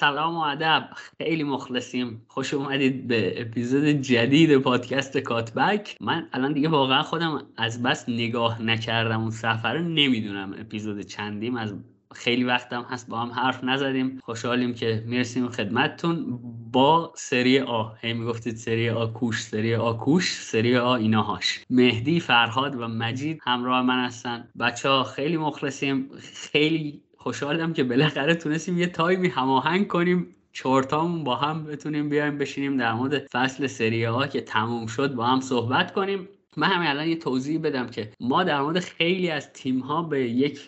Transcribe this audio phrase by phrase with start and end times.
[0.00, 0.88] سلام و ادب.
[1.18, 2.22] خیلی مخلصیم.
[2.28, 5.96] خوش اومدید به اپیزود جدید پادکست کاتبک.
[6.00, 11.56] من الان دیگه واقعا خودم از بس نگاه نکردم اون سفر نمی‌دونم اپیزود چندیم.
[11.56, 11.74] از
[12.14, 14.18] خیلی وقتم هست با هم حرف نزدیم.
[14.22, 16.40] خوشحالیم که می‌رسیم خدمتتون
[16.72, 17.88] با سری آ.
[18.00, 21.64] هی می‌گفتید سری آ کوش سری آ کوش سری آ ایناهاش.
[21.70, 24.48] مهدی فرهاد و مجید همراه من هستن.
[24.60, 26.10] بچه ها خیلی مخلصیم.
[26.52, 30.26] خیلی خوشحالم که بالاخره تونستیم یه تایمی هماهنگ کنیم.
[30.52, 35.26] چهارتامون با هم بتونیم بیایم بشینیم در مورد فصل سری ها که تموم شد با
[35.26, 36.28] هم صحبت کنیم.
[36.56, 40.30] من همین الان یه توضیح بدم که ما در مورد خیلی از تیم ها به
[40.30, 40.60] یک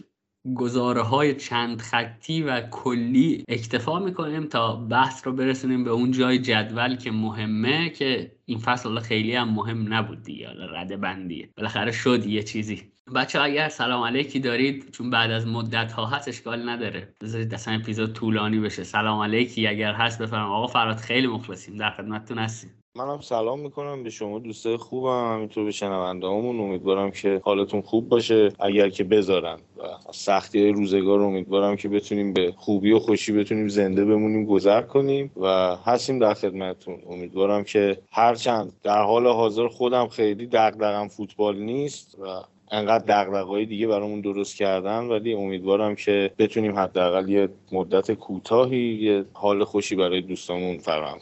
[0.55, 6.39] گزاره های چند خطی و کلی اکتفا می‌کنیم تا بحث رو برسونیم به اون جای
[6.39, 12.27] جدول که مهمه که این فصل خیلی هم مهم نبود دیگه رده بندیه بالاخره شد
[12.27, 12.93] یه چیزی.
[13.15, 17.15] بچه اگر سلام علیکی دارید چون بعد از مدت ها هست اشکال نداره.
[17.21, 18.85] بذارید اصلا اپیزود طولانی بشه.
[18.85, 21.77] سلام علیکی اگر هست بفرم آقا فراد خیلی مخلصیم.
[21.77, 22.82] در خدمتتون هستیم.
[22.97, 28.09] منم سلام می‌کنم به شما دوستای خوبم همینطور به شنونده همون امیدوارم که حالتون خوب
[28.09, 28.53] باشه.
[28.61, 33.69] اگر که بذارن و سختی های روزگار امیدوارم که بتونیم به خوبی و خوشی بتونیم
[33.69, 36.99] زنده بمونیم گذر کنیم و هستیم در خدمتتون.
[37.11, 42.27] امیدوارم که هرچند در حال حاضر خودم خیلی دغدغم فوتبال نیست و
[42.71, 49.25] انقدر دغدغه‌های دیگه برامون درست کردن ولی امیدوارم که بتونیم حداقل یه مدت کوتاهی یه
[49.33, 51.19] حال خوشی برای دوستامون فراهم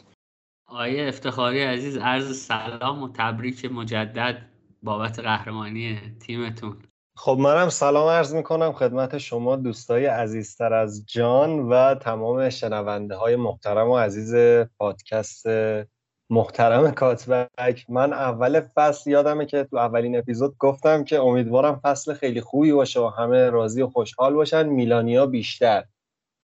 [0.73, 4.41] آیه افتخاری عزیز عرض سلام و تبریک مجدد
[4.83, 6.77] بابت قهرمانی تیمتون.
[7.17, 13.35] خب منم سلام عرض می‌کنم خدمت شما دوستای عزیزتر از جان و تمام شنونده های
[13.35, 14.35] محترم و عزیز
[14.79, 15.45] پادکست
[16.29, 17.85] محترم کاتبک.
[17.89, 22.99] من اول فصل یادمه که تو اولین اپیزود گفتم که امیدوارم فصل خیلی خوبی باشه
[22.99, 24.67] و همه راضی و خوشحال باشن.
[24.67, 25.83] میلانیا بیشتر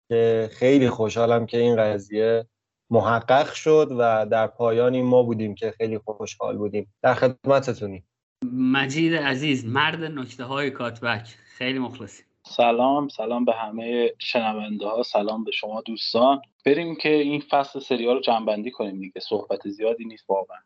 [0.09, 2.47] که خیلی خوشحالم که این قضیه
[2.89, 6.93] محقق شد و در پایانی ما بودیم که خیلی خوشحال بودیم.
[7.01, 8.07] در خدمتتونیم.
[8.53, 11.35] مجید عزیز مرد نکته های کاتبک.
[11.57, 12.25] خیلی مخلصیم.
[12.47, 16.41] سلام سلام به همه شنونده ها سلام به شما دوستان.
[16.65, 19.19] بریم که این فصل سریال رو جنبندی کنیم دیگه.
[19.19, 20.57] صحبت زیادی نیست واقعا.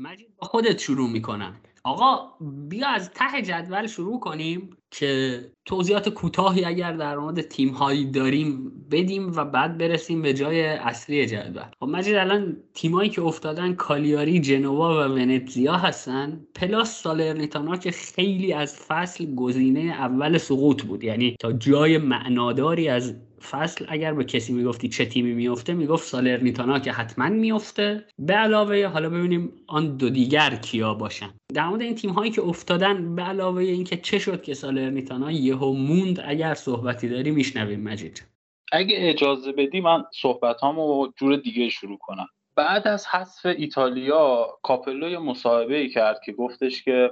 [0.00, 1.60] مجید با خودت شروع می‌کنم.
[1.84, 2.32] آقا
[2.68, 4.76] بیا از ته جدول شروع کنیم.
[4.90, 10.66] که توضیحات کوتاهی اگر در مورد تیم هایی داریم بدیم و بعد برسیم به جای
[10.66, 11.62] اصلی جدول.
[11.80, 16.46] خب مجید الان تیمایی که افتادن کالیاری جنوا و ونتزیا هستن.
[16.54, 21.04] پلاس سالرنیتانا که خیلی از فصل گزینه اول سقوط بود.
[21.04, 23.14] یعنی تا جای معناداری از
[23.50, 28.06] فصل اگر به کسی می‌گفتی چه تیمی میفته می‌گفت سالرنیتانا که حتما میفته.
[28.18, 31.30] به علاوه حالا ببینیم آن دو دیگر کیا باشن.
[31.54, 35.72] در مورد این تیم هایی که افتادن به علاوه اینکه چه شد که سالرنیتانا یهو
[35.72, 38.26] موند اگر صحبتی داری میشنویم مجید.
[38.72, 42.26] اگه اجازه بدی من صحبت هامو جور دیگه شروع کنم.
[42.54, 47.10] بعد از حذف ایتالیا کاپلو مصاحبه ای کرد که گفتش که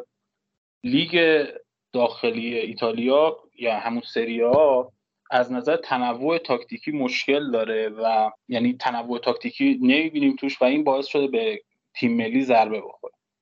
[0.85, 1.45] لیگ
[1.93, 4.93] داخلی ایتالیا یا همون سریا
[5.31, 11.07] از نظر تنوع تاکتیکی مشکل داره و یعنی تنوع تاکتیکی نمی‌بینیم توش و این باعث
[11.07, 11.61] شده به
[11.95, 12.98] تیم ملی ضربه بخوره.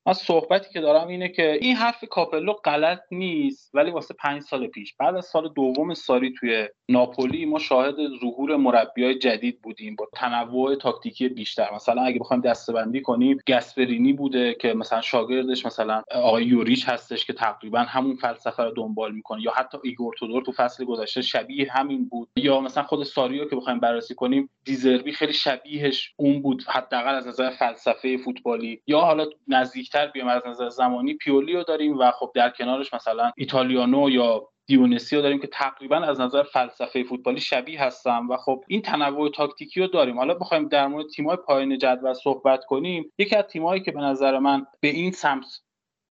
[0.06, 4.66] من صحبتی که دارم اینه که این حرف کاپلو غلط نیست ولی واسه پنج سال
[4.66, 4.94] پیش.
[4.98, 10.74] بعد از سال دوم ساری توی ناپولی ما شاهد ظهور مربیای جدید بودیم با تنوع
[10.74, 11.74] تاکتیکی بیشتر.
[11.74, 17.32] مثلا اگه بخوایم دسته‌بندی کنیم گسپرینی بوده که مثلا شاگردش مثلا آقای یوریچ هستش که
[17.32, 19.42] تقریبا همون فلسفه رو دنبال می‌کنه.
[19.42, 22.28] یا حتی ایگور تودور تو فصل گذشته شبیه همین بود.
[22.36, 27.26] یا مثلا خود ساریو که بخوایم بررسی کنیم دیزربی خیلی شبیهش اون بود حداقل از
[27.26, 28.80] نظر فلسفه فوتبالی.
[28.86, 30.28] یا حالا نزدیک بیشتر بیام.
[30.28, 35.38] از نظر زمانی پیولیو داریم و خب در کنارش مثلا ایتالیانو یا دیونسی رو داریم
[35.38, 40.18] که تقریبا از نظر فلسفه فوتبالی شبیه هستن و خب این تنوع تاکتیکی رو داریم.
[40.18, 43.12] حالا بخوایم در مورد تیم‌های پایین جدول صحبت کنیم.
[43.18, 45.46] یکی از تیم‌هایی که به نظر من به این سمت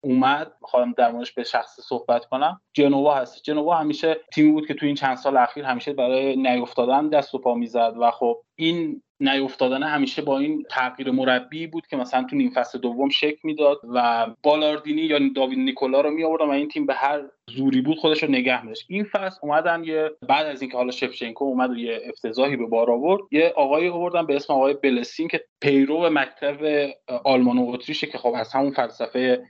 [0.04, 3.44] اومد می‌خوام در موردش به شخص صحبت کنم جنوا هست.
[3.44, 7.38] جنوا همیشه تیمی بود که تو این چند سال اخیر همیشه برای نیافتادن دست و
[7.38, 12.36] پا می‌زد و خب این نیافتادن همیشه با این تغییر مربی بود که مثلا تو
[12.36, 16.68] نیم فصل دوم شک می‌داد و بالاردینی یا داوید نیکولا رو می آوردن و این
[16.68, 20.62] تیم به هر زوری بود خودش رو نگه داشت این فصل اومدن یه بعد از
[20.62, 24.54] اینکه حالا شفچنکو اومد و یه افتضاحی به بار آورد یه آقایی آوردن به اسم
[24.54, 26.90] آقای بلسین که پیرو مکتب
[27.24, 29.44] آلمان و اتریشه که خب از همون فلسفه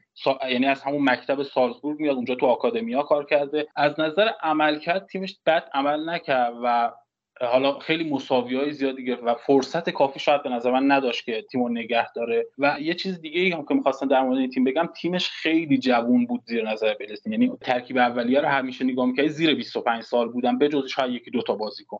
[0.49, 3.67] یعنی از همون مکتب سالزبورگ میاد اونجا تو آکادمیا کار کرده.
[3.75, 6.91] از نظر عملکرد تیمش بد عمل نکرد و
[7.41, 11.41] حالا خیلی مساوی های زیادی گرفت و فرصت کافی شاید به نظر من نداشت که
[11.41, 12.45] تیم نگه داره.
[12.57, 15.77] و یه چیز دیگه ای هم که می‌خواستم در مورد این تیم بگم تیمش خیلی
[15.77, 20.29] جوون بود زیر نظر بلستین یعنی ترکیب اولیه رو همیشه نگاه می‌کردی زیر 25 سال
[20.29, 21.97] بودن به جز شاید یکی دوتا بازیکن.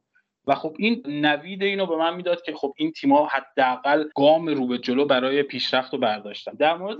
[0.47, 4.67] و خب این نوید اینو به من می‌داد که خب این تیم‌ها حداقل گام رو
[4.67, 6.53] به جلو برای پیشرفت رو برداشتن.
[6.53, 6.97] در مورد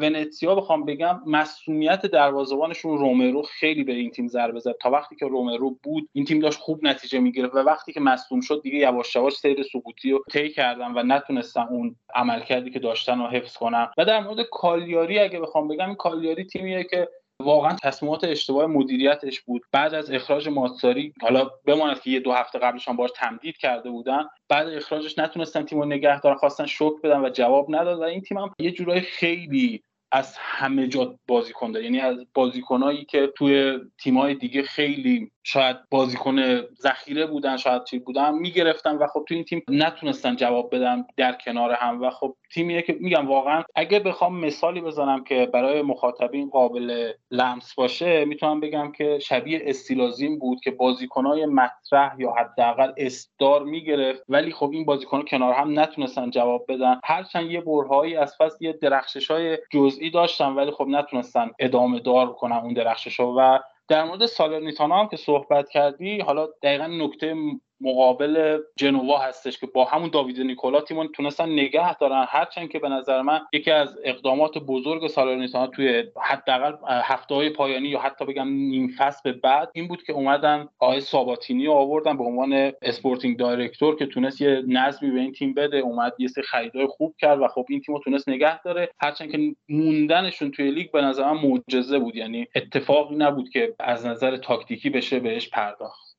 [0.00, 4.74] ونتسیا بخوام بگم مسئولیت دروازه‌بانشون رومرو خیلی به این تیم ضربه زد.
[4.80, 8.40] تا وقتی که رومرو بود این تیم داشت خوب نتیجه می‌گرفت و وقتی که مصدوم
[8.40, 13.18] شد دیگه یواش یواش سیر سقوطی رو طی کردن و نتونستن اون عملکردی که داشتن
[13.18, 13.88] رو حفظ کنن.
[13.98, 17.08] و در مورد کالیاری اگه بخوام بگم کالیاری تیمیه که
[17.42, 19.62] واقعا تصمیمات اشتباه مدیریتش بود.
[19.72, 23.90] بعد از اخراج ماتساری حالا بماند که یه دو هفته قبلش هم باش تمدید کرده
[23.90, 27.98] بودن بعد اخراجش نتونستن تیمو نگه دارن خواستن شوک بدن و جواب نداد.
[27.98, 31.84] و این تیم هم یه جورایی خیلی از همه جا بازیکن داره.
[31.84, 38.34] یعنی از بازیکنایی که توی تیمای دیگه خیلی شاید بازیکن ذخیره بودن شاید چی بودن
[38.34, 42.82] می‌گرفتن و خب تو این تیم نتونستن جواب بدن در کنار هم و خب تیمیه
[42.82, 48.92] که میگم واقعا اگه بخوام مثالی بزنم که برای مخاطبین قابل لمس باشه می‌تونم بگم
[48.92, 55.24] که شبیه استیلازین بود که بازیکنهای مطرح یا حداقل استار می‌گرفت ولی خب این بازیکنها
[55.24, 57.00] کنار هم نتونستن جواب بدن.
[57.04, 62.32] هرچند یه برهایی از فصل یه درخشش های جزئی داشتن ولی خب نتونستن ادامه دار
[62.32, 63.58] کنن اون درخشش و
[63.90, 67.34] در مورد سالرنیتانا هم که صحبت کردی حالا دقیقا نقطه
[67.80, 72.26] مقابل جنوا هستش که با همون داوید نیکولا تیمون تونستن نگه دارن.
[72.28, 77.88] هرچند که به نظر من یکی از اقدامات بزرگ سالرنیتانا توی حداقل هفته های پایانی
[77.88, 82.24] یا حتی بگم نیم فصل به بعد این بود که اومدن آقای ساباتینی آوردن به
[82.24, 85.78] عنوان sporting director که تونست یه نظمی به این تیم بده.
[85.78, 88.88] اومد یه سری خریدای خوب کرد و خب این تیمو تونست نگه داره.
[89.00, 89.38] هرچند که
[89.68, 92.16] موندنشون توی لیگ به نظر من معجزه بود.
[92.16, 96.09] یعنی اتفاقی نبود که از نظر تاکتیکی بشه بهش پرداخت.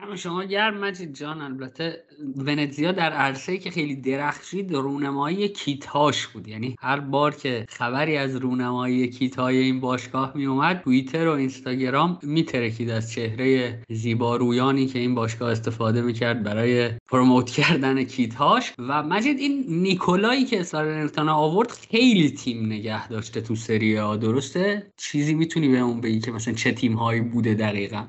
[0.00, 2.04] گرم شما گرم مجید جان البته
[2.36, 6.48] ونزیا در عرصه که خیلی درخشید رونمایی کیتاش بود.
[6.48, 11.32] یعنی هر بار که خبری از رونمایی کیت های این باشگاه می اومد توییتر و
[11.32, 18.72] اینستاگرام میترکید از چهره زیبارویانی که این باشگاه استفاده می‌کرد برای پروموت کردن کیتهاش.
[18.78, 25.34] و مجید این نیکولایی که سارنتانا آورد خیلی تیم نگه داشته تو سری درسته؟ چیزی
[25.34, 28.04] می‌تونی به اون بگی که مثلا چه تیم هایی بوده دقیقا؟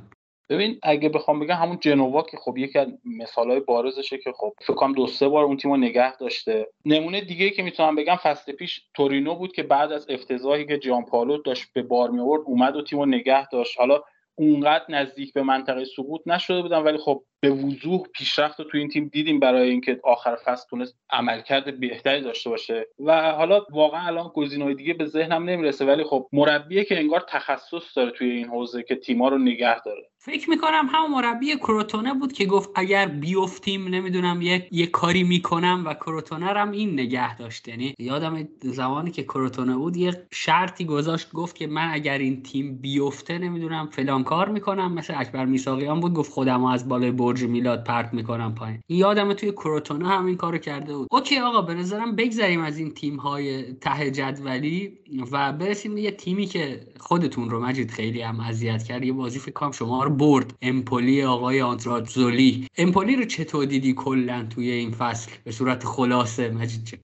[0.50, 4.74] ببین اگه بخوام بگم همون جنوا که خب یکی از مثالهای بارزشه که خب فکر
[4.74, 6.68] کنم دو سه بار اون تیمو نگه داشته.
[6.86, 11.06] نمونه دیگه که می‌تونم بگم فصل پیش تورینو بود که بعد از افتضاحی که جان
[11.06, 13.80] پالو داشت به بار می آورد اومد و تیمو نگه داشت.
[13.80, 14.02] حالا
[14.36, 18.90] اونقدر نزدیک به منطقه سقوط نشده بودن ولی خب به وضوح پیشرفت رو تو این
[18.90, 22.88] تیم دیدیم برای اینکه آخر فصل تونست عملکرد بهتری داشته باشه.
[23.00, 27.98] و حالا واقعا الان گزینه‌های دیگه به ذهنم نمی‌رسه ولی خب مربیه که انگار تخصص
[27.98, 30.10] داره توی این حوزه که تیما رو نگه داره.
[30.20, 35.84] فکر می‌کنم همون مربی کروتونه بود که گفت اگر بیفتیم نمی‌دونم یه, یه کاری می‌کنم
[35.86, 37.68] و کروتونه هم این نگه داشت.
[37.68, 42.78] یعنی یادم زمانی که کروتونه بود یه شرطی گذاشت گفت که من اگر این تیم
[42.78, 44.94] بیفته نمی‌دونم فلان کار می‌کنم.
[44.94, 48.82] مثل اکبر میساقیان بود گفت خودم از بالای برج میلاد پرت می‌کنم پایین.
[48.90, 51.08] یادم توی کروتونه هم این کارو کرده بود.
[51.12, 54.98] اوکی آقا به نظرم بگذریم از این تیم های ته جدولی
[55.32, 59.04] و برسیم به یه تیمی که خودتون رو مجید خیلی هم اذیت کرد.
[59.04, 60.54] یه بازی فکر کنم شما رو برد.
[60.62, 66.84] امپولی آقای آندراتزولی امپولی رو چطور دیدی کلا توی این فصل؟ به صورت خلاصه مجید
[66.86, 66.98] چه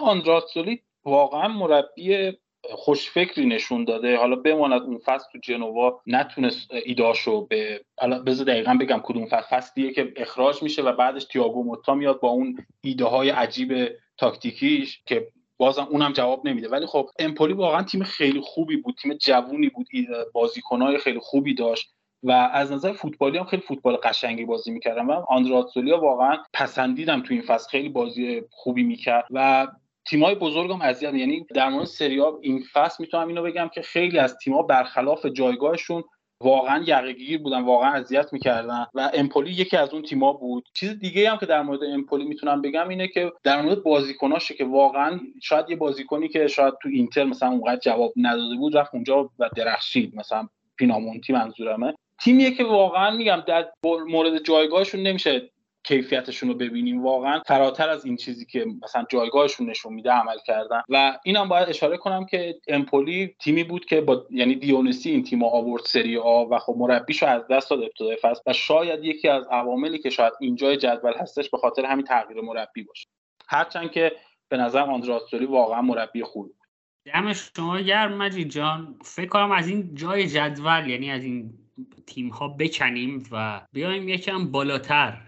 [0.00, 2.32] آندراتزولی واقعا مربی
[2.72, 4.16] خوشفکری نشون داده.
[4.16, 9.56] حالا بماند اون فصل تو جنوا نتونست ایداشو به حالا بذار دقیقا بگم کدوم فصل.
[9.56, 15.02] فصلیه که اخراج میشه و بعدش تییاگو موتا میاد با اون ایده های عجیب تاکتیکیش
[15.06, 16.68] که بازم اونم جواب نمیده.
[16.68, 19.86] ولی خب امپولی واقعا تیم خیلی خوبی بود تیم جوونی بود
[20.32, 25.12] بازیکنهای خیلی خوبی داشت و از نظر فوتبالی هم خیلی فوتبال قشنگی بازی می‌کردم و
[25.12, 27.70] آندراتسولیا واقعا پسندیدم تو این فصل.
[27.70, 29.66] خیلی بازی خوبی می‌کرد و
[30.06, 34.36] تیمای بزرگم اذیت یعنی در مورد سریا این فصل می‌تونم اینو بگم که خیلی از
[34.36, 36.04] تیم‌ها برخلاف جایگاهشون
[36.40, 40.68] واقعا یقگیر بودن واقعا اذیت می‌کردن و امپولی یکی از اون تیما بود.
[40.74, 44.64] چیز دیگه هم که در مورد امپولی می‌تونم بگم اینه که در مورد بازیکناشه که
[44.64, 49.30] واقعا شاید یه بازیکنی که شاید تو اینتر مثلا اونقدر جواب نداده بود رفت اونجا
[49.38, 51.94] و درخشید مثلا پینامونتی منظورمه.
[52.20, 53.68] تیمیه که واقعا میگم در
[54.06, 55.50] مورد جایگاهشون نمیشه
[55.84, 57.02] کیفیتشون رو ببینیم.
[57.02, 60.82] واقعا فراتر از این چیزی که مثلا جایگاهشون نشون میده عمل کردن.
[60.88, 65.44] و اینم باید اشاره کنم که امپولی تیمی بود که با یعنی دیونسی این تیم
[65.44, 69.46] آورد سری آ و خب مربیشو از دست داد ابتدای فصل و شاید یکی از
[69.50, 73.08] عواملی که شاید اینجای جدول هستش به خاطر همین تغییر مربی باشه.
[73.48, 74.12] هرچند که
[74.48, 76.66] به نظر آندراستوری واقعا مربی خوبی بود.
[77.06, 78.94] دم شما گرم مجید جان.
[79.04, 81.58] فکر کنم از این جای جدول یعنی از این
[82.06, 85.20] تیم ها بکنیم و بیایم یکم بالاتر.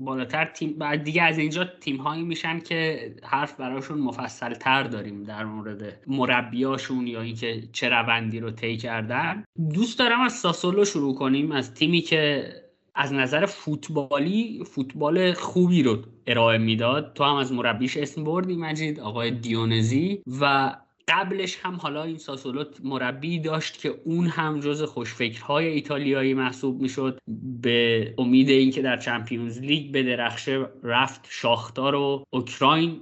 [0.00, 5.24] بالاتر تیم بعد دیگه از اینجا تیم هایی میشن که حرف براشون مفصل تر داریم
[5.24, 9.44] در مورد مربیاشون یا اینکه چه روندی رو طی کردن.
[9.74, 12.52] دوست دارم از ساسولو شروع کنیم از تیمی که
[12.94, 17.12] از نظر فوتبالی فوتبال خوبی رو ارائه می‌داد.
[17.14, 20.22] تو هم از مربیش اسم بردی مجید آقای دیونزی.
[20.40, 20.74] و
[21.08, 27.18] قبلش هم حالا این ساسولو مربی داشت که اون هم جز خوشفکرهای ایتالیایی محسوب می‌شد
[27.62, 33.00] به امید اینکه در چمپیونز لیگ به درخشه رفت شاختار و اوکراین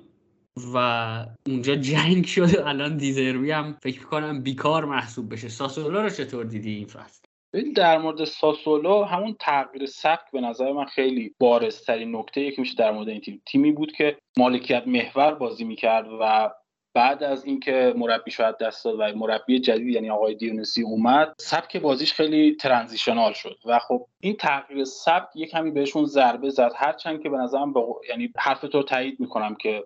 [0.75, 0.79] و
[1.47, 5.49] اونجا جنگ شد و الان دیزروی هم فکر کنم بیکار محسوب بشه.
[5.49, 7.23] ساسولو رو چطور دیدی این فصل؟
[7.77, 12.91] در مورد ساسولو همون تغییر سبک به نظر من خیلی بارزترین نکته که میشه در
[12.93, 13.43] مورد این تیم.
[13.47, 16.51] تیمی بود که مالکیت محور بازی می‌کرد و
[16.95, 21.77] بعد از اینکه مربی شاید دست داد و مربی جدید یعنی آقای دیونسی اومد سبک
[21.77, 26.73] بازیش خیلی ترانزیشنال شد و خب این تغییر سبک یه کمی بهشون ضربه زد.
[26.77, 28.01] هرچند که به نظرم با...
[28.09, 29.85] یعنی حرف تو تایید می‌کنم که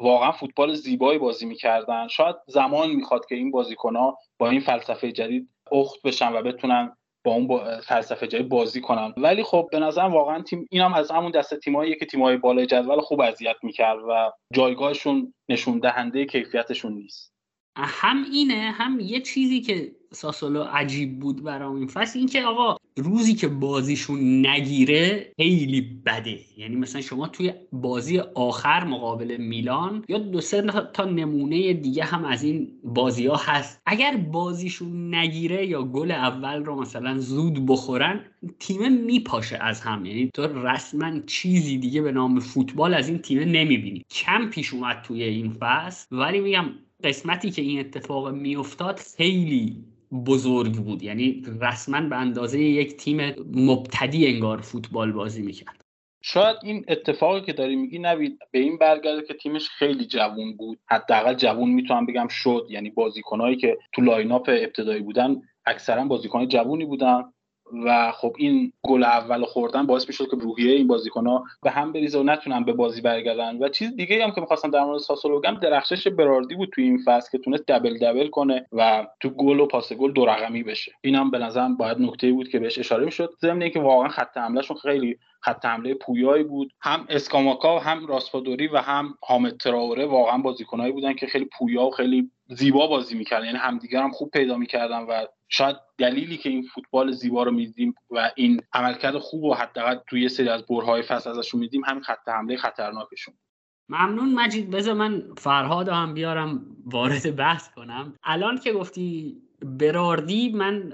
[0.00, 2.08] واقعا فوتبال زیبایی بازی می‌کردن.
[2.08, 6.96] شاید زمان می‌خواد که این بازیکنها با این فلسفه جدید اخت بشن و بتونن
[7.26, 9.14] با اون با فلسفه جای بازی کنن.
[9.16, 13.00] ولی خب به نظرم واقعا تیم اینم از همون دست تیمایی که تیمای بالای جدول
[13.00, 17.35] خوب اذیت می‌کرد و جایگاهشون نشون دهنده کیفیتشون نیست.
[17.84, 22.76] هم اینه هم یه چیزی که ساسولو عجیب بود برام این فصل این که آقا
[22.96, 26.40] روزی که بازیشون نگیره خیلی بده.
[26.56, 32.24] یعنی مثلا شما توی بازی آخر مقابل میلان یا دو سه تا نمونه دیگه هم
[32.24, 33.82] از این بازی ها هست.
[33.86, 38.24] اگر بازیشون نگیره یا گل اول رو مثلا زود بخورن
[38.58, 40.04] تیم میپاشه از هم.
[40.04, 44.04] یعنی تو رسما چیزی دیگه به نام فوتبال از این تیم نمی‌بینی.
[44.10, 46.16] کم پیش اومد توی این فصل.
[46.16, 46.64] ولی میگم
[47.06, 49.84] قسمتی که این اتفاق میافتاد خیلی
[50.26, 51.02] بزرگ بود.
[51.02, 55.80] یعنی رسما به اندازه یک تیم مبتدی انگار فوتبال بازی می‌کرد.
[56.22, 60.78] شاید این اتفاقی که داری میگی نوید به این برگرده که تیمش خیلی جوون بود.
[60.86, 62.66] حداقل جوون می‌تونم بگم شد.
[62.70, 67.22] یعنی بازیکنهایی که تو lineup ابتدایی بودن اکثرا بازیکن جوونی بودن.
[67.84, 72.18] و خب این گل اول خوردن باعث می‌شد که روحیه این بازیکن‌ها به هم بریزه
[72.18, 73.62] و نتونن به بازی برگردن.
[73.62, 77.00] و چیز دیگه هم که می‌خواستم در مورد ساسولو بگم درخشش براردی بود توی این
[77.06, 80.92] فصل که تونست double double کنه و تو گل و پاس گل دو رقمی بشه.
[81.00, 83.34] اینم به نظرم باید نکته بود که بهش اشاره می‌شد.
[83.40, 86.72] ضمن اینکه واقعا خط حملهشون خیلی خط حمله پویایی بود.
[86.80, 91.90] هم اسکاماکا هم راسپادوری و هم حامد تراوره واقعا بازیکنایی بودن که خیلی پویا و
[91.90, 93.46] خیلی زیبا بازی می‌کردن.
[93.46, 97.94] یعنی همدیگر هم خوب پیدا می‌کردن و شاید دلیلی که این فوتبال زیبا رو میدیم
[98.10, 102.02] و این عملکرد خوب و حداقل توی یه سری از برهای فصل ازشون میدیم همین
[102.02, 103.34] خط حمله خطرناکشون.
[103.88, 104.70] ممنون مجید.
[104.70, 108.14] بذار من فرهاد هم بیارم وارد بحث کنم.
[108.24, 110.92] الان که گفتی براردی من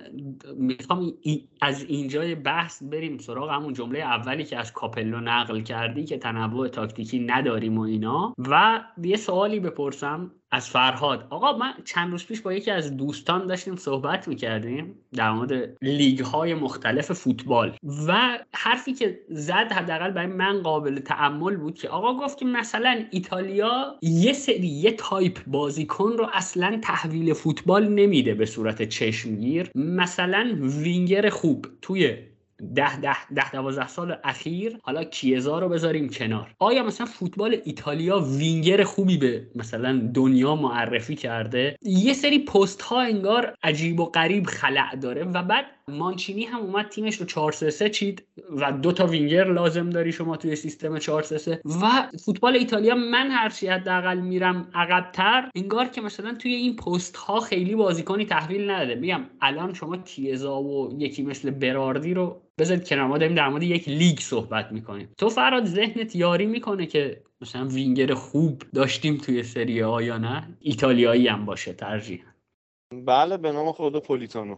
[0.57, 1.13] می‌خوام
[1.61, 6.69] از اینجای بحث بریم سراغ همون جمله اولی که از کاپلو نقل کردی که تنوع
[6.69, 8.35] تاکتیکی نداریم و اینا.
[8.39, 10.35] و یه سوالی بپرسم.
[10.53, 11.27] از فرهاد.
[11.31, 16.21] آقا من چند روز پیش با یکی از دوستان داشتیم صحبت می‌کردیم در مورد لیگ
[16.21, 17.77] های مختلف فوتبال
[18.09, 23.05] و حرفی که زد حداقل برای من قابل تأمل بود که آقا گفت که مثلا
[23.11, 29.71] ایتالیا یه سری یه تایپ بازیکن رو اصلا تحویل فوتبال نمیده به صورت چشمگیر.
[29.75, 32.17] مثلا وینگر خوب توی
[32.75, 36.55] ده ده ده دوازده سال اخیر حالا کیزا رو بذاریم کنار.
[36.59, 43.01] آیا مثلا فوتبال ایتالیا وینگر خوبی به مثلا دنیا معرفی کرده؟ یه سری پست ها
[43.01, 47.91] انگار عجیب و غریب خلأ داره و بعد مانچینی هم اومد تیمش رو 4 3
[47.91, 52.95] چید و دو تا وینگر لازم داری شما توی سیستم 4 3 و فوتبال ایتالیا
[52.95, 58.27] من هر چی حداقل میرم عقبتر انگار که مثلا توی این پست ها خیلی بازیکنی
[58.27, 58.95] تحویل نداده.
[58.95, 63.63] میگم الان شما کیزا و یکی مثل براردی رو بذارید کنار ما داریم در مورد
[63.63, 65.09] یک لیگ صحبت می‌کنیم.
[65.19, 70.57] تو فرهاد ذهنت یاری می‌کنه که مثلا وینگر خوب داشتیم توی سری آ یا نه؟
[70.61, 72.25] ایتالیایی هم باشه ترجیح
[73.07, 74.57] بله به نام خود پولیتانو.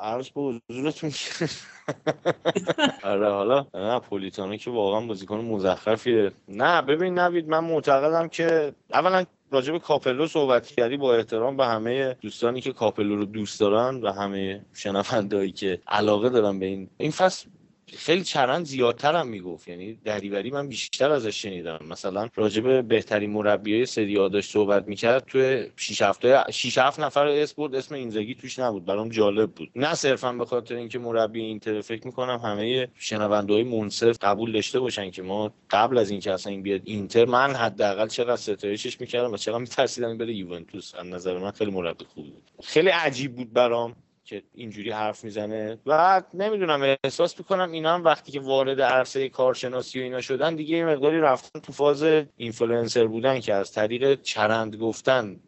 [0.00, 1.10] عرض به حضورتون
[3.12, 6.32] آره حالا نه پولیتانو که واقعا بازیکن مزخرفیه.
[6.48, 11.66] نه ببین نوید من معتقدم که اولا راجع به کاپلو صحبت کردی با احترام به
[11.66, 16.90] همه دوستانی که کاپلو رو دوست دارن و همه شنوندهایی که علاقه دارن به این.
[16.96, 17.48] این فصل
[17.94, 19.68] خیلی چرند زیادتر هم می‌گفت.
[19.68, 21.78] یعنی دریوری من بیشتر ازش شنیدم.
[21.88, 27.74] مثلا راجب بهترین مربی سری داشت صحبت می‌کرد توی 6 هفته 6 7 نفر اسپورت
[27.74, 28.84] اسم اینزاگی توش نبود.
[28.84, 29.70] برام جالب بود.
[29.76, 35.10] نه صرفا به خاطر اینکه مربی اینتر فکر می‌کنم همه شنوندههای منصف قبول داشته باشن
[35.10, 39.36] که ما قبل از اینکه اصلا این بیاد اینتر من حداقل چقدر ستایشش می‌کردم و
[39.36, 40.94] چقدر میترسیدم بره یوونتوس.
[40.94, 42.50] از نظر من خیلی مربی خوبی بود.
[42.62, 43.96] خیلی عجیب بود برام.
[44.26, 45.78] که اینجوری حرف می‌زنه.
[45.86, 50.76] و نمی‌دونم احساس می‌کنم اینا هم وقتی که وارد عرصه کارشناسی و اینا شدن دیگه
[50.76, 52.02] یه مقداری رفتن تو فاز
[52.36, 55.40] اینفلوئنسر بودن که از طریق چرند گفتن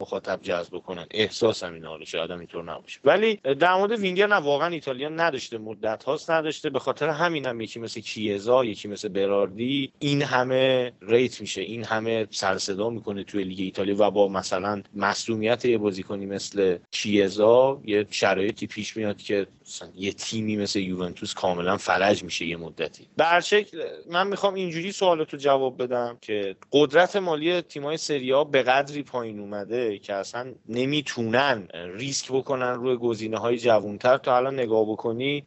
[0.00, 3.00] مخاطب جذب کنن احساس هم حالا شاید هم اینطور نباشه.
[3.04, 6.70] ولی در مورد وینگر نه واقعا ایتالیا نداشته مدت هاست نداشته.
[6.70, 11.60] به خاطر همین هم یکی مثل کیزا یکی مثل براردی این همه rate میشه.
[11.60, 16.78] این همه سر صدا می‌کنه توی لیگ ایتالیا و با مثلا مصدومیت یه بازیکنی مثل
[16.90, 19.46] کیزا یه شرایطی پیش میاد که
[19.96, 23.06] یه تیمی مثل یوونتوس کاملا فلج میشه یه مدتی.
[23.16, 29.02] به شکل من می‌خوام اینجوری سوالتو جواب بدم که قدرت مالی تیمای سریا به قدری
[29.02, 34.18] پایین اومده که اصلا نمی‌تونن ریسک بکنن روی گزینه های جوانتر.
[34.18, 35.46] تا الان نگاه بکنی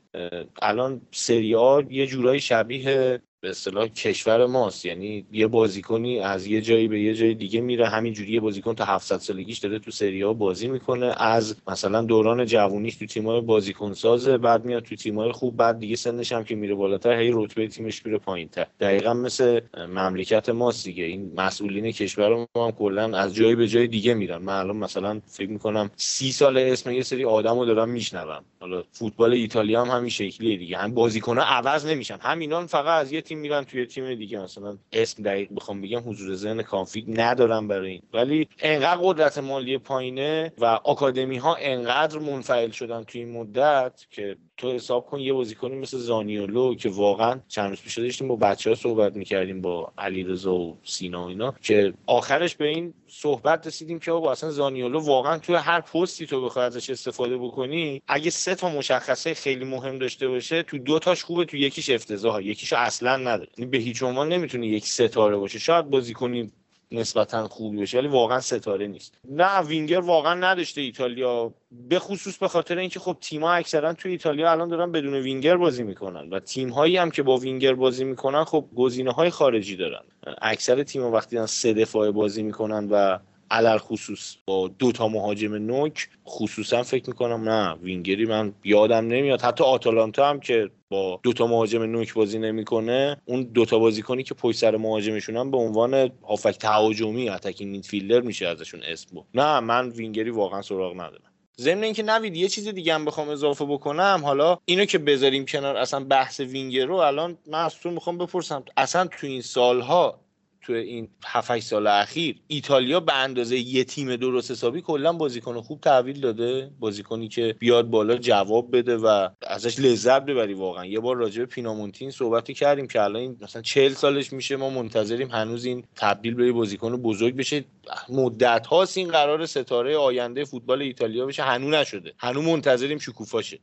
[0.61, 4.85] الان سریا یه جورایی شبیه به اصطلاح کشور ماست.
[4.85, 7.87] یعنی یه بازیکنی از یه جایی به یه جای دیگه میره.
[7.87, 11.13] همینجوری یه بازیکن تا 700 سالگیش داره تو سری ها بازی می‌کنه.
[11.17, 15.95] از مثلا دوران جوونیش تو تیمای بازیکن سازه بعد میاد تو تیمای خوب بعد دیگه
[15.95, 18.67] سنش هم که میره بالاتر هی رتبه تیمش میره پایینتر.
[18.79, 21.03] دقیقا مثل مملکت ماست دیگه.
[21.03, 24.37] این مسئولین کشور ما هم کلا از جایی به جای دیگه میرن.
[24.37, 28.43] من الان مثلا فکر می‌کنم سی سال اسم یه سری آدمو دارم میشنوم.
[28.59, 30.77] حالا فوتبال ایتالیا هم همین شکلیه دیگه.
[30.77, 32.17] هم بازیکن‌ها عوض نمیشن.
[32.21, 36.61] همینان فقط از یه میرن توی تیم دیگه مثلا اسم دقیق بخوام بگم حضور ذهن
[36.61, 38.01] کافی ندارم برای این.
[38.13, 44.37] ولی انقدر قدرت مالی پایینه و آکادمی ها انقدر منفعل شدن توی این مدت که
[44.57, 48.69] تو حساب کن یه بازیکنی مثل زانیولو که واقعا چند روز پیش داشتیم با بچه
[48.69, 53.99] ها صحبت می‌کردیم با علیرضا و سینا و اینا که آخرش به این صحبت رسیدیم
[53.99, 58.55] که با اصلا زانیولو واقعا توی هر پستی تو بخوای ازش استفاده بکنی اگه سه
[58.55, 63.17] تا مشخصه خیلی مهم داشته باشه تو دو تاش خوبه تو یکیش افتضاحه یکیشو اصلا
[63.17, 63.49] نداره.
[63.57, 65.59] یعنی به هیچ عنوان نمی‌تونه یک ستاره باشه.
[65.59, 66.51] شاید بازیکنی
[66.93, 69.17] نسبتا خوبی بشه ولی واقعا ستاره نیست.
[69.29, 74.51] نه وینگر واقعا نداشته ایتالیا به خصوص به خاطر اینکه خب تیم‌ها اکثرا توی ایتالیا
[74.51, 78.43] الان دارن بدون وینگر بازی می‌کنن و تیم هایی هم که با وینگر بازی می‌کنن
[78.43, 80.03] خب گزینه های خارجی دارن.
[80.41, 83.19] اکثر تیم‌ها وقتی دارن سه دفاعه بازی می‌کنن و
[83.53, 84.35] علی‌الخصوص.
[84.45, 89.41] با دو تا مهاجم نوک خصوصا فکر می‌کنم نه وینگری من یادم نمیاد.
[89.41, 94.23] حتی آتالانتا هم که با دو تا مهاجم نوک بازی نمی‌کنه اون دو تا بازیکنی
[94.23, 99.25] که پشت سر مهاجمشون هم به عنوان هافبک تهاجمی attacking midfielder میشه ازشون اسم بود
[99.33, 101.29] نه من وینگری واقعا سراغ ندارم.
[101.57, 104.21] ضمن اینکه نوید یه چیز دیگه هم بخوام اضافه بکنم.
[104.23, 108.63] حالا اینو که بذاریم کنار اصلا بحث وینگر رو الان من از تو می‌خوام بپرسم.
[108.77, 110.19] اصلا تو این سالها
[110.63, 115.81] تو این 7 سال اخیر ایتالیا به اندازه یه تیم درست حسابی کلا بازیکن خوب
[115.81, 116.71] تحویل داده.
[116.79, 120.85] بازیکنی که بیاد بالا جواب بده و ازش لذت ببری واقعا.
[120.85, 124.69] یه بار راجع به پینامونتین صحبتی کردیم که الان این مثلا 40 سالش میشه ما
[124.69, 127.65] منتظریم هنوز این تبدیل به بازیکن بزرگ بشه.
[128.09, 131.43] مدت هاست این قرار ستاره آینده فوتبال ایتالیا بشه.
[131.43, 132.13] هنوز نشده.
[132.17, 133.59] هنوز منتظریم شکوفاشه.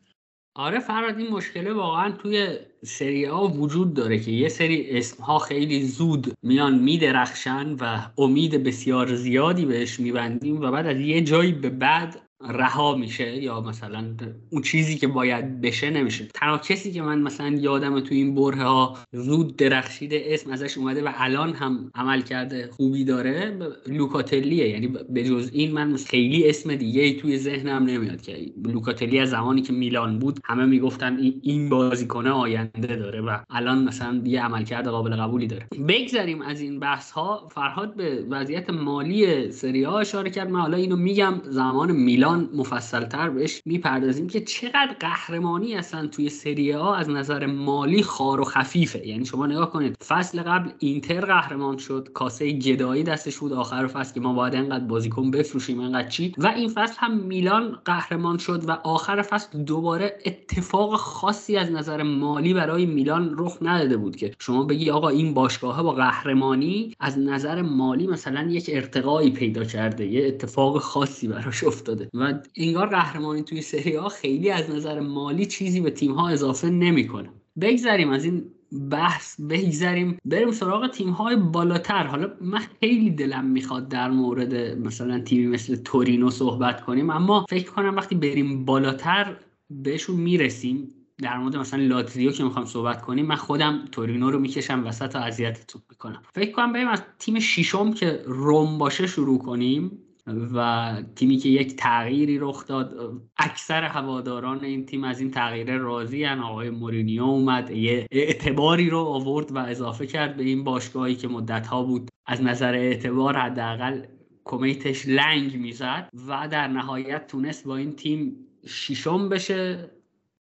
[0.55, 5.39] آره فراد این مشکله واقعا توی سری ها وجود داره که یه سری اسم ها
[5.39, 11.53] خیلی زود میان میدرخشن و امید بسیار زیادی بهش میبندیم و بعد از یه جایی
[11.53, 14.05] به بعد رها میشه یا مثلا
[14.51, 16.29] اون چیزی که باید بشه نمیشه.
[16.35, 21.03] تنها کسی که من مثلا یادم تو این بره ها زود درخشیده اسم ازش اومده
[21.03, 24.69] و الان هم عمل کرده خوبی داره لوکاتلیه.
[24.69, 29.31] یعنی به جز این من خیلی اسم دیگه ای توی ذهنم نمیاد که لوکاتلی از
[29.31, 34.89] زمانی که میلان بود همه می‌گفتن این بازیکنه آینده داره و الان مثلا دیگه عملکرد
[34.89, 35.67] قابل قبولی داره.
[35.89, 40.51] بگذریم از این بحث ها فرهاد به وضعیت مالی سری اشاره کرد.
[40.51, 46.29] من حالا اینو میگم زمان میلان مفصل تر بهش می‌پردازیم که چقدر قهرمانی هستن توی
[46.29, 49.07] سری ها از نظر مالی خار و خفیفه.
[49.07, 54.15] یعنی شما نگاه کنید فصل قبل اینتر قهرمان شد کاسه گدایی دستش بود آخر فصل
[54.15, 58.69] که ما باید انقدر بازیکن بفروشیم انقدر چی و این فصل هم میلان قهرمان شد
[58.69, 64.35] و آخر فصل دوباره اتفاق خاصی از نظر مالی برای میلان رخ نداده بود که
[64.39, 70.07] شما بگی آقا این باشگاه با قهرمانی از نظر مالی مثلا یک ارتقایی پیدا کرده
[70.07, 72.09] یه اتفاق خاصی براش افتاده.
[72.21, 76.71] و انگار قهرمانی توی سری ها خیلی از نظر مالی چیزی به تیم ها اضافه
[76.71, 77.31] نمی‌کنه.
[77.61, 78.45] بگذریم از این
[78.91, 82.07] بحث بگذریم بریم سراغ تیم های بالاتر.
[82.07, 87.71] حالا من خیلی دلم می‌خواد در مورد مثلا تیمی مثل تورینو صحبت کنیم اما فکر
[87.71, 89.37] کنم وقتی بریم بالاتر
[89.71, 90.89] بهشون می‌رسیم.
[91.23, 95.19] در مورد مثلا لاتزیو که می‌خوام صحبت کنیم من خودم تورینو رو می‌کشم وسط و
[95.19, 96.23] اذیتتون می‌کنم.
[96.35, 99.99] فکر کنم بریم از تیم شیشم که روم باشه شروع کنیم.
[100.27, 106.25] و تیمی که یک تغییری رخ داد اکثر هواداران این تیم از این تغییر راضی
[106.25, 106.39] هن.
[106.39, 111.67] آقای مورینیو اومد یه اعتباری رو آورد و اضافه کرد به این باشگاهی که مدت
[111.67, 112.09] ها بود.
[112.27, 114.03] از نظر اعتبار حداقل
[114.45, 119.91] کمیتش لنگ می‌زد و در نهایت تونست با این تیم ششم بشه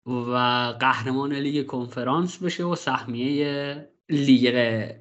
[0.07, 0.37] و
[0.81, 4.55] قهرمان لیگ کنفرانس بشه و سهمیه لیگ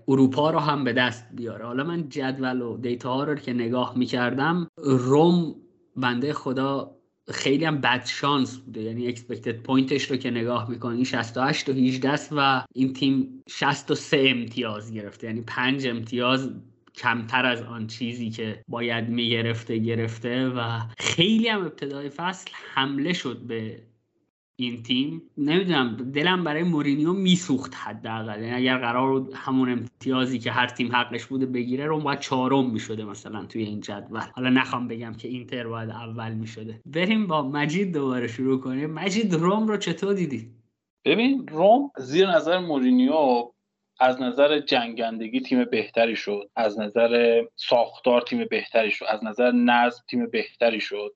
[0.08, 1.66] اروپا رو هم به دست بیاره.
[1.66, 5.56] حالا من جدول و data ها رو که نگاه می‌کردم رم
[5.96, 6.96] بنده خدا
[7.32, 8.82] خیلی هم بد شانس بوده.
[8.82, 14.24] یعنی expected points ش رو که نگاه می‌کنی 68 و 18 و این تیم 63
[14.28, 15.28] امتیاز گرفته.
[15.28, 16.52] یعنی 5 امتیاز
[16.96, 23.38] کمتر از آن چیزی که باید می‌گرفته گرفته و خیلی هم ابتدای فصل حمله شد
[23.38, 23.82] به
[24.62, 25.22] این تیم.
[25.38, 28.42] نمی‌دونم دلم برای مورینیو میسوخت حداقل.
[28.42, 32.70] یعنی اگر قرار بود همون امتیازی که هر تیم حقش بوده بگیره رو باید چهارم
[32.70, 34.20] می‌شده مثلا توی این جدول.
[34.20, 36.82] حالا نخوام بگم که اینتر باید اول می‌شده.
[36.86, 38.90] بریم با مجید دوباره شروع کنیم.
[38.90, 40.50] مجید روم رو چطور دیدی؟
[41.06, 43.52] ببین روم زیر نظر مورینیو
[44.00, 46.50] از نظر جنگندگی تیم بهتری شد.
[46.56, 49.06] از نظر ساختار تیم بهتری شد.
[49.10, 51.16] از نظر نظم تیم بهتری شد.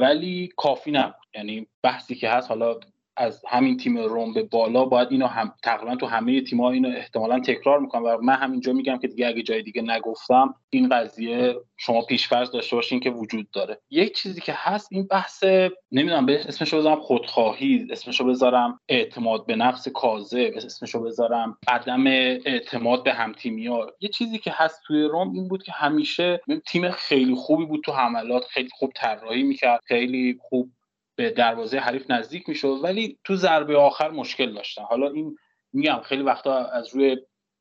[0.00, 1.14] ولی کافی نبود.
[1.34, 2.80] یعنی بحثی که هست حالا
[3.16, 7.40] از همین تیم روم به بالا باید اینو هم تقریبا تو همه تیم‌ها اینو احتمالا
[7.40, 12.02] تکرار می‌کنم و من همینجا میگم که دیگه اگه جای دیگه نگفتم این قضیه شما
[12.02, 13.80] پیشفرض داشته باشین که وجود داره.
[13.90, 15.44] یک چیزی که هست این بحث
[15.92, 23.04] نمی‌دونم به اسمشو بذارم خودخواهی اسمشو بذارم اعتماد به نفس کاذب اسمشو بذارم عدم اعتماد
[23.04, 27.64] به همتیمیا یه چیزی که هست توی روم این بود که همیشه تیم خیلی خوبی
[27.64, 30.70] بود تو حملات خیلی خوب طراحی می‌کرد خیلی خوب
[31.22, 34.82] به دروازه حریف نزدیک می‌شد ولی تو ضربه آخر مشکل داشتن.
[34.82, 35.36] حالا این
[35.72, 37.16] میگم خیلی وقتا از روی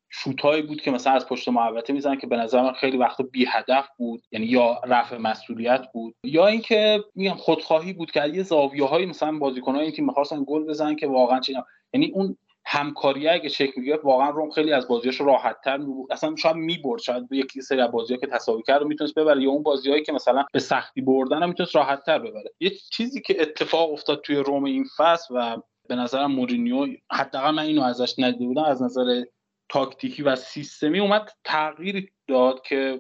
[0.10, 3.46] شوتایی بود که مثلا از پشت محوطه می‌زنن که به نظر من خیلی وقتا بی
[3.46, 9.06] هدف بود یعنی یا رفع مسئولیت بود یا اینکه میگم خودخواهی بود که یه زاویه
[9.06, 13.78] مثلا بازیکن‌های این تیم می‌خواستن گل بزنن که واقعا چینا یعنی اون همکاری اگه چک
[13.78, 17.82] می‌گرفت واقعا روم خیلی از بازیاش راحت تر بود اصلا شاید می‌برد شاید یکی سری
[17.82, 21.44] از بازی‌ها که تساوی کرد می‌تونست ببره یا اون بازیهایی که مثلا به سختی بردن
[21.44, 22.52] هم می‌تونست راحت تر ببره.
[22.60, 25.58] یه چیزی که اتفاق افتاد توی روم این فصل و
[25.90, 29.24] به نظرم مورینیو حداقل من اینو ازش ندیده بودم از نظر
[29.70, 33.00] تاکتیکی و سیستمی اومد تغییر داد که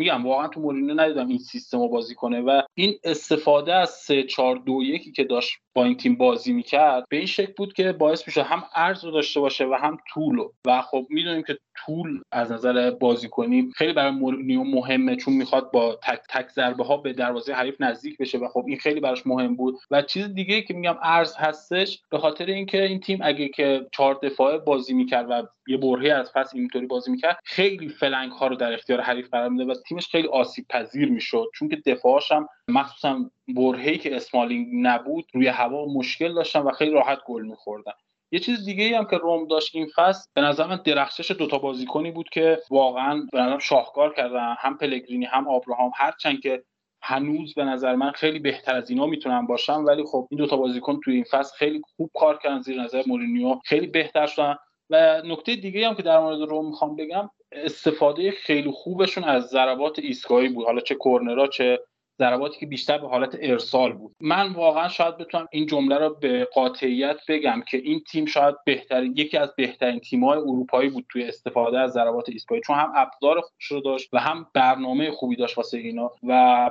[0.00, 4.22] میگم واقعا تو مورینیو ندیدم این سیستم رو بازی کنه و این استفاده از 3
[4.22, 7.92] 4 2 1 که داشت با این تیم بازی می‌کرد به این شکل بود که
[7.92, 12.20] باعث می‌شد هم عرض رو داشته باشه و هم طول و خب می‌دونیم که طول
[12.32, 17.12] از نظر بازیکنی خیلی برای مورینیو مهمه چون می‌خواد با تک تک ضربه ها به
[17.12, 19.78] دروازه حریف نزدیک بشه و خب این خیلی براش مهم بود.
[19.90, 24.18] و چیز دیگه که میگم عرض هستش به خاطر اینکه این تیم اگه که چهار
[24.22, 28.56] دفاعه بازی می‌کرد و یه برهه از پس اینطوری بازی می‌کرد خیلی flank ها رو
[28.56, 31.46] در اختیار حریف قرار میده و تیمش خیلی آسیب پذیر می‌شد.
[31.54, 36.90] چون که دفاعش هم مخصوصا برهه‌ای که اسمالینگ نبود روی هوا مشکل داشتن و خیلی
[36.90, 37.92] راحت گل میخوردن.
[38.32, 41.58] یه چیز دیگه ای هم که روم داشت این فصل به نظر من درخشش دوتا
[41.58, 46.64] بازیکنی بود که واقعا به نظر شاهکار کردن هم پلگرینی هم آبراهام هرچند که
[47.02, 51.00] هنوز به نظر من خیلی بهتر از اینا می‌تونن باشن ولی خب این دوتا بازیکن
[51.04, 53.58] توی این فصل خیلی خوب کار کردن زیر نظر مورینیو.
[53.64, 54.56] خیلی بهتر شدن.
[54.90, 59.98] و نکته دیگه هم که در مورد روم می‌خوام بگم استفاده خیلی خوبشون از ضربات
[59.98, 60.66] ایستگاهی بود.
[60.66, 61.78] حالا چه کورنرا چه
[62.20, 64.16] ضرباتی که بیشتر به حالت ارسال بود.
[64.20, 69.14] من واقعا شاید بتونم این جمله رو به قاطعیت بگم که این تیم شاید بهترین
[69.16, 72.62] یکی از بهترین تیم‌های اروپایی بود توی استفاده از ضربات ایستگاهی.
[72.66, 76.70] چون هم ابزار خوبش رو داشت و هم برنامه خوبی داشت واسه اینا و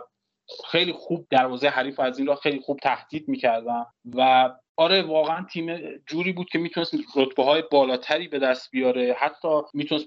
[0.71, 3.85] خیلی خوب دروازه حریف از این را خیلی خوب تهدید می‌کردن
[4.15, 9.15] و آره واقعا تیم جوری بود که می‌تونست رتبه های بالاتری به دست بیاره.
[9.19, 10.05] حتی می‌تونست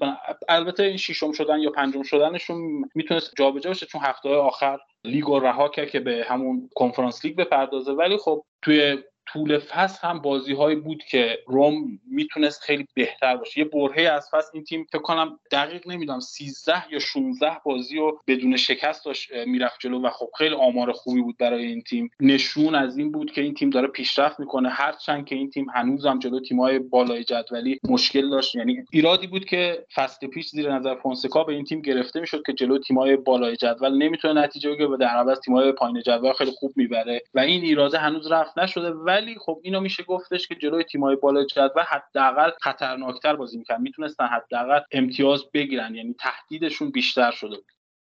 [0.48, 5.68] البته این ششم شدن یا پنجم شدنشون می‌تونست جابجا بشه چون هفته آخر لیگ رها
[5.68, 7.92] کرد که به همون کنفرانس لیگ بپردازه.
[7.92, 8.98] ولی خب توی
[9.33, 13.61] طول فصل هم بازی هایی بود که روم می‌تونست خیلی بهتر باشه.
[13.61, 18.21] یه برهه از فصل این تیم فکر کنم دقیق نمی‌دونم 13 یا 16 بازی رو
[18.27, 22.11] بدون شکست داشت می‌رفت جلو و خب خیلی آمار خوبی بود برای این تیم.
[22.21, 24.68] نشون از این بود که این تیم داره پیشرفت می‌کنه.
[24.68, 28.55] هرچند که این تیم هنوز هم جلو تیمای بالای جدولی مشکل داشت.
[28.55, 32.53] یعنی ایرادی بود که فصل پیش زیر نظر فونسکا به این تیم گرفته می‌شد که
[32.53, 36.73] جلو تیمای بالای جدول نمی‌تونه نتیجه بگیره و در عوض تیمای پایین جدول خیلی خوب
[36.77, 37.23] می‌بره.
[37.35, 38.90] و این ایراده هنوز رفت نشده.
[38.90, 44.26] ولی خب اینو میشه گفتش که جلوی تیمای بالا جدول حداقل خطرناکتر بازی می‌کنن می‌تونستن
[44.26, 47.56] حداقل امتیاز بگیرن یعنی تهدیدشون بیشتر شده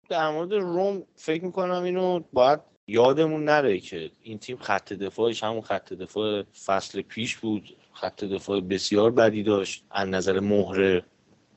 [0.08, 5.60] در مورد روم فکر می‌کنم اینو باید یادمون نره که این تیم خط دفاعش همون
[5.60, 7.76] خط دفاع فصل پیش بود.
[7.92, 9.84] خط دفاع بسیار بدی داشت.
[9.90, 11.04] از نظر مهره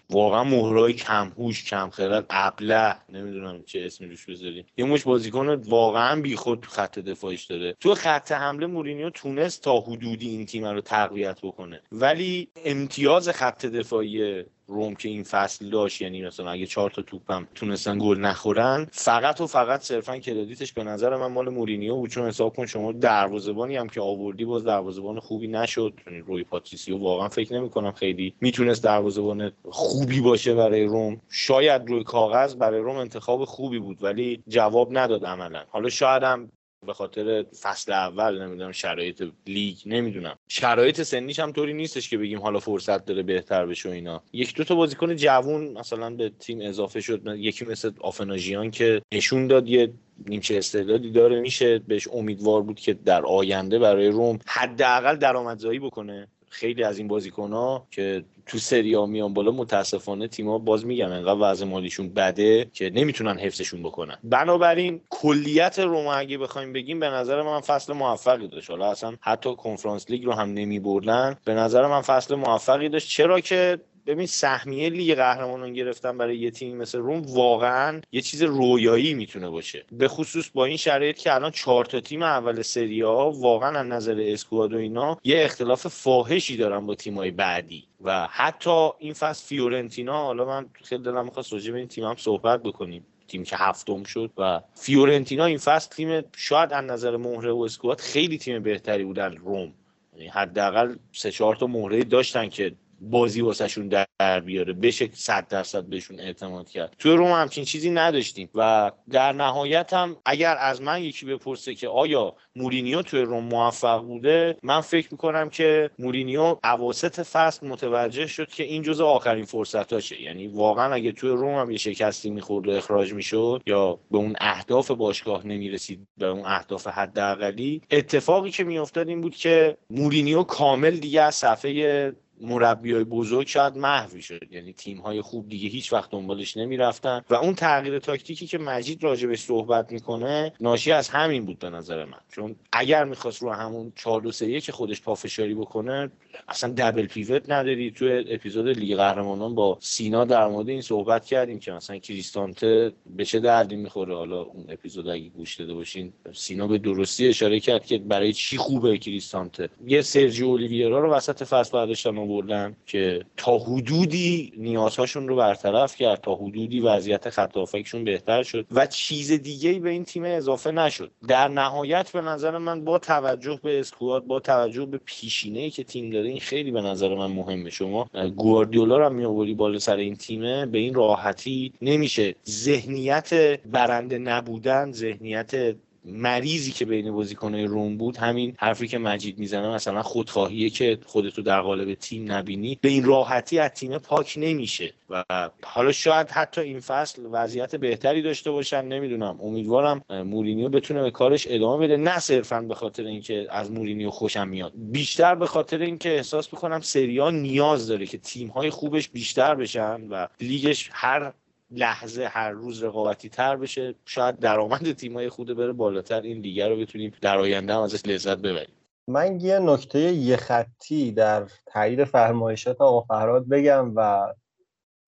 [0.10, 4.66] واقعا مهرای کمهوش کم خرد ابله نمی‌دونم چه اسمی روش بذاریم.
[4.78, 7.76] یه مش بازیکن واقعا بیخود تو خط دفاعش داره.
[7.80, 11.82] تو خط حمله مورینیو تونست تا حدودی این تیم رو تقویت بکنه.
[11.92, 17.48] ولی امتیاز خط دفاعی روم که این فصل داشت یعنی مثلا اگه چهار تا توپم
[17.56, 22.10] تونستن گل نخورن فقط و فقط صرفا کردیتش به نظر من مال مورینیو بود.
[22.10, 25.94] چون حساب کن شما دروازه‌بانی هم که آوردی باز دروازه‌بان خوبی نشد.
[26.08, 31.22] یعنی روئی پاتریسیو واقعا فکر نمی‌کنم خیلی می‌تونست دروازه‌بان خوبی باشه برای روم.
[31.30, 35.64] شاید روی کاغذ برای روم انتخاب خوبی بود ولی جواب نداد عملا.
[35.70, 36.52] حالا شاید هم
[36.88, 40.36] به خاطر فصل اول نمی‌دونم شرایط لیگ نمی‌دونم.
[40.48, 44.24] شرایط سنیش هم طوری نیستش که بگیم حالا فرصت داره بهتر بشه و اینا.
[44.34, 47.22] یک دو تا بازیکن جوون مثلا به تیم اضافه شد.
[47.36, 49.94] یکی مثل آفنا ژیان که نشون داد یه
[50.28, 51.40] نیمچه استعدادی داره.
[51.40, 56.28] میشه بهش امیدوار بود که در آینده برای روم حداقل درآمدزایی بکنه.
[56.50, 61.12] خیلی از این بازیکن ها که تو سری آ میان بالا متاسفانه تیم‌ها باز میگن
[61.12, 64.18] انقدر وضع مالیشون بده که نمی‌تونن حفظشون بکنن.
[64.24, 68.70] بنابراین کلیت روما اگه بخوایم بگیم به نظر من فصل موفقی داشت.
[68.70, 71.38] حالا اصلا حتی کنفرانس لیگ رو هم نمیبردن.
[71.46, 73.10] به نظر من فصل موفقی داشت.
[73.10, 78.44] چرا که ببین سهمیه لیگ قهرمانان گرفتن برای یه تیم مثل روم واقعا یه چیز
[78.44, 79.86] رویایی می‌تونه باشه.
[79.92, 83.86] به خصوص با این شرایط که الان چهار تا تیم اول سری آ واقعا از
[83.86, 87.88] نظر squad و اینا یه اختلاف فاحشی دارن با تیمای بعدی.
[88.02, 92.16] و حتی این فصل فیورنتینا حالا من خیلی دلم می‌خواست راجع به این تیم هم
[92.18, 93.06] صحبت بکنیم.
[93.28, 98.00] تیم که هفتم شد و فیورنتینا این فصل تیم شاید از نظر مهره و squad
[98.00, 99.74] خیلی تیم بهتری بود از روم.
[100.14, 103.88] یعنی حداقل سه چهار تا مهره داشتن که بازی واسهشون
[104.20, 104.74] در بیاره.
[104.74, 106.96] بشه صد درصد بهشون اعتماد کرد.
[107.00, 108.50] توی روم همچین چیزی نداشتیم.
[108.56, 114.02] و در نهایت هم اگر از من یکی بپرسه که آیا مورینیو توی روم موفق
[114.02, 120.22] بوده من فکر می‌کنم که مورینیو اواسط فصل متوجه شد که این جزء آخرین فرصتاشه.
[120.22, 124.36] یعنی واقعا اگه توی روم هم یه شکستی می‌خورد و اخراج می‌شد یا به اون
[124.42, 130.92] اهداف باشگاه نمی‌رسید به اون اهداف حداقلی اتفاقی که میافتاد این بود که مورینیو کامل
[130.92, 135.94] دیگه از صفحه مربی های بزرگ شاید محوی شد یعنی تیم های خوب دیگه هیچ
[135.94, 137.22] وقت دنبالش نمی‌رفتن.
[137.30, 142.06] و اون تغییر تاکتیکی که مجید راجبش صحبت می‌کنه ناشی از همین بود به نظر
[142.06, 142.20] من.
[142.32, 146.12] چون اگر می‌خواست رو همون 4 2 3 که خودش پافشاری بکنه
[146.48, 147.92] اصلا دبل پیوت نداری.
[147.92, 153.26] تو اپیزود لیگ قهرمانان با سینا در مورد این صحبت کردیم که مثلا کریستانته به
[153.26, 154.16] چه دردی می‌خوره.
[154.16, 158.58] حالا اون اپیزود اگه گوش داده باشین سینا به درستی اشاره کرد که برای چی
[158.58, 159.70] خوبه کریستانته.
[159.88, 166.22] یه سرجی اولیویرا رو وسط فصل بعدش آوردن که تا حدودی نیازهاشون رو برطرف کرد
[166.22, 167.58] تا حدودی وضعیت خط
[168.06, 171.12] بهتر شد و چیز دیگه به این تیم اضافه نشد.
[171.28, 176.10] در نهایت به نظر من با توجه به اسکواد با توجه به پیشینه که تیم
[176.10, 177.70] داره این خیلی به نظر من مهمه.
[177.70, 182.36] شما گواردیولا رو میآوری بالا سر این تیمه به این راحتی نمیشه.
[182.50, 185.76] ذهنیت برنده نبودن ذهنیت
[186.08, 191.42] مریضی که بین بازیکنهای روم بود همین حرفی که مجید می‌زنه مثلا خودخواهیه که خودتو
[191.42, 194.94] در قالب تیم نبینی به این راحتی از تیم پاک نمیشه.
[195.10, 195.24] و
[195.64, 199.40] حالا شاید حتی این فصل وضعیت بهتری داشته باشن نمی‌دونم.
[199.42, 201.98] امیدوارم مورینیو بتونه به کارش ادامه بده.
[201.98, 204.72] نه صرفا به خاطر اینکه از مورینیو خوشم میاد.
[204.76, 210.02] بیشتر به خاطر اینکه احساس می‌کنم سریا نیاز داره که تیم های خوبش بیشتر بشن
[210.10, 211.34] و لیگش هر
[211.72, 216.78] لحظه هر روز رقابتی تر بشه شاید درآمد تیمای خوده بره بالاتر این دیگر رو
[216.78, 218.76] بتونیم در آینده هم ازش لذت ببریم.
[219.08, 224.34] من یه نکته یه خطی در تایید فرمایشات آقا بگم و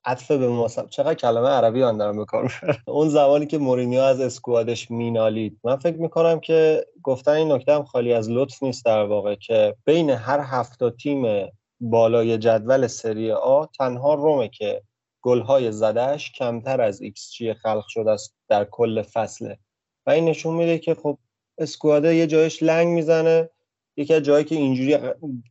[0.05, 2.53] عطف به مناسب چقدر کلمه عربی آن دارم بکار
[2.87, 5.59] اون زمانی که مورینیو از squad ش مینالید.
[5.63, 9.75] من فکر می‌کنم که گفتن این نکته هم خالی از لطف نیست در واقع که
[9.85, 11.49] بین هر هفت تیم
[11.81, 14.81] بالای جدول سری آ تنها رومه که
[15.21, 19.57] گلهای زدهش کمتر از ایکس جی خلق شده است در کل فصله.
[20.05, 21.17] و این نشون میده که خب
[21.57, 23.49] squad ه یه جایش لنگ می‌زنه
[23.97, 24.97] یکی از جایی که اینجوری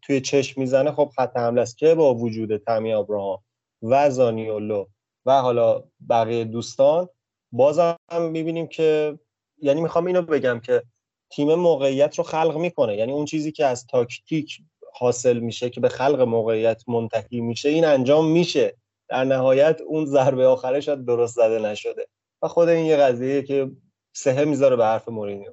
[0.03, 3.39] توی چشم می‌زنه خب خط حمله است که با وجود تامی ابراهام
[3.83, 4.87] و زانیولو
[5.27, 7.09] و حالا بقیه دوستان.
[7.53, 7.97] بازم
[8.31, 9.19] می‌بینیم که
[9.63, 10.83] یعنی می‌خوام اینو بگم که
[11.31, 12.97] تیم موقعیت رو خلق می‌کنه.
[12.97, 14.59] یعنی اون چیزی که از تاکتیک
[14.93, 18.77] حاصل میشه که به خلق موقعیت منتهی میشه این انجام میشه.
[19.09, 22.09] در نهایت اون ضربه آخرش شاید درست زده نشده.
[22.43, 23.71] و خود این یه قضیه که
[24.13, 25.53] سهه می‌ذاره به حرف مورینیو.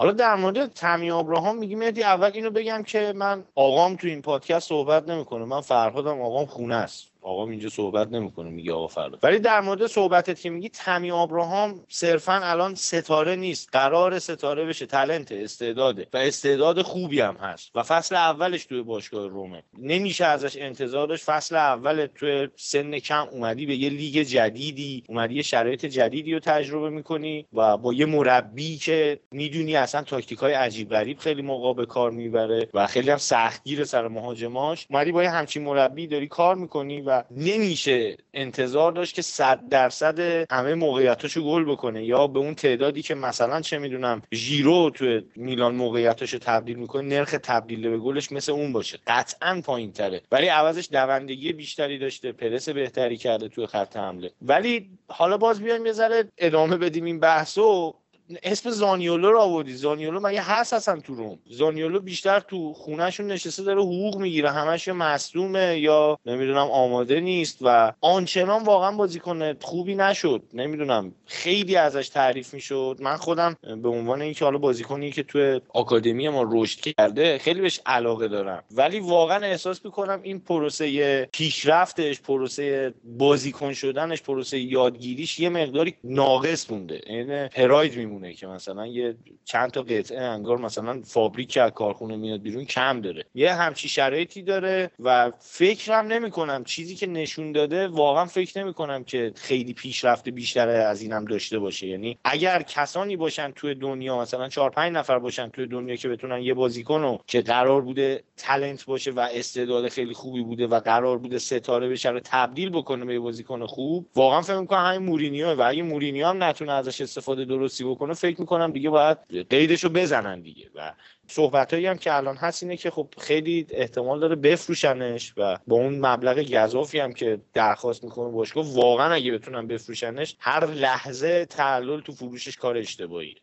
[0.00, 4.22] حالا در مورد تمی ابراهام میگی مهدی اول اینو بگم که من آقام تو این
[4.22, 7.12] پادکست صحبت نمی‌کنه من فرهادم آقام خونه است.
[7.28, 9.18] آقا اینجا صحبت نمی‌کنه میگه آقا فردا.
[9.22, 14.86] ولی در مورد صحبتت که میگی تمی ابراهام صرفا الان ستاره نیست قرار ستاره بشه
[14.86, 16.06] تلنت استعداده.
[16.12, 17.70] و استعداد خوبی هم هست.
[17.74, 19.62] و فصل اولش توی باشگاه رومه.
[19.78, 21.24] نمیشه ازش انتظارش.
[21.24, 26.40] فصل اول توی سن کم اومدی به یه لیگ جدیدی اومدی یه شرایط جدیدی رو
[26.40, 31.74] تجربه می‌کنی و با یه مربی که می‌دونی اصلا تاکتیک های عجیب غریب خیلی موقع
[31.74, 36.28] به کار می‌بره و خیلی هم سختگیر سر مهاجماش اومدی با یه همچین مربی داری
[36.28, 40.18] کار می‌کنی و نمیشه انتظار داشت که صد درصد
[40.52, 45.74] همه موقعیتاشو گل بکنه یا به اون تعدادی که مثلا چه می‌دونم ژیرو تو میلان
[45.74, 48.98] موقعیتاشو تبدیل می‌کنه نرخ تبدیل به گلش مثل اون باشه.
[49.06, 54.30] قطعا پایین تره ولی عوضش دوندگی بیشتری داشته پرس بهتری کرده توی خط حمله.
[54.42, 57.94] ولی حالا باز بیایم یه ذره ادامه بدیم این بحثو.
[58.42, 59.74] اسم زانیولو رو آوردی.
[59.74, 64.50] زانیولو مگه هست اصلا تو روم؟ زانیولو بیشتر تو خونهشون نشسته داره حقوق می‌گیره.
[64.50, 70.42] همش مصدومه یا نمی‌دونم آماده نیست و آنچنان واقعا بازیکن خوبی نشد.
[70.54, 71.12] نمی‌دونم.
[71.26, 72.96] خیلی ازش تعریف می‌شد.
[73.00, 77.80] من خودم به عنوان اینکه حالا بازیکنی که تو آکادمی ما رشد کرده خیلی بهش
[77.86, 78.64] علاقه دارم.
[78.70, 86.70] ولی واقعا احساس می‌کنم این پروسه پیشرفتش پروسه بازیکن شدنش پروسه یادگیریش یه مقداری ناقص
[86.70, 87.00] مونده.
[87.06, 88.17] یعنی پراید میمونه.
[88.34, 93.24] که مثلا یه چند تا قطعه انگار مثلا فابریک از کارخونه میاد بیرون کم داره.
[93.34, 98.74] یه همچی شرایطی داره و فکرم نمی کنم چیزی که نشون داده واقعا فکر نمی
[98.74, 101.86] کنم که خیلی پیشرفت بیشتر از اینم داشته باشه.
[101.86, 106.42] یعنی اگر کسانی باشن توی دنیا مثلا چهار پنج نفر باشن توی دنیا که بتونن
[106.42, 111.38] یه بازیکن که قرار بوده تلنت باشه و استعداد خیلی خوبی بوده و قرار بوده
[111.38, 115.54] ستاره بشه رو تبدیل بکنه به بازیکن خوب واقعا فکر می‌کنم همین مورینیو.
[115.54, 119.18] و اگه مورینیو هم نتونه ازش استفاده درستی بکنه فکر می‌کنم دیگه باید
[119.50, 120.70] قیدشو بزنن دیگه.
[120.74, 120.92] و
[121.26, 126.06] صحبت هم که الان هست اینه که خب خیلی احتمال داره بفروشنش و با اون
[126.06, 132.12] مبلغ گذافی هم که درخواست می‌کنه باشگاه واقعا اگه بتونن بفروشنش هر لحظه تعلل تو
[132.12, 133.34] فروشش کار اشتباهی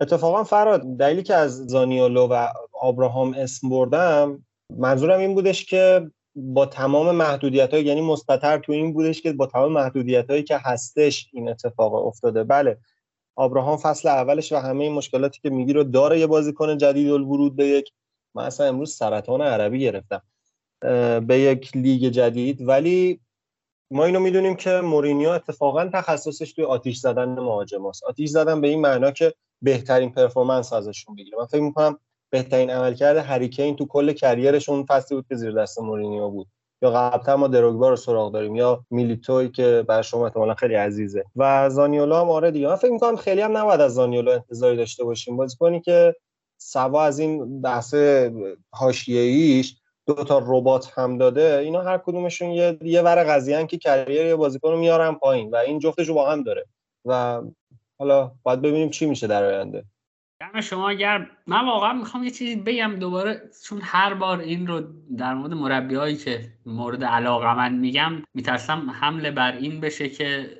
[0.00, 4.44] اتفاقا فراد دلیلی که از زانیولو و آبراهام اسم بردم
[4.78, 9.46] منظورم این بودش که با تمام محدودیت های یعنی مثبتر تو این بودش که با
[9.46, 12.44] تمام محدودیت هایی که هستش این اتفاق افتاده.
[12.44, 12.78] بله
[13.36, 17.56] آبراهام فصل اولش و همه این مشکلاتی که میگی رو داره یه بازیکن جدید ورود
[17.56, 17.92] به یک
[18.34, 20.22] من اصلا امروز سرطان عربی گرفتم.
[21.26, 22.68] به یک لیگ جدید.
[22.68, 23.20] ولی
[23.90, 28.04] ما اینو می‌دونیم که مورینیو اتفاقا تخصصش توی آتیش زدن مهاجماست.
[28.04, 31.38] آتیش زدن به این معنا که بهترین performance ازشون بگیره.
[31.38, 31.98] من فکر می‌کنم
[32.30, 36.46] بهترین عملکرد هری کین تو کل career شون فصلی بود که زیر دست مورینیو بود.
[36.82, 41.24] یا قبلتر ما دروگبا رو سراغ داریم یا میلیتوی که بر شما احتمالا خیلی عزیزه.
[41.36, 42.68] و زانیولو هم آره دیگه.
[42.68, 45.36] من فکر می‌کنم خیلی هم نباید از زانیولو انتظاری داشته باشیم.
[45.36, 46.14] بازیکنی که
[46.58, 47.94] سوا از این بحث
[48.70, 54.26] حاشیه‌ایش دو تا ربات هم داده اینا هر کدومشون یه یه ور قضیه که کریر
[54.26, 56.66] یه بازیکن رو میارن پایین و این جفتش رو با هم داره.
[57.04, 57.42] و
[57.98, 59.84] حالا باید ببینیم چی میشه در آینده.
[60.42, 64.82] دم شما اگر من واقعا می‌خوام یه چیزی بگم دوباره چون هر بار این رو
[65.18, 70.50] در مورد مربی هایی که مورد علاقه من میگم میترسم حمله بر این بشه که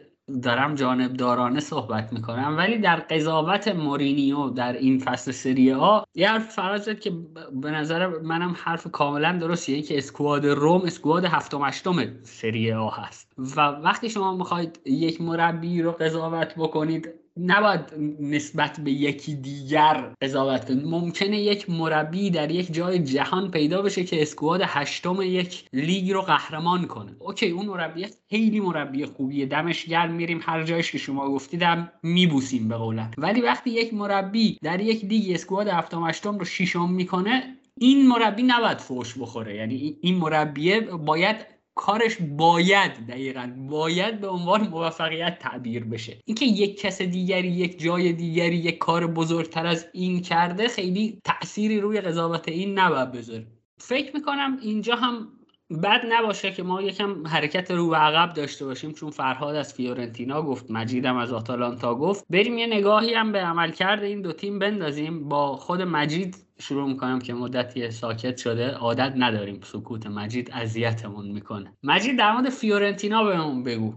[0.43, 2.55] دارم جانبدارانه صحبت می‌کنم.
[2.59, 7.13] ولی در قضاوت مورینیو در این فصل سری ها یه حرف فراز که
[7.53, 13.33] به نظر منم حرف کاملا درستیه که squad روم squad هفتم هشتم سری آ هست.
[13.39, 17.81] و وقتی شما می‌خواید یک مربی رو قضاوت بکنید نباید
[18.21, 24.05] نسبت به یکی دیگر قضاوت کنید ممکنه یک مربی در یک جای جهان پیدا بشه
[24.05, 27.17] که squad هشتم یک لیگ رو قهرمان کنه.
[27.19, 29.47] اوکی اون مربی خیلی مربی خوبیه.
[29.47, 33.95] دمش گرم میریم هر جایش که شما گفتید هم میبوسیم به قولا ولی وقتی یک
[33.95, 39.57] مربی در یک لیگ squad هفتم هشتم رو ششم می‌کنه این مربی نباید فوش بخوره.
[39.57, 41.37] یعنی این مربیه باید
[41.75, 46.17] کارش باید دقیقا باید به عنوان موفقیت تعبیر بشه.
[46.25, 51.81] اینکه یک کس دیگری یک جای دیگری یک کار بزرگتر از این کرده خیلی تأثیری
[51.81, 53.47] روی قضاوت این نباید بذاره.
[53.79, 55.29] فکر می‌کنم اینجا هم
[55.83, 60.43] بد نباشه که ما یکم حرکت رو به عقب داشته باشیم چون فرهاد از فیورنتینا
[60.43, 62.25] گفت مجیدم از آتالانتا گفت.
[62.31, 67.19] بریم یه نگاهی هم به عملکرد این دو تیم بندازیم با خود مجید شروع می‌کنم
[67.19, 68.71] که مدتی ساکت شده.
[68.71, 71.77] عادت نداریم سکوت مجید اذیتمون می‌کنه.
[71.83, 73.95] مجید در مورد فیورنتینا بهمون بگو.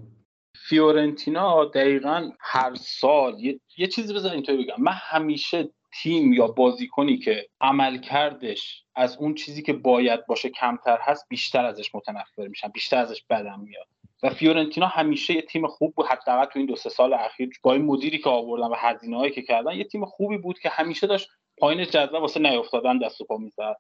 [0.70, 4.76] فیورنتینا دقیقا هر سال یه, یه چیزی بذار اینطوری بگم.
[4.78, 5.70] من همیشه
[6.02, 11.96] تیم یا بازیکنی که عملکردش از اون چیزی که باید باشه کمتر هست بیشتر ازش
[11.96, 13.88] متنفر میشن بیشتر ازش بدم میاد.
[14.24, 16.06] و فیورنتینا همیشه یه تیم خوب بود.
[16.06, 19.32] حداقل تو این دو سه سال اخیر با این مدیری که آوردن و هزینه هایی
[19.32, 23.26] که کردن یه تیم خوبی بود که همیشه داشت پایین جدول واسه نیافتادن دست و
[23.26, 23.76] پا می‌زد.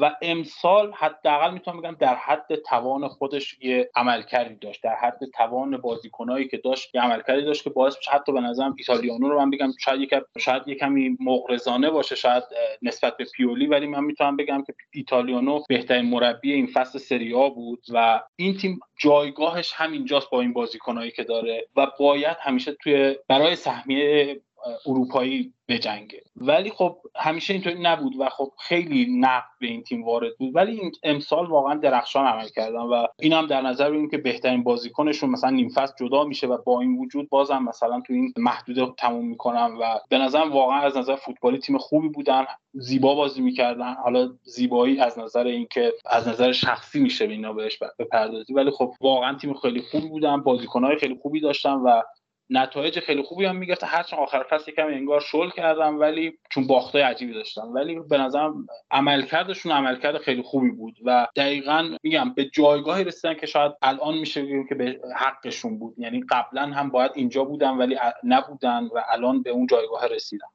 [0.00, 4.82] و امسال حداقل می‌تونم بگم در حد توان خودش یه عملکردی داشت.
[4.82, 8.74] در حد توان بازیکنایی که داشت یه عملکردی داشت که باعث میشه حتی به نظرم
[8.78, 12.42] ایتالیانو رو من بگم شاید یک شاید یه کمی مغرضانه باشه شاید
[12.82, 17.48] نسبت به پیولی ولی من می‌تونم بگم که ایتالیانو بهترین مربی این فصل سری آ
[17.48, 23.16] بود و این تیم جایگاهش همینجاست با این بازیکنایی که داره و باید همیشه توی
[23.28, 24.40] برای سهمیه
[24.86, 30.36] اروپایی بجنگه ولی خب همیشه اینطوری نبود و خب خیلی نقد به این تیم وارد
[30.38, 30.56] بود.
[30.56, 35.30] ولی این امسال واقعا درخشان عمل کردن و اینم در نظر بگیریم که بهترین بازیکنشون
[35.30, 39.28] مثلا نیم فصل جدا میشه و با این وجود بازم مثلا تو این محدوده تموم
[39.28, 43.94] می‌کنن و به نظرم واقعا از نظر فوتبالی تیم خوبی بودن زیبا بازی می‌کردن.
[43.94, 48.52] حالا زیبایی از نظر اینکه از نظر شخصی میشه اینا بهش بپردازی.
[48.52, 52.02] ولی خب واقعا تیم خیلی خوبی بودن بازیکنهای خیلی خوبی داشتن و
[52.50, 57.02] نتایج خیلی خوبی هم می‌گرفتن هرچند آخر فصل یکم انگار شل کردم ولی چون باختای
[57.02, 63.04] عجیبی داشتن ولی به نظرم عملکردشون عملکرد خیلی خوبی بود و دقیقا میگم به جایگاهی
[63.04, 65.94] رسیدن که شاید الان میشه بگیم که به حقشون بود.
[65.98, 70.46] یعنی قبلا هم باید اینجا بودن ولی نبودن و الان به اون جایگاه رسیدن.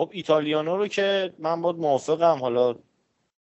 [0.00, 2.38] خب ایتالیانو رو که من باید موافقم.
[2.40, 2.74] حالا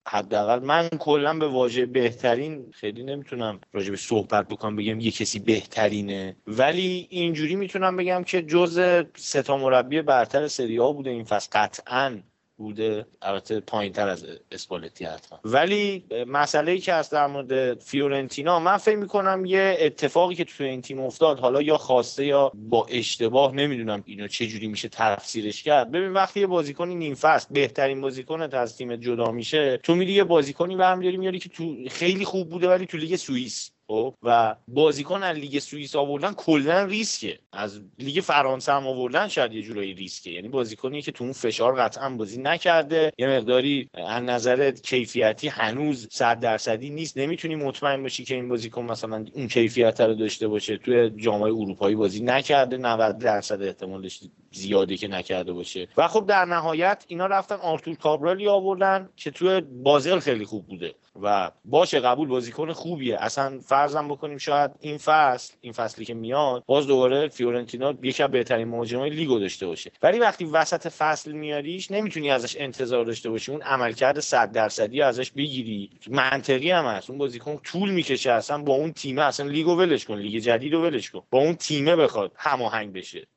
[0.09, 5.39] حداقل من کلا به واژه بهترین خیلی نمی‌تونم راجع به صحبت بکنم بگم یه کسی
[5.39, 6.35] بهترینه.
[6.47, 11.49] ولی اینجوری می‌تونم بگم که جز سه تا مربی برتر سری ها بوده این فصل.
[11.51, 12.19] قطعا
[12.57, 13.05] بوده.
[13.21, 15.39] البته پایین تر از اسپالتی حتما.
[15.43, 20.67] ولی مسئله ای که هست در مورد فیورنتینا من فکر می‌کنم یه اتفاقی که توی
[20.67, 25.63] این تیم افتاد حالا یا خواسته یا با اشتباه نمی‌دونم اینو چه جوری میشه تفسیرش
[25.63, 25.91] کرد.
[25.91, 30.23] ببین وقتی یه بازیکنی نیم فصل بهترین بازیکنت از تیم جدا میشه تو میری یه
[30.23, 33.71] بازیکنی برمیداری میاری که تو خیلی خوب بوده ولی تو لیگ سوئیس.
[33.87, 37.39] خب و بازیکن از لیگ سوئیس آوردن کلا ریسکه.
[37.53, 40.31] از لیگ فرانسه هم آوردن شاید یه جورایی ریسکه.
[40.31, 43.11] یعنی بازیکنی که تو اون فشار قطعا بازی نکرده.
[43.17, 47.17] یه مقداری از نظر کیفیتی هنوز صد درصدی نیست.
[47.17, 50.77] نمی‌تونی مطمئن باشی که این بازیکن مثلا اون کیفیت رو داشته باشه.
[50.77, 52.77] توی جامعه اروپایی بازی نکرده.
[52.77, 54.19] 90 درصد احتمالش
[54.51, 55.87] زیاده که نکرده باشه.
[55.97, 60.95] و خب در نهایت اینا رفتن آرتور کابرالی آوردن که توی بازل خیلی خوب بوده.
[61.21, 63.17] و باشه قبول بازیکن خوبیه.
[63.19, 68.31] اصلا فرضم بکنیم شاید این فصل این فصلی که میاد باز دوباره فیورنتینا یکی از
[68.31, 69.91] بهترین مهاجمای لیگو داشته باشه.
[70.01, 73.51] ولی وقتی وسط فصل میاریش نمی‌تونی ازش انتظار داشته باشی.
[73.51, 75.89] اون عملکرد 100 درصدی ازش بگیری.
[76.09, 77.09] منطقی هم هست.
[77.09, 78.31] اون بازیکن طول می‌کشه.
[78.31, 80.17] اصلا با اون تیمه اصلا لیگو ولش کن.
[80.17, 81.23] لیگ جدید رو ولش کن.
[81.29, 83.27] با اون تیمه بخواد هماهنگ بشه.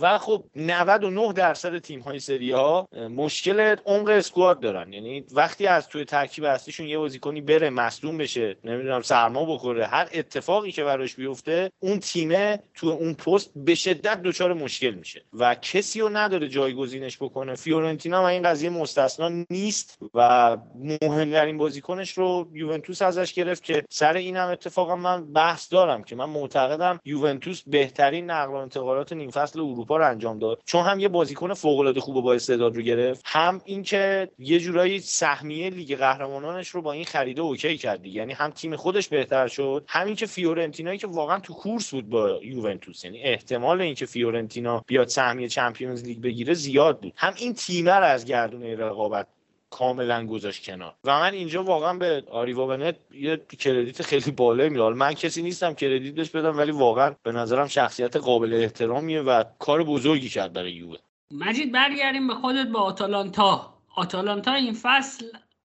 [0.00, 4.92] و خب 99 درصد تیم های سری آ مشکل عمق squad دارن.
[4.92, 10.08] یعنی وقتی از توی ترکیب اصلیشون یه بازیکنی بره مصدوم بشه نمی‌دونم سرما بخوره هر
[10.14, 15.24] اتفاقی که براش بیفته اون تیمه تو اون پست به شدت دچار مشکل میشه.
[15.32, 17.54] و کسی رو نداره جایگزینش بکنه.
[17.54, 20.56] فیورنتینا هم این قضیه مستثنا نیست و
[21.02, 26.24] مهمترین بازیکنش رو یوونتوس ازش گرفت که سر اینم اتفاقا من بحث دارم که من
[26.24, 30.60] معتقدم یوونتوس بهترین نقل و انتقالات نیم فصل رو انجام داد.
[30.64, 33.22] چون هم یه بازیکن فوق العاده خوب با استعداد رو گرفت.
[33.26, 38.50] هم اینکه یه جورایی سهمیه لیگ قهرمانانش رو با این خریده اوکی کردی یعنی هم
[38.50, 43.04] تیم خودش بهتر شد هم اینکه فیورنتینایی که واقعا تو کورس بود با یوونتوس.
[43.04, 47.12] یعنی احتمال اینکه فیورنتینا بیاد سهمیه Champions League بگیره زیاد بود.
[47.16, 49.26] هم این تیم رو از گردونه رقابت
[49.74, 50.94] کاملا گذاشت کنار.
[51.04, 54.92] و من اینجا واقعا به آریوا بنت یه کردیت خیلی بالایی میدم.
[54.92, 59.84] من کسی نیستم کردیت بهش بدم ولی واقعا به نظرم شخصیت قابل احترامیه و کار
[59.84, 60.98] بزرگی کرد برای یووه.
[61.30, 63.74] مجید برگردیم به خودت با آتالانتا.
[63.96, 65.26] آتالانتا این فصل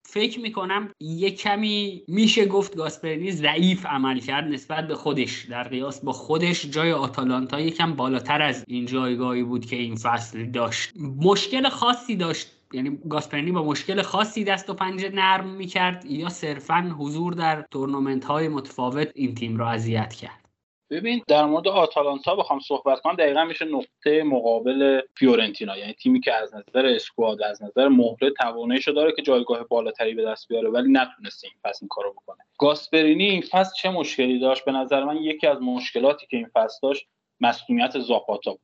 [0.09, 5.45] فکر می‌کنم یه کمی میشه گفت گاسپرینی ضعیف عمل کرد نسبت به خودش.
[5.45, 10.45] در قیاس با خودش جای آتالانتا یکم بالاتر از این جایگاهی بود که این فصل
[10.45, 10.93] داشت.
[10.97, 16.95] مشکل خاصی داشت یعنی گاسپرنی با مشکل خاصی دست و پنجه نرم می‌کرد یا صرفا
[16.99, 20.47] حضور در تورنمنت های متفاوت این تیم را اذیت کرد؟
[20.91, 25.77] ببین در مورد آتالانتا بخوام صحبت کنم دقیقا میشه نقطه مقابل فیورنتینا.
[25.77, 30.25] یعنی تیمی که از نظر اسکواد از نظر مهره تواناییشو داره که جایگاه بالاتری به
[30.25, 32.39] دست بیاره ولی نتونسته این فصل این کارو بکنه.
[32.59, 36.79] گاسپرینی این فصل چه مشکلی داشت؟ به نظر من یکی از مشکلاتی که این فصل
[36.83, 37.07] داشت
[37.41, 38.59] مسئولیت زاپاتا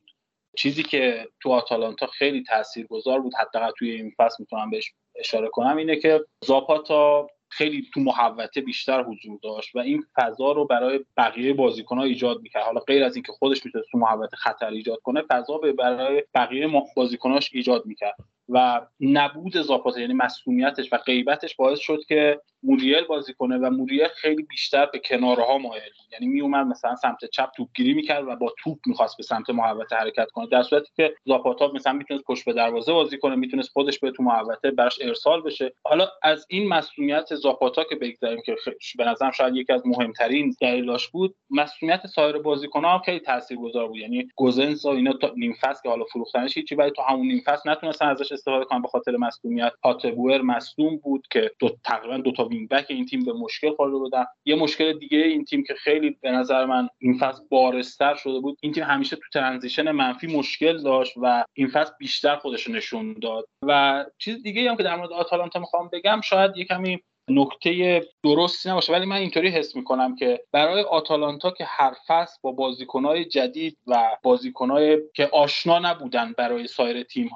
[0.57, 5.77] چیزی که تو آتالانتا خیلی تاثیرگذار بود حداقل توی این فصل می‌تونم بهش اشاره کنم
[5.77, 11.53] اینه که زاپاتا خیلی تو محوطه بیشتر حضور داشت و این فضا رو برای بقیه
[11.53, 12.63] بازیکن‌ها ایجاد می‌کرد.
[12.63, 17.49] حالا غیر از اینکه خودش می‌تونه تو محوطه خطر ایجاد کنه فضا برای بقیه بازیکناش
[17.53, 18.15] ایجاد می‌کرد.
[18.49, 24.07] و نبود زاپاتا یعنی مصدومیتش و غیبتش باعث شد که موریل بازی کنه و موریل
[24.07, 28.77] خیلی بیشتر به کنارها مایل یعنی میومد مثلا سمت چپ توپگیری می‌کرد و با توپ
[28.85, 32.93] می‌خواست به سمت محوطه حرکت کنه در صورتی که زاپاتا مثلا می‌تونست پشت به دروازه
[32.93, 35.73] بازی کنه می‌تونست خودش به تو محوطه براش ارسال بشه.
[35.83, 38.55] حالا از این مصدومیت زاپاتا که بگذاریم که
[38.97, 43.97] به نظرم شاید یکی از مهمترین دلیلاش بود مصدومیت سایر بازیکن‌ها هم خیلی تاثیرگذار بود.
[43.97, 47.41] یعنی گوزنس و اینا تا نیم فصل که حالا فروختنش هیچی ولی تو همون نیم
[47.45, 49.71] فصل نتونستن ازش استفاده کنن به خاطر مصدومیت.
[49.83, 53.97] هاتبور مصدوم بود که دو تقریبا دو تا wing back این تیم به مشکل خورده
[53.97, 58.39] بودن یه مشکل دیگه این تیم که خیلی به نظر من این فصل بارزتر شده
[58.39, 58.57] بود.
[58.61, 63.47] این تیم همیشه تو transition منفی مشکل داشت و این فصل بیشتر خودش نشون داد.
[63.63, 68.69] و چیز دیگه هم که در مورد آتالانتا می‌خوام بگم شاید یه کمی نکته درستی
[68.69, 73.77] نباشه ولی من اینطوری حس می‌کنم که برای آتالانتا که هر فصل با بازیکنهای جدید
[73.87, 77.29] و بازیکنهای که آشنا نبودن برای سایر تیم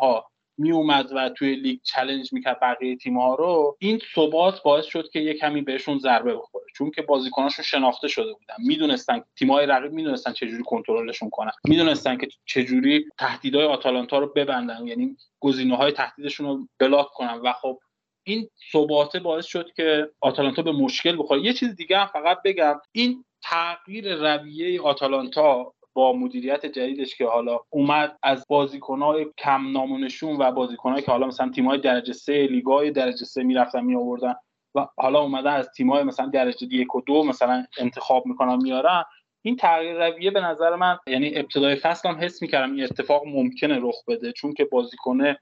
[0.58, 4.86] ها می اومد و توی لیگ challenge می‌کرد بقیه تیم ها رو این ثبات باعث
[4.86, 6.66] شد که یه کمی بهشون ضربه بخوره.
[6.76, 8.56] چون که بازیکناشون شناخته شده بودن.
[8.60, 11.52] می‌دونستن تیم های رقیب می‌دونستن چجوری کنترلشون کنن.
[11.68, 14.88] می‌دونستن که چجوری تهدیدهای آتالانتا رو ببندن.
[14.88, 17.40] یعنی گزینه های تهدیدشون رو block کنن.
[17.44, 17.80] و خب
[18.24, 21.42] این ثباته باعث شد که آتالانتا به مشکل بخوره.
[21.42, 22.82] یه چیز دیگه هم فقط بگم.
[22.92, 30.52] این تغییر رویه آتالانتا با مدیریت جدیدش که حالا اومد از بازیکنهای کم نامونشون و
[30.52, 34.36] بازیکنهایی که حالا مثلا تیم‌های درجه سه لیگای درجه سه می‌رفتن می آوردن
[34.76, 39.04] و حالا اومدن از تیم‌های مثلا درجه یک و دو مثلا انتخاب می‌کنن میارن.
[39.42, 43.80] این تغییر رویه به نظر من یعنی ابتدای فصل هم حس می‌کردم این اتفاق ممکنه
[43.82, 45.40] رخ بده چون که بازیکنه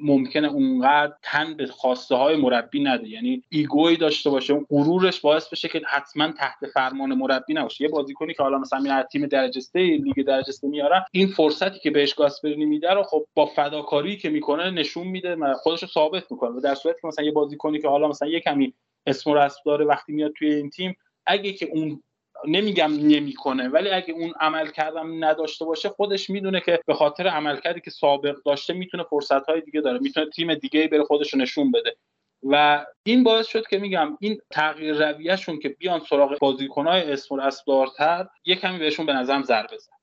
[0.00, 3.08] ممکنه اونقدر تن به خواسته های مربی نده.
[3.08, 7.84] یعنی ego ی داشته باشه اون غرورش باعث بشه که حتما تحت فرمان مربی نباشه.
[7.84, 11.78] یه بازیکنی که حالا مثلا میاد تیم درجه سه لیگ درجه سه میاره این فرصتی
[11.78, 16.32] که بهش گاسپرینی میده رو خب با فداکاری که می‌کنه نشون میده خودش رو ثابت
[16.32, 16.50] می‌کنه.
[16.50, 18.74] و در صورتی که مثلا یه بازیکنی که حالا مثلا یه کمی
[19.06, 20.96] اسم و داره وقتی میاد توی این تیم
[21.26, 22.02] اگه که اون
[22.46, 27.90] نمیگم نمی‌کنه ولی اگه اون عملکردم نداشته باشه خودش می‌دونه که به خاطر عملکردی که
[27.90, 31.96] سابق داشته می‌تونه فرصت های دیگه داره می‌تونه تیم دیگه بره خودش نشون بده.
[32.42, 38.26] و این باعث شد که میگم این تغییر رویهشون که بیان سراغ بازیکنهای اسم اسبدارتر
[38.44, 39.98] یه کمی بهشون به نظرم ضربه زد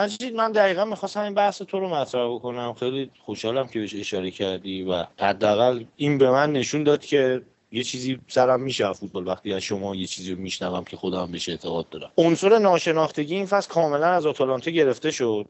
[0.00, 2.74] مجید من دقیقا می‌خواستم این بحث تو رو مطرح بکنم.
[2.74, 7.42] خیلی خوشحالم که بهش اشاره کردی و حداقل این به من نشون داد که
[7.72, 9.26] یه چیزی سرم میشه فوتبال.
[9.26, 12.10] وقتی از شما یه چیزی رو میشنوم که خودم بهش اعتقاد دارم.
[12.18, 15.46] عنصر ناشناختگی این فصل کاملا از آتالانتا گرفته شد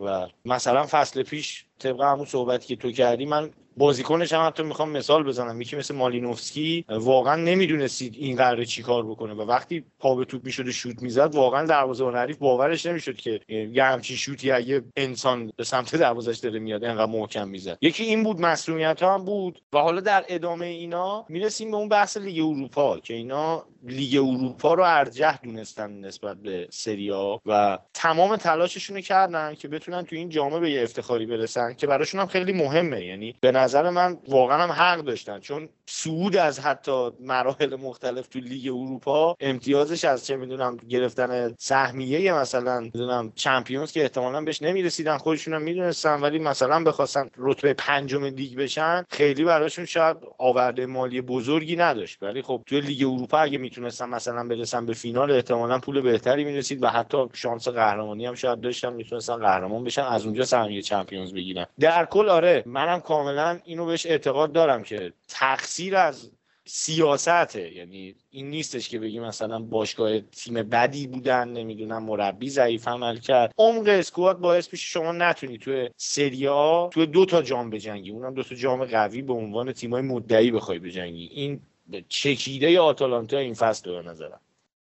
[0.00, 4.90] و مثلا فصل پیش طبق همون صحبتی که تو کردی من بازیکنش هم حتی می‌خوام
[4.90, 5.60] مثال بزنم.
[5.60, 9.34] یکی مثل مالینوفسکی واقعا نمی‌دونستید این قراره چی کار بکنه.
[9.34, 13.40] و وقتی پا به توپ می‌شد و شوت می‌زد واقعا دروازه‌بان حریف باورش نمی‌شد که
[13.48, 17.78] یه همچین شوتی یه انسان به سمت دروازش داره میاد انقدر محکم می‌زد.
[17.80, 19.62] یکی این بود مسئولیت هم بود.
[19.72, 24.74] و حالا در ادامه اینا می‌رسیم به اون بحث لیگ اروپا که اینا لیگ اروپا
[24.74, 30.60] رو ارجح دونستن نسبت به سریا و تمام تلاششون کردن که بتونن تو این جامعه
[30.60, 31.71] به یه افتخاری برسن.
[31.76, 33.04] که براشون هم خیلی مهمه.
[33.04, 35.40] یعنی به نظر من واقعا هم حق داشتن.
[35.40, 42.34] چون سعود از حتی مراحل مختلف تو لیگ اروپا امتیازش از چه می‌دونم گرفتن سهمیه
[42.34, 48.24] مثلا می‌دونم چمپیونز که احتمالا بهش نمی‌رسیدن خودشون هم می‌دونستن ولی مثلا بخواستن رتبه پنجم
[48.24, 52.22] لیگ بشن خیلی براشون شاید آورده مالی بزرگی نداشت.
[52.22, 56.82] ولی خب تو لیگ اروپا اگه می‌تونستن مثلا برسن به فینال احتمالا پول بهتری می‌رسید
[56.82, 60.02] و حتی شانس قهرمانی هم شاید داشتن می‌تونستن قهرمان بشن.
[60.02, 61.51] از اونجا سهمیه چمپیونز بگیرن.
[61.80, 66.30] در کل آره منم کاملا اینو بهش اعتقاد دارم که تقصیر از
[66.64, 67.72] سیاسته.
[67.72, 73.52] یعنی این نیستش که بگی مثلا باشگاه تیم بدی بودن نمی‌دونم مربی ضعیف عمل کرد.
[73.58, 78.10] عمق اسکواد باعث میشه شما نتونی توی سریا توی دو تا جام بجنگی.
[78.10, 81.26] اونم دو تا جام قوی به عنوان تیمای مدعی بخوای بجنگی.
[81.32, 81.60] این
[82.08, 84.40] چکیده آتالانتا این فصل به نظرم.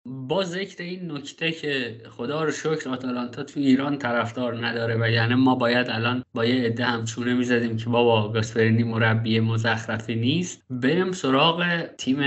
[0.10, 5.36] با ذکر این نکته که خدا رو شکر آتالانتا تو ایران طرفدار نداره و یعنی
[5.36, 10.64] ما باید الان با یه عده همچونه می‌زدیم که بابا گاسپرینی مربی مزخرفی نیست.
[10.70, 12.20] بریم سراغ تیم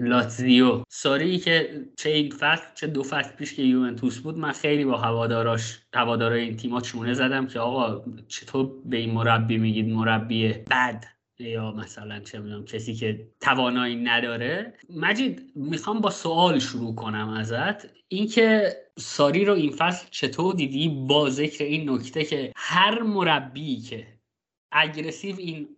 [0.00, 0.82] لاتزیو.
[0.88, 4.96] ساری که چه این فصل چه دو فصل پیش که یوونتوس بود من خیلی با
[4.96, 11.17] هواداراش هوادارای این تیم‌ها چونه زدم که آقا چطور به این مربی میگید؟ مربی بد.
[11.38, 14.74] یا مثلا چه می‌دونم کسی که توانایی نداره.
[14.96, 17.98] مجید می‌خوام با سوال شروع کنم ازت.
[18.08, 24.06] اینکه ساری رو این فصل چطور دیدی؟ با ذکر این نکته که هر مربی که
[24.72, 25.68] aggressive این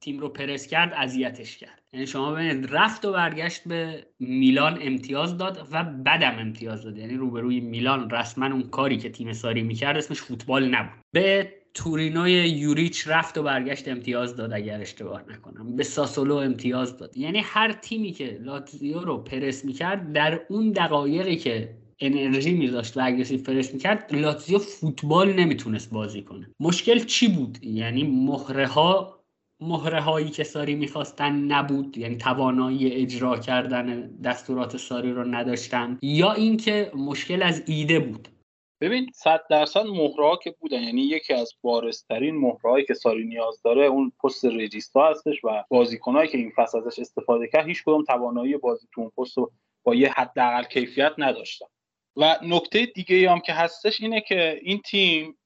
[0.00, 1.82] تیم رو پرس کرد اذیتش کرد.
[1.92, 6.98] یعنی شما ببینید رفت و برگشت به میلان امتیاز داد و به رم امتیاز داد.
[6.98, 11.00] یعنی روبروی میلان رسما اون کاری که تیم ساری می‌کرد اسمش فوتبال نبود.
[11.12, 15.76] به تورینوی یوریچ رفت و برگشت امتیاز داد اگر اشتباه نکنم.
[15.76, 17.16] به ساسولو امتیاز داد.
[17.16, 23.00] یعنی هر تیمی که لاتزیو رو پرس می‌کرد در اون دقایقی که انرژی میذاشت و
[23.04, 26.50] aggressive press می‌کرد لاتزیو فوتبال نمی‌تونست بازی کنه.
[26.60, 29.16] مشکل چی بود؟ یعنی مهره ها
[29.60, 36.32] مهره هایی که ساری می‌خواستن نبود؟ یعنی توانایی اجرا کردن دستورات ساری رو نداشتن؟ یا
[36.32, 38.28] اینکه مشکل از ایده بود؟
[38.80, 43.86] ببین صد درصد مهرها که بودن یعنی یکی از بارسترین مهرهایی که ساری نیاز داره
[43.86, 48.56] اون پست رجیستا هستش و بازیکنهایی که این فصل ازش استفاده کرد هیچ کدوم توانایی
[48.56, 49.52] بازی تو اون پست رو
[49.82, 51.66] با یه حداقل کیفیت نداشتن.
[52.16, 55.38] و نکته دیگه هم که هستش اینه که این تیم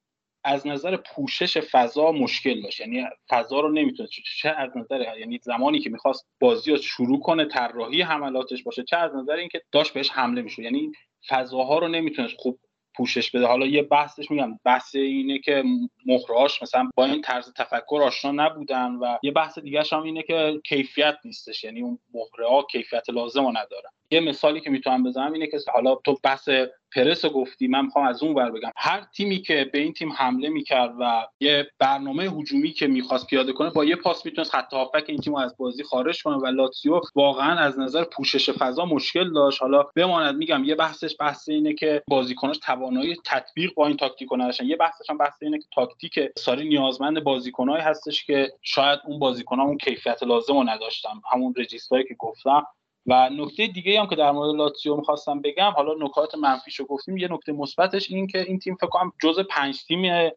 [0.45, 2.81] از نظر پوشش فضا مشکل داشت.
[2.81, 4.09] یعنی فضا رو نمی‌تونه
[4.41, 8.97] چه از نظر یعنی زمانی که می‌خواست بازی رو شروع کنه طراحی حملاتش باشه چه
[8.97, 10.93] از نظر اینکه داشت بهش حمله میشه یعنی
[11.29, 12.59] فضاها رو نمی‌تونست خوب
[13.01, 13.47] پوشش بده.
[13.47, 15.65] حالا یه بحثش میگم بحث اینه که
[16.07, 20.61] مهرهاش مثلا با این طرز تفکر آشنا نبودن و یه بحث دیگه هم اینه که
[20.65, 21.65] کیفیت نیستش.
[21.65, 23.91] یعنی اون مهره ها کیفیت لازم رو ندارن.
[24.11, 26.49] یه مثالی که می‌تونم بزنم اینه که حالا تو بحث
[26.95, 28.71] پرس گفتی من می‌خوام از اون ور بگم.
[28.77, 33.53] هر تیمی که به این تیم حمله می‌کرد و یه برنامه هجومی که می‌خواست پیاده
[33.53, 37.01] کنه با یه پاس می‌تونست خط هافبک این تیم از بازی خارج کنه و لاتسیو
[37.15, 39.63] واقعا از نظر پوشش فضا مشکل داشت.
[39.63, 44.67] حالا بماند میگم یه بحثش بحث اینه که بازیکناش توانایی تطبیق با این تاکتیک نداشتن.
[44.67, 49.77] یه بحثش هم بحث اینه که تاکتیک ساری نیازمند بازیکنایی هستش که شاید اون بازیکن‌ها
[49.77, 51.11] کیفیت لازم نداشتن.
[51.33, 52.67] همون رجیستایی که گفتم.
[53.07, 57.33] و نکته دیگه هم که در مورد لاتزیو می‌خواستم بگم حالا نکات منفیشو گفتیم یه
[57.33, 60.31] نکته مثبتش این که این تیم فکر کنم جز پنج تیم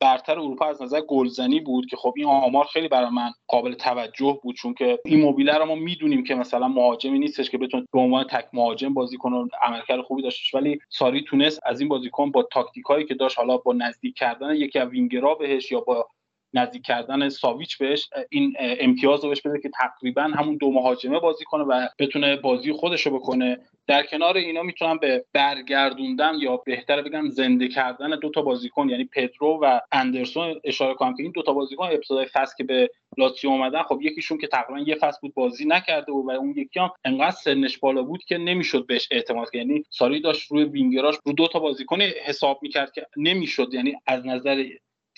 [0.00, 4.40] برتر اروپا از نظر گلزنی بود که خب این آمار خیلی برای من قابل توجه
[4.42, 7.98] بود چون که این موبیله رو ما می‌دونیم که مثلا مهاجمی نیستش که بتونه به
[7.98, 12.42] عنوان تک مهاجم بازی کنه عملکرد خوبی داشتش ولی ساری تونست از این بازیکن با
[12.52, 16.08] تاکتیک هایی که داشت حالا با نزدیک کردن یکی از وینگرا بهش یا با
[16.56, 21.44] نزدیک کردن ساویچ بهش این امتیاز رو بهش بده که تقریبا همون دو مهاجمه بازی
[21.44, 23.58] کنه و بتونه بازی خودش رو بکنه.
[23.86, 29.04] در کنار اینا می‌تونم به برگردوندن یا بهتر بگم زنده کردن دو تا بازیکن یعنی
[29.04, 33.50] پدرو و اندرسون اشاره کنم که این دو تا بازیکن ابتدای فصل که به لاتزیو
[33.50, 36.90] اومدن خب یکیشون که تقریبا یه فصل بود بازی نکرده و, و اون یکی هم
[37.04, 39.54] انقدر سنش بالا بود که نمی‌شد بهش اعتماد کرد.
[39.54, 43.74] یعنی ساری داشت روی وینگراش رو دو تا بازیکن حساب می‌کرد که نمی‌شد.
[43.74, 44.64] یعنی از نظر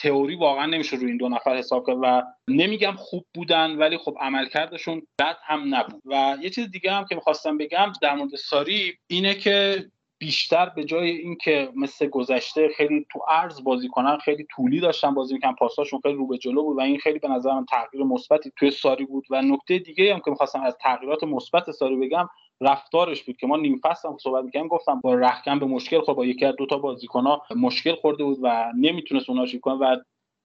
[0.01, 4.17] تئوری واقعا نمیشه روی این دو نفر حساب کرد و نمیگم خوب بودن ولی خب
[4.21, 6.03] عملکردشون بد هم نبود.
[6.05, 9.85] و یه چیز دیگه هم که می‌خواستم بگم در مورد ساری اینه که
[10.19, 15.35] بیشتر به جای اینکه مثل گذشته خیلی تو عرض بازی کنن خیلی طولی داشتن بازی
[15.35, 18.53] می‌کنن پاساشون خیلی رو به جلو بود و این خیلی به نظر من تغییر مثبتی
[18.57, 19.25] توی ساری بود.
[19.31, 22.29] و نکته دیگه هم که می‌خواستم از تغییرات مثبت ساری بگم
[22.61, 26.17] رفتارش بود که ما نیم فصل هم صحبت می‌کنیم گفتم با رخکن به مشکل خورد
[26.17, 29.97] با یکی از دو تا بازیکن مشکل خورده بود و نمی‌تونست اونها کنه و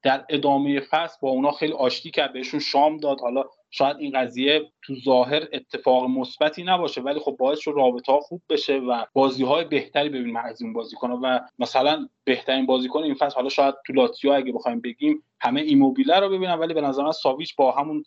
[0.04, 3.22] در ادامه فصل با اونا خیلی آشتی کرد بهشون شام داد.
[3.22, 3.44] حالا
[3.76, 8.42] شاید این قضیه تو ظاهر اتفاق مثبتی نباشه ولی خب باعث شد رابطه ها خوب
[8.50, 13.36] بشه و بازی های بهتری ببینیم از این بازیکن و مثلا بهترین بازیکن این فصل
[13.36, 17.12] حالا شاید تو لاتزیو اگه بخوایم بگیم همه ایموبیله رو ببینم ولی به نظر من
[17.12, 18.04] ساویچ با همون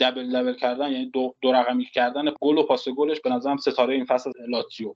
[0.00, 3.94] دبل دبل کردن یعنی دو, دو رقمی کردن گل و پاس گلش به نظرم ستاره
[3.94, 4.94] این فصل لاتزیو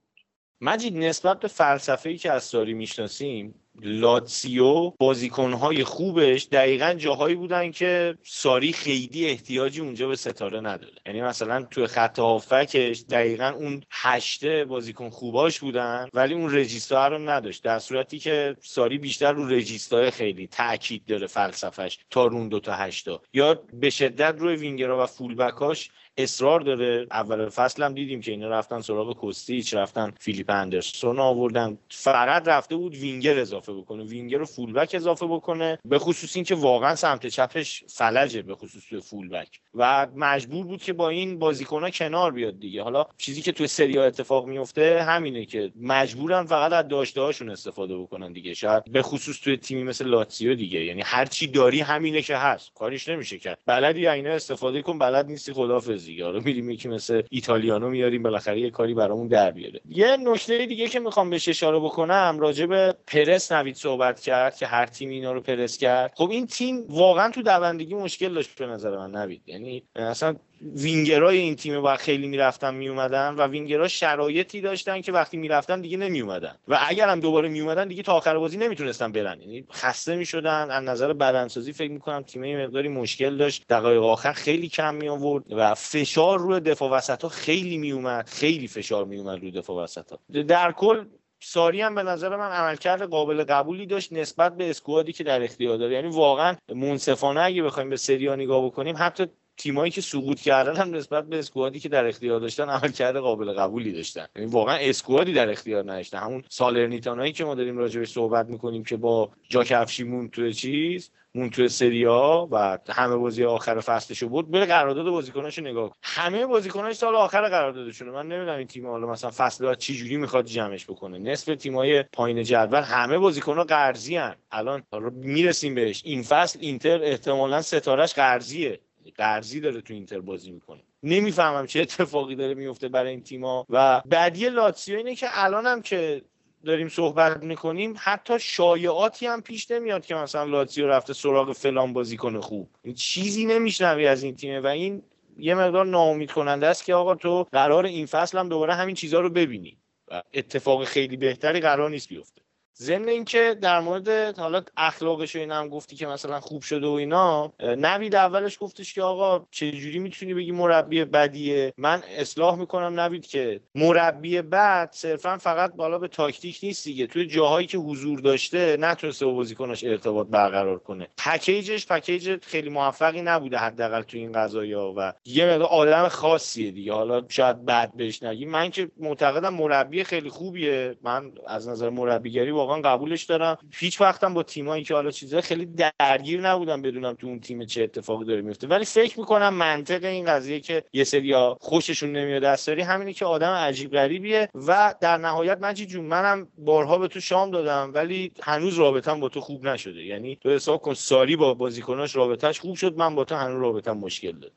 [0.61, 7.71] مجید نسبت به فلسفه ای که از ساری می‌شناسیم لاتسیو بازیکنهای خوبش دقیقا جاهایی بودن
[7.71, 10.93] که ساری خیلی احتیاجی اونجا به ستاره نداره.
[11.07, 17.19] یعنی مثلا توی خط هافکش دقیقا اون هشته بازیکن خوباش بودن ولی اون رجیستا رو
[17.19, 17.63] نداشت.
[17.63, 22.73] در صورتی که ساری بیشتر رو رجیستا خیلی تاکید داره فلسفهش تا رون دو تا
[22.73, 23.23] هشتا.
[23.33, 27.07] یا به شدت روی وینگرا و فولبکاش اصرار داره.
[27.11, 31.79] اول فصل هم دیدیم که اینا رفتن سراغ کوستیچ رفتن فیلیپ اندرسون آوردن.
[31.91, 34.05] فقط رفته بود وینگر اضافه بکنه.
[34.05, 35.79] وینگر و fullback اضافه بکنه.
[35.85, 40.93] به خصوص اینکه واقعا سمت چپش فلجه به خصوص توی fullback و مجبور بود که
[40.93, 42.83] با این بازیکنها کنار بیاد دیگه.
[42.83, 47.51] حالا چیزی که توی سری آ اتفاق میفته همینه که مجبورن فقط از داشته هاشون
[47.51, 48.55] استفاده بکنن دیگه.
[48.55, 50.85] شاید به خصوص توی تیمی مثل لاتسیو دیگه.
[50.85, 52.75] یعنی هر چی داری همینه که هست.
[52.75, 53.59] کاریش نمیشه کرد.
[53.67, 54.99] بلدی اینا استفاده کن.
[54.99, 55.53] بلد نیستی.
[55.53, 59.81] خدافظ دیگه حالا میریم یکی مثل ایتالیانو میاریم بالاخره یه کاری برامون در بیاره.
[59.89, 64.67] یه نکته دیگه که می‌خوام بهش اشاره بکنم راجع به پرس نوید صحبت کرد که
[64.67, 66.13] هر تیم اینا رو پرس کرد.
[66.17, 69.43] خب این تیم واقعا تو دوندگی مشکل داشت به نظر من نوید.
[69.47, 75.37] یعنی اصلا وینگرای این تیم با خیلی می‌رفتن میومدن و وینگرها شرایطی داشتن که وقتی
[75.37, 79.41] می‌رفتن دیگه نمیومدن و اگر هم دوباره میومدن دیگه تا آخر بازی نمی‌تونستن برن.
[79.41, 80.71] یعنی خسته می‌شدن.
[80.71, 83.65] از نظر بدنسازی فکر می‌کنم تیم مقداری مشکل داشت.
[83.69, 88.69] دقایق آخر خیلی کم می آورد و فشار روی دفاع وسط ها خیلی میومد خیلی
[88.69, 91.05] فشار میومد روی دفاع وسط ها در کل
[91.41, 95.77] ساری هم به نظر من عملکرد قابل قبولی داشت نسبت به اسکوادی که در اختیار
[95.77, 95.95] داره.
[95.95, 99.27] یعنی واقعا منصفانه اگه بخوایم به سری نگاه بکنیم حتی
[99.57, 103.93] تیمایی که سقوط کردن هم نسبت به اسکوادی که در اختیار داشتن عملکرد قابل قبولی
[103.93, 104.27] داشتن.
[104.37, 108.97] یعنی واقعا اسکوادی در اختیار نداشتن همون سالرنیتانایی که ما داریم راجعش صحبت می‌کنیم که
[108.97, 114.51] با جا کفشیمون توی چیز مون توی سری ها و همه بازی آخر فصلشو بود
[114.51, 118.11] بره قرارداد بازیکناشو نگاه همه بازیکناش سال آخر قراردادشونه.
[118.11, 121.19] من نمی‌دونم این تیم حالا مثلا فصل بعد چه جوری می‌خواد جمعش بکنه.
[121.19, 124.83] نصف تیمای پایین جدول همه بازیکن‌ها قرضی ان الان
[125.13, 126.03] می‌رسیم بهش.
[126.05, 128.81] این فصل اینتر احتمالا ستارهش قرضیه.
[129.11, 130.81] قرضی داره تو اینتر بازی می‌کنه.
[131.03, 136.23] نمی‌فهمم چه اتفاقی داره میفته برای این تیما و بعدی لاتسیو اینه که الانم که
[136.65, 142.41] داریم صحبت می‌کنیم حتی شایعاتی هم پیش نمیاد که مثلا لاتزیو رفته سراغ فلان بازیکن
[142.41, 142.69] خوب.
[142.97, 145.03] چیزی نمیشنوی از این تیمه و این
[145.39, 149.21] یه مقدار ناامید کننده است که آقا تو قرار این فصل هم دوباره همین چیزها
[149.21, 149.79] رو ببینی.
[150.09, 152.42] و اتفاق خیلی بهتری قرار نیست بیفته.
[152.79, 156.91] ضمن اینکه در مورد حالا اخلاقش و اینا هم گفتی که مثلا خوب شده و
[156.91, 163.27] اینا نوید اولش گفتش که آقا چجوری می‌تونی بگی مربی بدیه؟ من اصلاح می‌کنم نوید
[163.27, 167.07] که مربی بد صرفا فقط بالا به تاکتیک نیست دیگه.
[167.07, 171.09] توی جاهایی که حضور داشته نتونسته با بازیکناش ارتباط برقرار کنه.
[171.17, 176.93] پکیجش پکیج خیلی موفقی نبوده حداقل تو این قضايا و یه مقدار آدم خاصیه دیگه.
[176.93, 180.97] حالا شاید بد بهش نگی من که معتقدم مربی خیلی خوبیه.
[181.03, 183.59] من از نظر مربیگری واقعا قبولش دارم.
[183.75, 185.67] هیچ وقتم با تیمایی که حالا چیزا خیلی
[186.01, 190.25] درگیر نبودم بدونم تو اون تیم چه اتفاقی داره میفته ولی فکر می‌کنم منطق این
[190.25, 195.59] قضیه که یه سریا خوششون نمیاد دستاری همینه که آدم عجیب غریبیه و در نهایت
[195.61, 200.05] مجید جون منم بارها به تو شام دادم ولی هنوز رابطم با تو خوب نشده.
[200.05, 203.97] یعنی تو حساب کن ساری با بازیکناش رابطش خوب شد من با تو هنوز رابطم
[203.99, 204.53] مشکل داره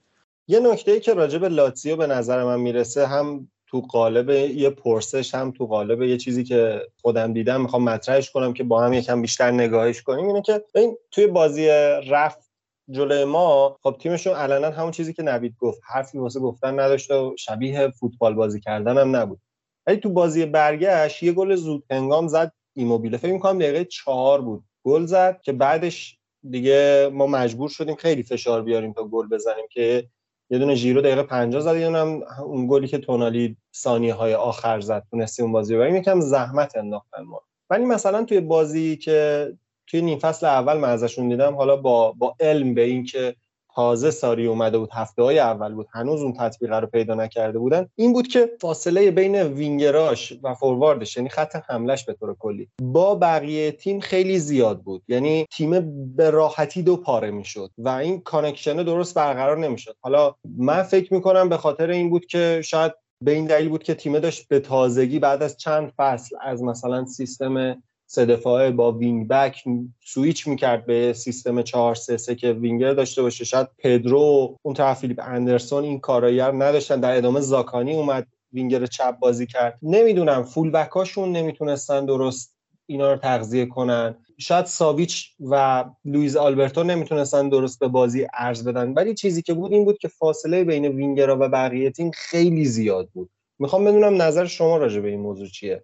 [0.48, 4.70] یه نکته ای که راجع به لاتزیو به نظر من می‌رسه هم تو قالب یه
[4.70, 8.94] پرسش هم تو قالب یه چیزی که خودم دیدم می‌خوام مطرحش کنم که با هم
[8.94, 11.68] یکم بیشتر نگاهش کنیم اینه که این توی بازی
[12.10, 12.52] رفت
[12.90, 17.36] جلوی ما خب تیمشون علنا همون چیزی که نوید گفت حرفی واسه گفتن نداشته و
[17.38, 19.40] شبیه فوتبال بازی کردن هم نبود.
[19.88, 23.18] ولی تو بازی برگشت یه گل زود هنگام زد ایموبیله.
[23.18, 24.64] فکر می‌کنم دقیقه چهار بود.
[24.84, 26.18] گل زد که بعدش
[26.50, 30.10] دیگه ما مجبور شدیم خیلی فشار بیاریم تا گل بزنیم که
[30.50, 32.00] یه دونه ژیرو دقیقه 50 زد یه دونه
[32.42, 37.24] اون گلی که تونالی ثانیه های آخر زد تونستی اون بازی رو یکم زحمت انداختن
[37.24, 37.42] ما.
[37.70, 39.52] ولی مثلا توی بازی که
[39.88, 43.36] توی نیم فصل اول من ازشون دیدم حالا با با علم به این که
[43.76, 47.90] تازه ساری اومده بود هفته های اول بود هنوز اون تطبیق رو پیدا نکرده بودن.
[47.96, 52.70] این بود که فاصله بین وینگراش و forward ش یعنی خط حملش به طور کلی
[52.82, 55.04] با بقیه تیم خیلی زیاد بود.
[55.08, 59.96] یعنی تیم به راحتی دو پاره می‌شد و این connection درست برقرار نمی‌شد.
[60.02, 63.94] حالا من فکر می‌کنم به خاطر این بود که شاید به این دلیل بود که
[63.94, 69.28] تیم داشت به تازگی بعد از چند فصل از مثلا سیستم سه دفاعه با wing
[69.28, 69.64] back
[70.06, 73.46] switch می‌کرد به سیستم 4 3 3 که وینگر داشته باشه.
[73.46, 77.00] شاید پدرو اون طرف فیلیپ اندرسون این کارایی نداشتن.
[77.00, 79.80] در ادامه زاکانی اومد وینگر چپ بازی کرد.
[79.82, 84.16] نمی‌دونم full back اشون نمی‌تونستن درست اینا رو تغذیه کنن.
[84.38, 88.94] شاید ساویچ و لوئیز آلبرتو نمی‌تونستن درست به بازی عرض بدن.
[88.94, 93.10] ولی چیزی که بود این بود که فاصله بین وینگرها و بقیه تیم خیلی زیاد
[93.14, 93.30] بود.
[93.60, 95.84] می‌خوام بدونم نظر شما راجع به این موضوع چیه؟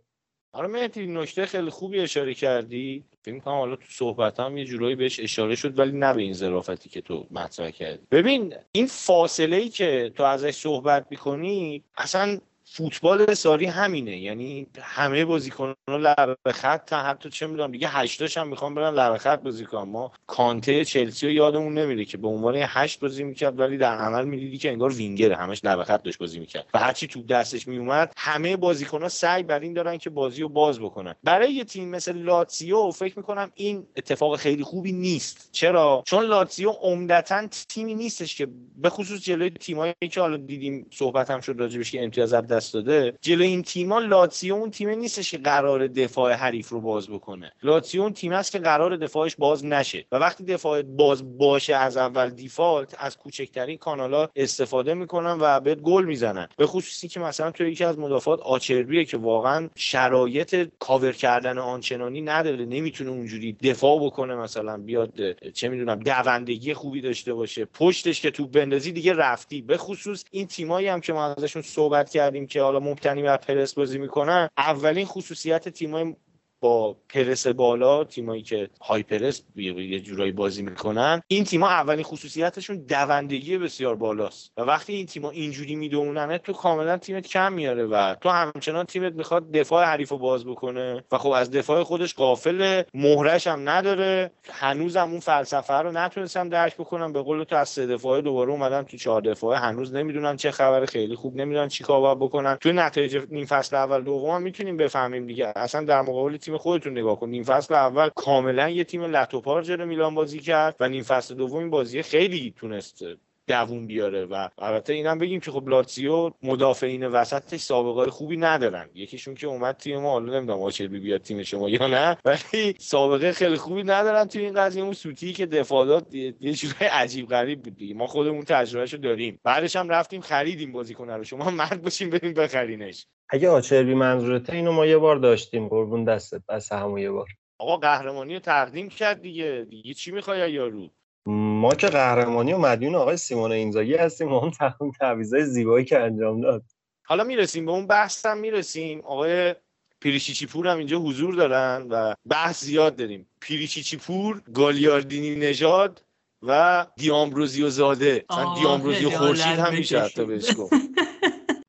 [0.54, 3.04] آره مهدی نکته خیلی خوبی اشاره کردی.
[3.24, 6.34] فکر کنم حالا تو صحبت هم یه جورایی بهش اشاره شد ولی نه به این
[6.34, 8.08] ظرافتی که تو مطرح کردی.
[8.12, 12.39] ببین این فاصله ای که تو ازش صحبت می‌کنی اصلا
[12.74, 14.17] فوتبال ساری همینه.
[14.17, 19.17] یعنی همه بازیکنان لب خط تا حتی چه می‌دونم دیگه هشتاش هم می‌خوام برن لب
[19.17, 23.78] خط بازی ما کانته چلسی رو یادمون نمیره که به عنوان هشت بازی می‌کرد ولی
[23.78, 25.36] در عمل می‌دیدی که انگار وینگره.
[25.36, 26.65] همش لب خط داشت بازی می‌کرد.
[26.74, 30.80] و هرچی تو دستش میومد همه بازیکنان سعی بر این دارن که بازی رو باز
[30.80, 31.15] بکنن.
[31.24, 35.49] برای یه تیم مثل لاتسیو فکر می‌کنم این اتفاق خیلی خوبی نیست.
[35.51, 38.47] چرا؟ چون لاتسیو عمدتا تیمی نیستش که
[38.78, 43.14] به خصوص جلوی تیمایی که حالا دیدیم صحبت هم شد راجبش که امتیاز دست داده
[43.22, 47.51] جلوی این تیما لاتسیو اون تیم نیستش که قرار دفاع حریف رو باز بکنه.
[47.64, 51.97] لاتسیو اون تیم است که قرار دفاعش باز نشه و وقتی دفاع باز باشه از
[51.97, 56.47] اول دیفالت از کوچکترین کانالا استفاده می‌کنن و بهت گل می‌زنن.
[56.57, 62.22] به خصوصی که مثلا تو یکی از مدافعات آچربیه که واقعا شرایط کاور کردن آنچنانی
[62.22, 62.66] نداره.
[62.66, 68.47] نمی‌تونه اونجوری دفاع بکنه مثلا بیاد چه می‌دونم دوندگی خوبی داشته باشه پشتش که تو
[68.47, 69.62] بندازی دیگه رفتی.
[69.62, 73.74] به خصوص این تیمایی هم که ما ازشون صحبت کردیم که حالا مبتنی بر پرس
[73.74, 76.16] بازی می‌کنن اولین خصوصیت تیمای
[76.62, 81.22] با پرس بالا تیمایی که های پرس یه جورایی بازی می‌کنن.
[81.28, 84.51] این تیما اولین خصوصیتشون دوندگی بسیار بالاست.
[84.57, 89.14] و وقتی این تیما اینجوری می‌دونن تو کاملا تیمت کم میاره و تو همچنان تیمت
[89.14, 91.03] می‌خواد دفاع حریف رو باز بکنه.
[91.12, 94.32] و خب از دفاع خودش قافل مهرش هم نداره.
[94.49, 97.14] هنوزم اون فلسفه رو نتونستم درک بکنم.
[97.14, 99.59] به قول تو از سه دفاعه دوباره اومدن تو چهار دفاعه.
[99.59, 102.55] هنوز نمی‌دونن چه خبر خیلی خوب نمی‌دونن چی کار بکنن.
[102.55, 105.53] تو نتایج نیم فصل اول دوم می‌تونیم بفهمیم دیگه.
[105.55, 107.30] اصلا در مقابل خودتون نگاه کن.
[107.30, 111.70] نیم فصل اول کاملا یه تیم لتوپار جلو میلان بازی کرد و نیم فصل دوم
[111.70, 113.04] بازی خیلی تونست
[113.48, 118.89] دووم بیاره و البته اینم بگیم که خب لاتزیو مدافعین وسطش سابقه خوبی ندارن.
[118.94, 123.32] یکیشون که اومد تیم ما حالا نمی‌دونم آچربی بیاد تیم شما یا نه ولی سابقه
[123.32, 124.84] خیلی خوبی ندارن تو این قضیه.
[124.84, 127.94] اون سوتی که دفاعات یه چیزای عجیب غریب بود دیگه.
[127.94, 129.39] ما خودمون تجربهشو داریم.
[129.44, 131.24] بعدش هم رفتیم خریدیم بازیکن رو.
[131.24, 133.06] شما مرد باشین بریم بخرینش.
[133.30, 135.68] اگه آچربی منظورته اینو ما یه بار داشتیم.
[135.68, 137.28] قربون دستت بس همون یه بار.
[137.58, 139.66] آقا قهرمانی رو تقدیم کرد دیگه.
[139.70, 140.89] دیگه چی می‌خوای یارو
[141.28, 146.41] ما که قهرمانی و مدیون آقای سیمون اینزاگی هستیم ما اون تعویضای زیبایی که انجام
[146.41, 146.63] داد.
[147.05, 148.99] حالا می‌رسیم به اون بحث هم می‌رسیم.
[148.99, 149.55] آقای
[149.99, 153.28] پیریچیچی پور هم اینجا حضور دارن و بحث زیاد داریم.
[153.41, 156.03] پیریچیچی پور گالیاردینی نژاد
[156.41, 158.26] و دیامبروزیو زاده.
[158.30, 160.45] مثلا دیامبروزیو خورشید هم میشه حتی بهش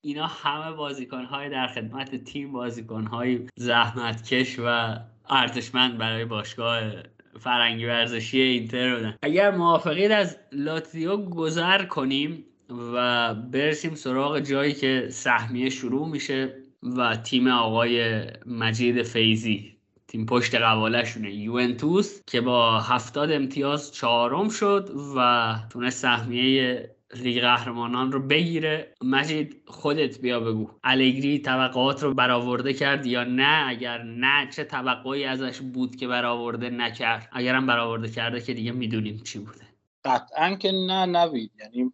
[0.05, 4.96] اینا همه بازیکن های در خدمت تیم بازیکن های زحمتکش و
[5.28, 6.80] ارزشمند برای باشگاه
[7.43, 12.45] فرنگی ورزشی اینتر بودن اگر موافقید از لاتزیو گذر کنیم
[12.95, 19.76] و برسیم سراغ جایی که سهمیه شروع میشه و تیم آقای مجید فیزی
[20.09, 28.13] تیم پشت قوالشونه یوونتوس که با هفتاد امتیاز چهارم شد و تونست سهمیه لیگ قهرمانان
[28.13, 28.95] رو بگیره.
[29.05, 30.71] مجید خودت بیا بگو.
[30.85, 36.71] الگری توقعات رو برآورده کرد یا نه؟ اگر نه چه توقعی ازش بود که برآورده
[36.71, 39.67] نکرد؟ اگرم برآورده کرده که دیگه می‌دونیم چی بوده.
[40.05, 41.93] قطعا که نه نوید یعنی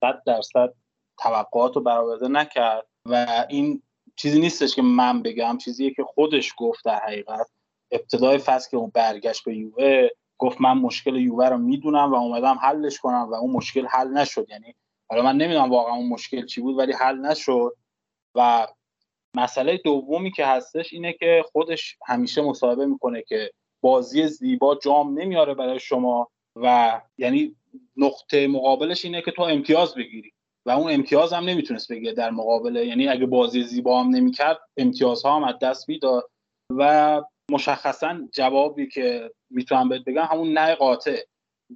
[0.00, 0.74] صد درصد
[1.18, 3.82] توقعات رو برآورده نکرد و این
[4.16, 5.58] چیزی نیستش که من بگم.
[5.58, 7.46] چیزیه که خودش گفت در حقیقت.
[7.90, 12.58] ابتدای فصل که اون برگشت به یووه گفت من مشکل یووه رو می‌دونم و اومدم
[12.62, 14.46] حلش کنم و اون مشکل حل نشد.
[14.50, 14.74] یعنی
[15.10, 17.76] حالا من نمی‌دونم واقعا اون مشکل چی بود ولی حل نشد.
[18.34, 18.66] و
[19.36, 25.54] مسئله دومی که هستش اینه که خودش همیشه مصاحبه می‌کنه که بازی زیبا جام نمیاره
[25.54, 27.56] برای شما و یعنی
[27.96, 30.32] نقطه مقابلش اینه که تو امتیاز بگیری
[30.66, 35.36] و اون امتیاز هم نمی‌تونست بگیره در مقابله یعنی اگه بازی زیبا هم نمی‌کرد امتیازها
[35.36, 36.30] هم از دست می‌داد.
[36.70, 41.20] و مشخصا جوابی که می‌تونم بهت بگم همون نه قاطع.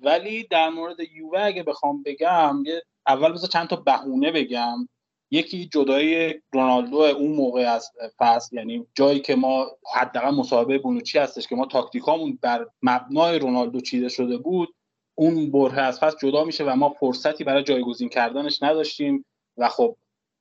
[0.02, 2.62] ولی در مورد یووه اگه بخوام بگم
[3.06, 4.88] اول بذار چند تا بهونه بگم.
[5.30, 11.46] یکی جدای رونالدو اون موقع از فصل یعنی جایی که ما حداقل مصاحبه بونوچی هستش
[11.46, 14.74] که ما تاکتیکامون بر مبنای رونالدو چیده شده بود
[15.14, 19.24] اون بره از فصل جدا میشه و ما فرصتی برای جایگزین کردنش نداشتیم.
[19.56, 19.96] و خب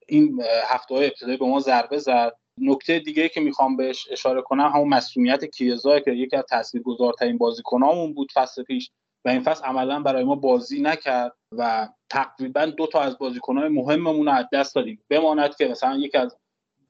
[0.07, 2.33] این هفته های ابتدایی به ما ضربه زد.
[2.57, 8.13] نکته دیگه که می‌خوام بهش اشاره کنم همون مسئولیت کیزا که یکی از تاثیرگذارترین بازیکنامون
[8.13, 8.91] بود فصل پیش
[9.25, 14.25] و این فصل عملا برای ما بازی نکرد و تقریبا دو تا از بازیکنهای مهممون
[14.25, 15.03] رو از دست دادیم.
[15.09, 16.37] بماند که مثلا یکی از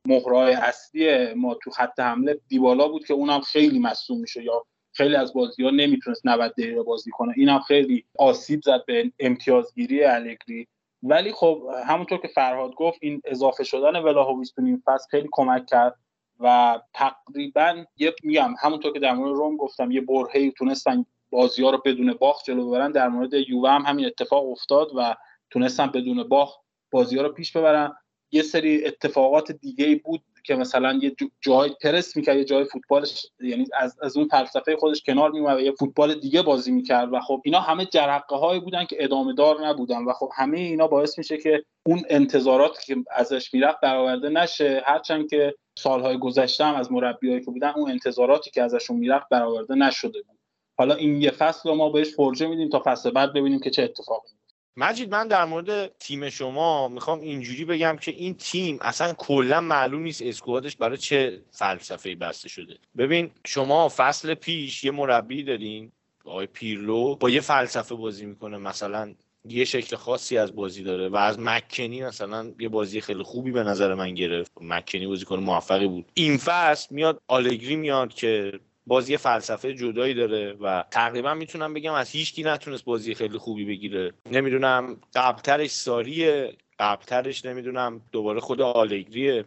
[0.07, 5.15] مهرهای اصلی ما تو خط حمله دیبالا بود که اونم خیلی مصوم میشه یا خیلی
[5.15, 7.34] از بازی ها نمی‌تونست 90 دقیقه بازی کنه.
[7.38, 10.68] اینم خیلی آسیب زد به امتیازگیری الگری.
[11.04, 15.66] ولی خب همونطور که فرهاد گفت این اضافه شدن ولاهویچ تو نیم فصل خیلی کمک
[15.66, 15.95] کرد
[16.39, 21.70] و تقریبا یه میگم همونطور که در مورد روم گفتم یه برهی تونستن بازی ها
[21.70, 22.91] رو بدون باخت جلو ببرن.
[22.91, 25.16] در مورد یووه هم همین اتفاق افتاد و
[25.50, 26.60] تونستن بدون باخت
[26.91, 27.95] بازی ها رو پیش ببرن.
[28.32, 33.66] یه سری اتفاقات دیگه بود که مثلا یه جای پرس می‌کرد یه جای فوتبالش یعنی
[33.74, 37.41] از, از اون فلسفه خودش کنار میومد و یه فوتبال دیگه بازی می‌کرد و خب
[37.45, 41.38] اینا همه جرقه هایی بودن که ادامه دار نبودن و خب همه اینا باعث میشه
[41.38, 44.84] که اون انتظارات که ازش می‌رفت برآورده نشه.
[44.86, 49.76] هرچند که سالهای گذشته هم از مربیایی که بودن اون انتظاراتی که ازشون می‌رفت برآورده
[49.76, 50.38] نشده بود.
[50.78, 53.84] حالا این یه فصل رو ما بهش فرجه میدیم تا فصل بعد ببینیم که چه
[53.84, 54.36] اتفاقی
[54.80, 60.01] مجید من در مورد تیم شما می‌خوام اینجوری بگم که این تیم اصلا کلا معلوم
[60.01, 62.78] نیست اسکوادش برای چه فلسفه بسته شده.
[62.97, 65.91] ببین شما فصل پیش یه مربی دارین
[66.25, 69.13] آقای پیرلو با یه فلسفه بازی می‌کنه مثلا
[69.49, 73.63] یه شکل خاصی از بازی داره و از مکنی مثلا یه بازی خیلی خوبی به
[73.63, 74.51] نظر من گرفت.
[74.61, 76.11] مکنی بازیکن موفقی بود.
[76.13, 82.09] این فصل میاد آلگری میاد که بازی فلسفه جدایی داره و تقریبا می‌تونم بگم از
[82.09, 84.13] هیچکی نتونست بازی خیلی خوبی بگیره.
[84.31, 89.45] نمی‌دونم قبلترش ساریه قبلترش نمی‌دونم دوباره خود آلگریه.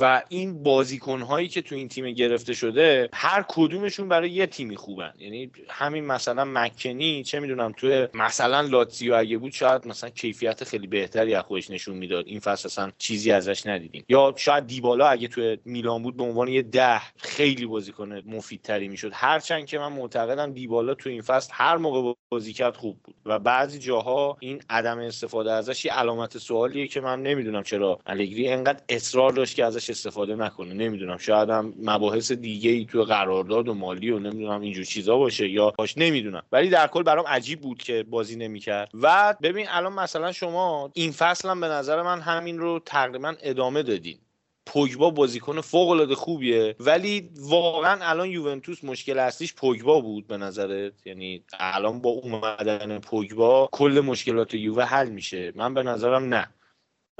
[0.00, 4.76] و این بازیکن هایی که تو این تیم گرفته شده هر کدومشون برای یه تیمی
[4.76, 5.12] خوبن.
[5.18, 10.86] یعنی همین مثلا مکنی چه می‌دونم تو مثلا لاتزیو اگه بود شاید مثلا کیفیت خیلی
[10.86, 12.26] بهتری از خودش نشون می‌داد.
[12.26, 14.04] این فصل اصلا چیزی ازش ندیدیم.
[14.08, 19.10] یا شاید دیبالا اگه تو میلان بود به عنوان یه ده خیلی بازیکن مفیدتری می‌شد.
[19.14, 23.14] هرچند که من معتقدم دیبالا تو این فصل هر موقع بازی کرد خوب بود.
[23.26, 28.48] و بعضی جاها این عدم استفاده ازش یه علامت سوالیه که من نمی‌دونم چرا الگری
[28.48, 30.74] انقدر اصرار داشت که ازش ازش استفاده نکنه.
[30.74, 31.16] نمی‌دونم.
[31.16, 35.70] شاید هم مباحث دیگه ای تو قرارداد و مالی و نمی‌دونم اینجور چیزا باشه یا
[35.78, 36.42] باش نمی‌دونم.
[36.52, 38.90] ولی در کل برام عجیب بود که بازی نمی‌کرد.
[38.94, 43.82] و ببین الان مثلا شما این فصل هم به نظر من همین رو تقریبا ادامه
[43.82, 44.18] دادین.
[44.66, 51.06] پوگبا بازیکن فوق العاده خوبیه ولی واقعا الان یوونتوس مشکل اصلیش پوگبا بود به نظرت.
[51.06, 55.52] یعنی الان با اومدن پوگبا کل مشکلات یووه حل میشه.
[55.54, 56.48] من به نظرم نه.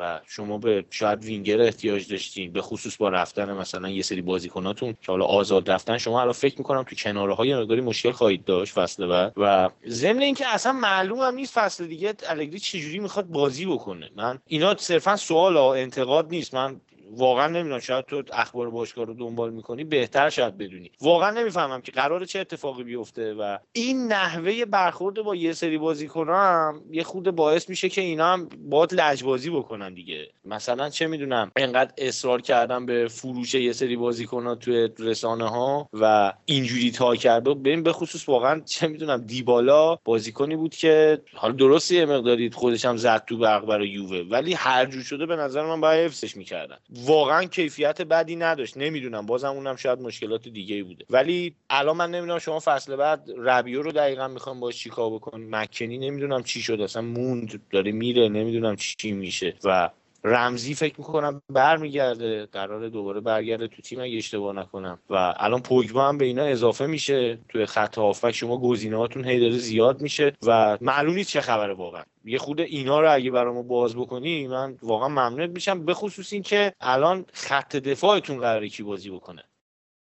[0.03, 4.93] و شما به شاید وینگر احتیاج داشتین به خصوص با رفتن مثلا یه سری بازیکناتون
[4.93, 8.73] که حالا آزاد رفتن شما الان فکر می‌کنم تو کناره های مقداری مشکل خواهید داشت
[8.73, 9.33] فصل بعد.
[9.37, 14.11] و ضمن اینکه اصلا معلوم هم نیست فصل دیگه الگری چجوری می‌خواد بازی بکنه.
[14.17, 16.55] من اینا صرفا سوال انتقاد نیست.
[16.55, 16.81] من
[17.17, 20.91] واقعا نمی‌دونم شاید تو اخبار باشگاه رو دنبال می‌کنی بهتر شاید بدونی.
[21.01, 26.37] واقعا نمی‌فهمم که قرار چه اتفاقی بیفته و این نحوه برخورد با یه سری بازیکنان
[26.37, 30.29] هم یه خود باعث میشه که اینا هم باید لجبازی بکنن دیگه.
[30.45, 36.33] مثلا چه می‌دونم انقدر اصرار کردن به فروش یه سری بازیکنان توی رسانه ها و
[36.45, 37.55] اینجوری تا کرده.
[37.55, 42.85] ببین به خصوص واقعا چه می‌دونم دیبالا بازیکنی بود که حالا درسته یه مقداری خودش
[42.85, 46.37] هم زد تو برق برای یووه ولی هر جور شده به نظر من باید حفظش
[46.37, 46.77] می‌کردن.
[47.07, 48.77] واقعا کیفیت بدی نداشت.
[48.77, 49.27] نمی‌دونم.
[49.27, 51.05] بازم اونم شاید مشکلات دیگه ای بوده.
[51.11, 55.99] ولی الان من نمی‌دونم شما فصل بعد ربیو رو دقیقا می‌خوام باش چیکار بکن مکنی
[55.99, 58.29] نمی‌دونم چی شد اصلا موند داره میره.
[58.29, 59.55] نمی‌دونم چی میشه.
[59.65, 59.91] و
[60.25, 64.99] رمزی فکر می‌کنم برمیگرده قرار دوباره برگرده تو تیم اگه اشتباه نکنم.
[65.11, 68.31] و الان پوگبا هم به اینا اضافه میشه توی خط هافک.
[68.31, 72.03] شما گزینه هاتون داره زیاد میشه و معلوم نیست چه خبره واقعا.
[72.25, 75.85] یه خود اینا رو اگه برامو باز بکنی من واقعا ممنون میشم.
[75.85, 79.43] به خصوص این که الان خط دفاعتون قراره کی بازی بکنه.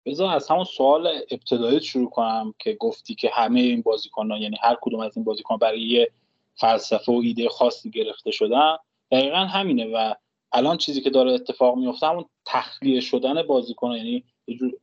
[0.05, 4.77] بذار از همون سوال ابتدایی شروع کنم که گفتی که همه این بازیکنان یعنی هر
[4.81, 6.11] کدوم از این بازیکن برای یه
[6.55, 8.75] فلسفه و ایده خاصی گرفته شدن.
[9.13, 10.13] دقیقا همینه و
[10.51, 14.23] الان چیزی که داره اتفاق میفته همون تخلیه شدن بازیکن یعنی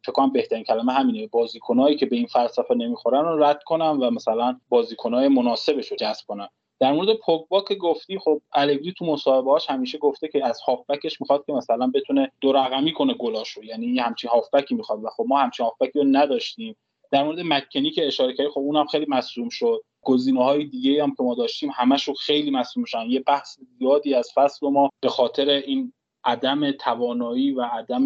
[0.03, 4.11] فکر کنم بهترین کلمه همینه بازیکنایی که به این فلسفه نمی‌خورن رو رد کنم و
[4.11, 6.49] مثلا بازیکنای مناسبش رو جذب کنم
[6.81, 11.45] در مورد پوگبا که گفتی خب الگری تو مصاحبه‌هاش همیشه گفته که از هافبکش می‌خواد
[11.47, 15.67] که مثلا بتونه دو رقمی کنه گلاشو یعنی همچین هافبکی می‌خواد و خب ما همچین
[15.67, 16.77] هافبکی رو نداشتیم.
[17.13, 19.83] در مورد مکنی که اشاره کردی خب اونم خیلی مصوم شد.
[20.03, 24.31] گزینه های دیگه هم که ما داشتیم همشون خیلی مصوم شدن یه بحث زیادی از
[24.35, 25.93] فصل ما به خاطر این
[26.25, 28.05] عدم توانایی و عدم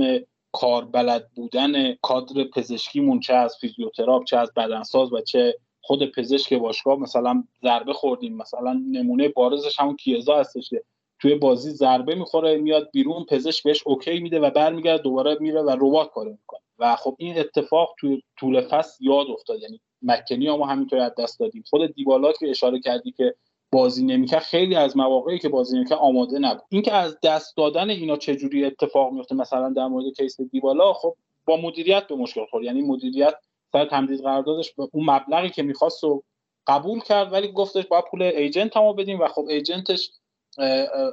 [0.53, 6.99] کاربلد بودن کادر پزشکیمون چه از فیزیوتراپ چه از بدنساز و چه خود پزشک باشگاه
[6.99, 8.37] مثلا ضربه خوردیم.
[8.37, 10.83] مثلا نمونه بارزش همون کیزا هستش که
[11.21, 15.71] توی بازی ضربه می‌خوره میاد بیرون پزشک بهش اوکی میده و برمیگرده دوباره میره و
[15.81, 16.61] ربات کار می‌کنه.
[16.79, 19.61] و خب این اتفاق توی طول فصل یاد افتاد.
[19.61, 21.65] یعنی مکنی هم همینطور از دست دادیم.
[21.71, 23.35] خود دیبالا که اشاره کردی که
[23.73, 26.63] بازی نمی‌کرد خیلی از مواقعی که بازی نمی‌کرد آماده نبود.
[26.69, 31.57] اینکه از دست دادن اینا چجوری اتفاق میفته مثلا در مورد کیس دیبالا خب با
[31.57, 32.65] مدیریت به مشکل خورد.
[32.65, 33.35] یعنی مدیریت
[33.73, 36.23] سر تمدید قراردادش به اون مبلغی که می‌خواست و
[36.67, 40.11] قبول کرد ولی گفتش باید پول ایجنت هم بدیم و خب ایجنتش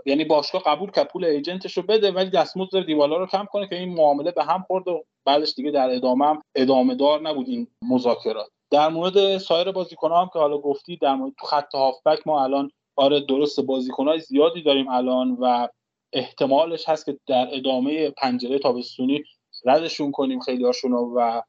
[0.05, 3.75] یعنی باشگاه قبول کرد پول ایجنتش رو بده ولی دستمزد دیوالا رو کم کنه که
[3.75, 7.67] این معامله به هم خورد و بعدش دیگه در ادامه هم ادامه دار نبود این
[7.81, 8.49] مذاکرات.
[8.71, 12.71] در مورد سایر بازیکن‌ها هم که حالا گفتی در مورد تو خط هافبک ما الان
[12.95, 15.67] آره درست بازیکن‌های زیادی داریم الان و
[16.13, 19.23] احتمالش هست که در ادامه پنجره تابستونی
[19.65, 21.41] ردشون کنیم خیلی هاشون و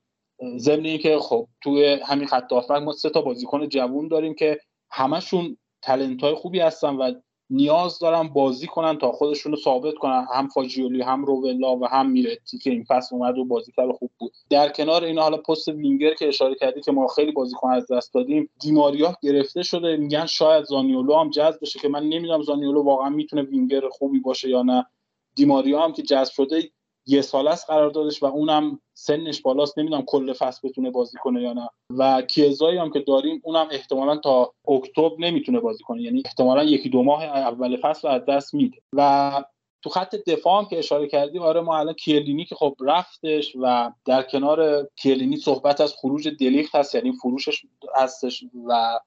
[0.56, 4.60] ضمن اینکه خب توی همین خط هافبک ما سه تا بازیکن جوون داریم که
[4.90, 7.12] همشون تلنت های خوبی هستن و
[7.52, 10.26] نیاز دارن بازی کنن تا خودشون رو ثابت کنن.
[10.34, 14.32] هم فاجیولی هم روولا و هم میرتی که این فصل اومد و بازی خوب بود.
[14.50, 18.14] در کنار اینا حالا پست وینگر که اشاره کردی که ما خیلی بازیکن از دست
[18.14, 19.96] دادیم دیماریا گرفته شده.
[19.96, 24.48] میگن شاید زانیولو هم جذب بشه که من نمی‌دونم زانیولو واقعا می‌تونه وینگر خوبی باشه
[24.48, 24.86] یا نه.
[25.34, 26.70] دیماریا هم که جذب شده
[27.06, 29.78] یه سال است قراردادش و اونم سنش بالاست.
[29.78, 31.68] نمی‌دونم کل فصل بتونه بازی کنه یا نه.
[31.98, 36.02] و کیزایی هم که داریم اونم احتمالا تا اکتبر نمی‌تونه بازی کنه.
[36.02, 38.78] یعنی احتمالا یکی دو ماه اول فصل از دست میده.
[38.96, 39.44] و
[39.82, 43.92] تو خط دفاع هم که اشاره کردی آره ما الان کیلینی که خب رفتش و
[44.04, 47.62] در کنار کیلینی صحبت از خروج دلیخت هست یعنی فروشش
[47.96, 48.98] هستش و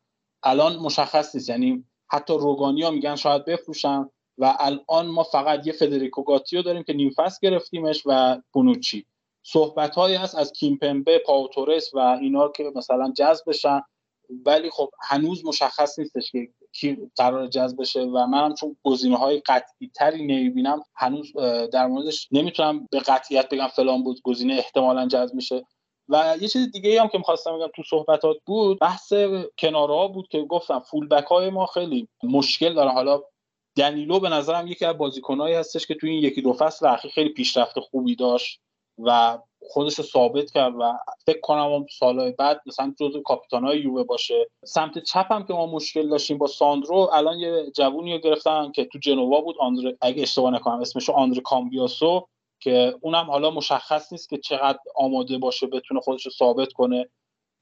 [0.43, 1.49] الان مشخص نیست.
[1.49, 4.09] یعنی حتی روگانی ها میگن شاید بفروشن.
[4.38, 9.05] و الان ما فقط یه فدریکو گاتیو داریم که فصل گرفتیمش و بونوچی.
[9.43, 13.81] صحبت هایی هست از کیمپمبه پاوتورس و اینا که مثلا جذب بشن
[14.45, 19.39] ولی خب هنوز مشخص نیستش که کی قرار جذب بشه و منم چون گزینه های
[19.39, 21.33] قطعی تری نمی‌بینم هنوز
[21.73, 25.65] در موردش نمی‌تونم به قطعیت بگم فلان بود گزینه احتمالا جذب میشه.
[26.09, 29.13] و یه چیز دیگه هم که می‌خواستم بگم تو صحبتات بود بحث
[29.57, 33.21] کنارها بود که گفتم فول بک های ما خیلی مشکل داره حالا
[33.76, 37.30] دنیلو به نظرم یکی از بازیکنهایی هستش که توی این یکی دو فصل اخیر خیلی
[37.30, 38.61] پیشرفت خوبی داشت
[39.03, 44.49] و خودش رو ثابت کرد و فکر کنم سالهای بعد مثلا جزو کاپیتانهای یووه باشه.
[44.65, 48.86] سمت چپ هم که ما مشکل داشتیم با ساندرو الان یه جوونی رو گرفتن که
[48.86, 52.28] تو جنوا بود آندره اگه اشتباه نکنم اسمش آندره کامبیاسو
[52.59, 57.09] که اونم حالا مشخص نیست که چقدر آماده باشه بتونه خودش رو ثابت کنه.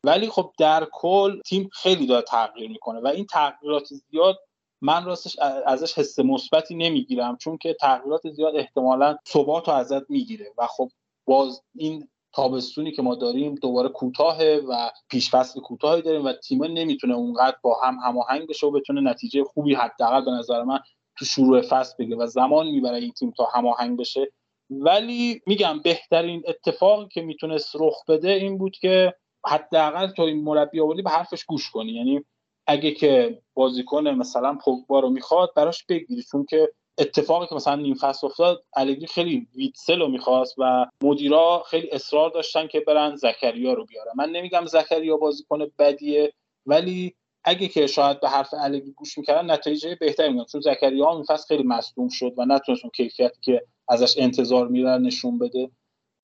[0.04, 4.40] ولی خب در کل تیم خیلی داره تغییر می‌کنه و این تغییرات زیاد
[4.84, 10.46] من راستش ازش حس مثبتی نمی‌گیرم چون که تغییرات زیاد احتمالا ثبات رو ازت می‌گیره.
[10.58, 10.90] و خب
[11.28, 17.14] باز این تابستونی که ما داریم دوباره کوتاهه و پیشفصل کوتاهی داریم و تیم نمی‌تونه
[17.14, 20.80] اونقدر با هم هماهنگ بشه و بتونه نتیجه خوبی حداقل به نظر من
[21.18, 24.32] تو شروع فصل بگه و زمان می‌بره این تیم تا هماهنگ بشه.
[24.70, 29.14] ولی میگم بهترین اتفاقی که می‌تونست رخ بده این بود که
[29.46, 31.92] حداقل تو این مربی آوردی به حرفش گوش کنی.
[31.92, 32.26] یعنی
[32.68, 37.96] اگه که بازیکن مثلا پوگبا رو می‌خواد براش بگیری چون که اتفاقی که مثلا نیم
[37.96, 43.74] فصل افتاد الگری خیلی ویتسل رو می‌خواست و مدیرا خیلی اصرار داشتن که برن زکریا
[43.74, 44.12] رو بیارن.
[44.16, 46.34] من نمیگم زکریا بازیکن بدیه
[46.66, 51.24] ولی اگه که شاید به حرف الگری گوش می‌کردن نتیجه بهتری میاد چون زکریا هم
[51.24, 55.72] فصل خیلی مصدوم شد و نتونست اون کیفیتی که ازش انتظار میرن نشون بده.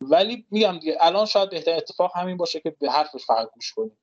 [0.01, 3.97] ولی میگم دیگه الان شاید بهتر اتفاق همین باشه که به حرفش فقط گوش کنید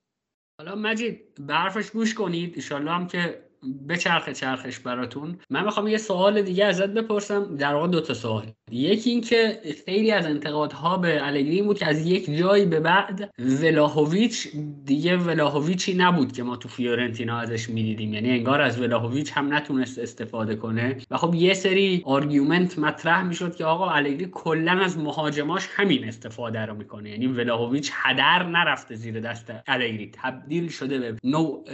[0.59, 2.55] حالا مجید به حرفش گوش کنید.
[2.55, 3.46] ایشالله هم که
[3.87, 5.39] بچرخه چرخش براتون.
[5.51, 7.57] من می‌خوام یه سوال دیگه ازت بپرسم.
[7.57, 8.45] در واقع دو تا سوال.
[8.71, 13.31] یکی اینکه خیلی از انتقادها به الگری بود که از یک جایی به بعد
[13.63, 14.49] ولاهویچ
[14.85, 18.15] دیگه ولاهویچی نبود که ما تو فیورنتینا ازش می‌دیدیم.
[18.15, 20.97] یعنی انگار از ولاهویچ هم نتونست استفاده کنه.
[21.11, 26.61] و خب یه سری argument مطرح می‌شد که آقا الگری کلا از مهاجماش همین استفاده
[26.61, 27.11] رو می‌کنه.
[27.11, 31.65] یعنی ولاهویچ هدر نرفته زیر دست الگری تبدیل شده به نوع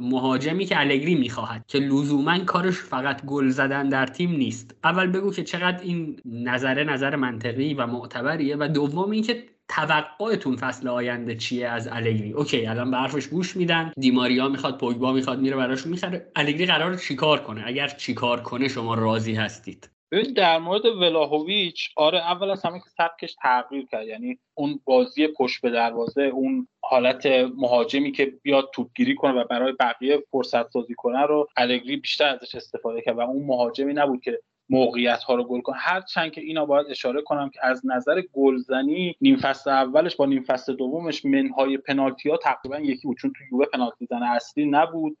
[0.00, 4.74] مهاجمی که الگری می‌خواهد که لزوما کارش فقط گل زدن در تیم نیست.
[4.84, 10.88] اول بگو که چقدر این نظر نظر منطقی و معتبریه و دوم اینکه توقعتون فصل
[10.88, 12.32] آینده چیه از الگری.
[12.32, 16.26] اوکی الان به حرفش گوش میدن دیماریا می‌خواد پوگبا می‌خواد میره براشون می‌خره.
[16.36, 19.90] الگری قرار چیکار کنه؟ اگر چیکار کنه شما راضی هستید.
[20.10, 24.06] ببین در مورد ولاهویچ آره اول از همه که سبکش تغییر کرد.
[24.06, 27.26] یعنی اون بازی پشت به دروازه اون حالت
[27.56, 32.54] مهاجمی که بیاد توپگیری کنه و برای بقیه فرصت سازی کنه رو الگری بیشتر ازش
[32.54, 34.40] استفاده کرد و اون مهاجمی نبود که
[34.70, 35.76] موقعیت ها رو گل کنه.
[35.76, 40.42] هرچند که اینا باید اشاره کنم که از نظر گلزنی نیم فصل اولش با نیم
[40.42, 43.16] فصل دومش منهای پنالتی ها تقریبا یکی بود.
[43.16, 45.16] چون تو یووه پنالتی زن اصلی نبود.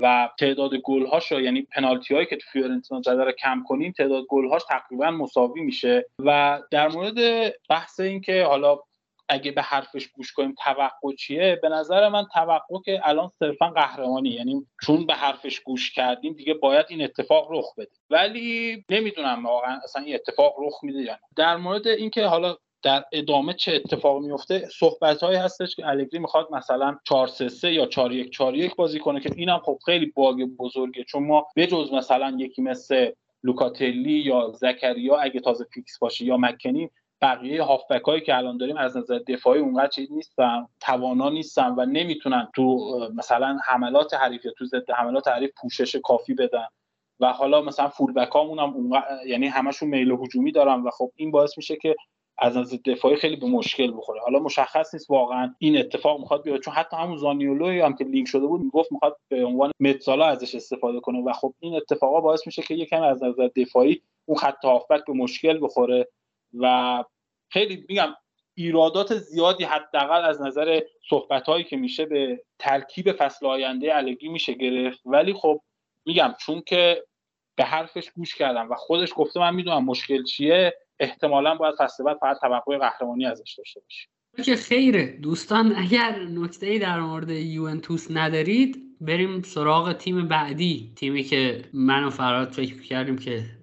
[0.00, 4.62] و تعداد گلهاش یعنی پنالتی هایی که تو فیورنتینا زده رو کم کنیم تعداد گلهاش
[4.68, 6.06] تقریبا مساوی میشه.
[6.18, 8.78] و در مورد بحث این که حالا
[9.28, 14.30] اگه به حرفش گوش کنیم توقع چیه به نظر من توقع که الان صرفا قهرمانی
[14.30, 17.90] یعنی چون به حرفش گوش کردیم دیگه باید این اتفاق رخ بده.
[18.10, 23.54] ولی نمی‌دونم واقعا اصلا این اتفاق رخ میده یا در مورد اینکه حالا در ادامه
[23.54, 28.12] چه اتفاق میفته؟ صحبت هایی هستش که الگری می‌خواد مثلا 4 3 3 یا 4
[28.12, 32.36] 1 4 1 بازی کنه که اینم خب خیلی باگ بزرگه چون ما بجز مثلا
[32.38, 33.10] یکی مثل
[33.42, 38.76] لوکاتلی یا زکریا اگه تازه فیکس باشه یا مکنی بقیه هافبک هایی که الان داریم
[38.76, 42.78] از نظر دفاعی اونقدر چیز نیستن توانا نیستن و نمی‌تونن تو
[43.14, 46.66] مثلا حملات حریف یا تو ضد حملات حریف پوشش کافی بدن.
[47.20, 48.90] و حالا مثلا فول بک هم
[49.26, 51.96] یعنی همشون میل هجومی دارن و خب این باعث میشه که
[52.38, 54.20] از نظر دفاعی خیلی به مشکل بخوره.
[54.20, 58.28] حالا مشخص نیست واقعا این اتفاق می‌خواد بیاد چون حتی همون زانیولوی هم که لینک
[58.28, 62.46] شده بود می‌گفت می‌خواد به عنوان متسالا ازش استفاده کنه و خب این اتفاقا باعث
[62.46, 66.08] میشه که یکم از نظر دفاعی اون خط هافبک به مشکل بخوره
[66.54, 67.04] و
[67.50, 68.14] خیلی میگم
[68.54, 70.80] ایرادات زیادی حداقل از نظر
[71.10, 75.00] صحبت هایی که میشه به ترکیب فصل آینده الگی میشه گرفت.
[75.04, 75.60] ولی خب
[76.06, 77.04] میگم چون که
[77.56, 82.16] به حرفش گوش کردم و خودش گفته من می‌دونم مشکل چیه احتمالا باید فصل بعد
[82.20, 84.08] فقط توقع قهرمانی ازش داشته باشیم
[84.44, 85.06] که خیره.
[85.06, 90.92] دوستان اگر نکته در مورد یوونتوس ندارید بریم سراغ تیم بعدی.
[90.96, 93.57] تیمی که من و فراد فکر کردیم که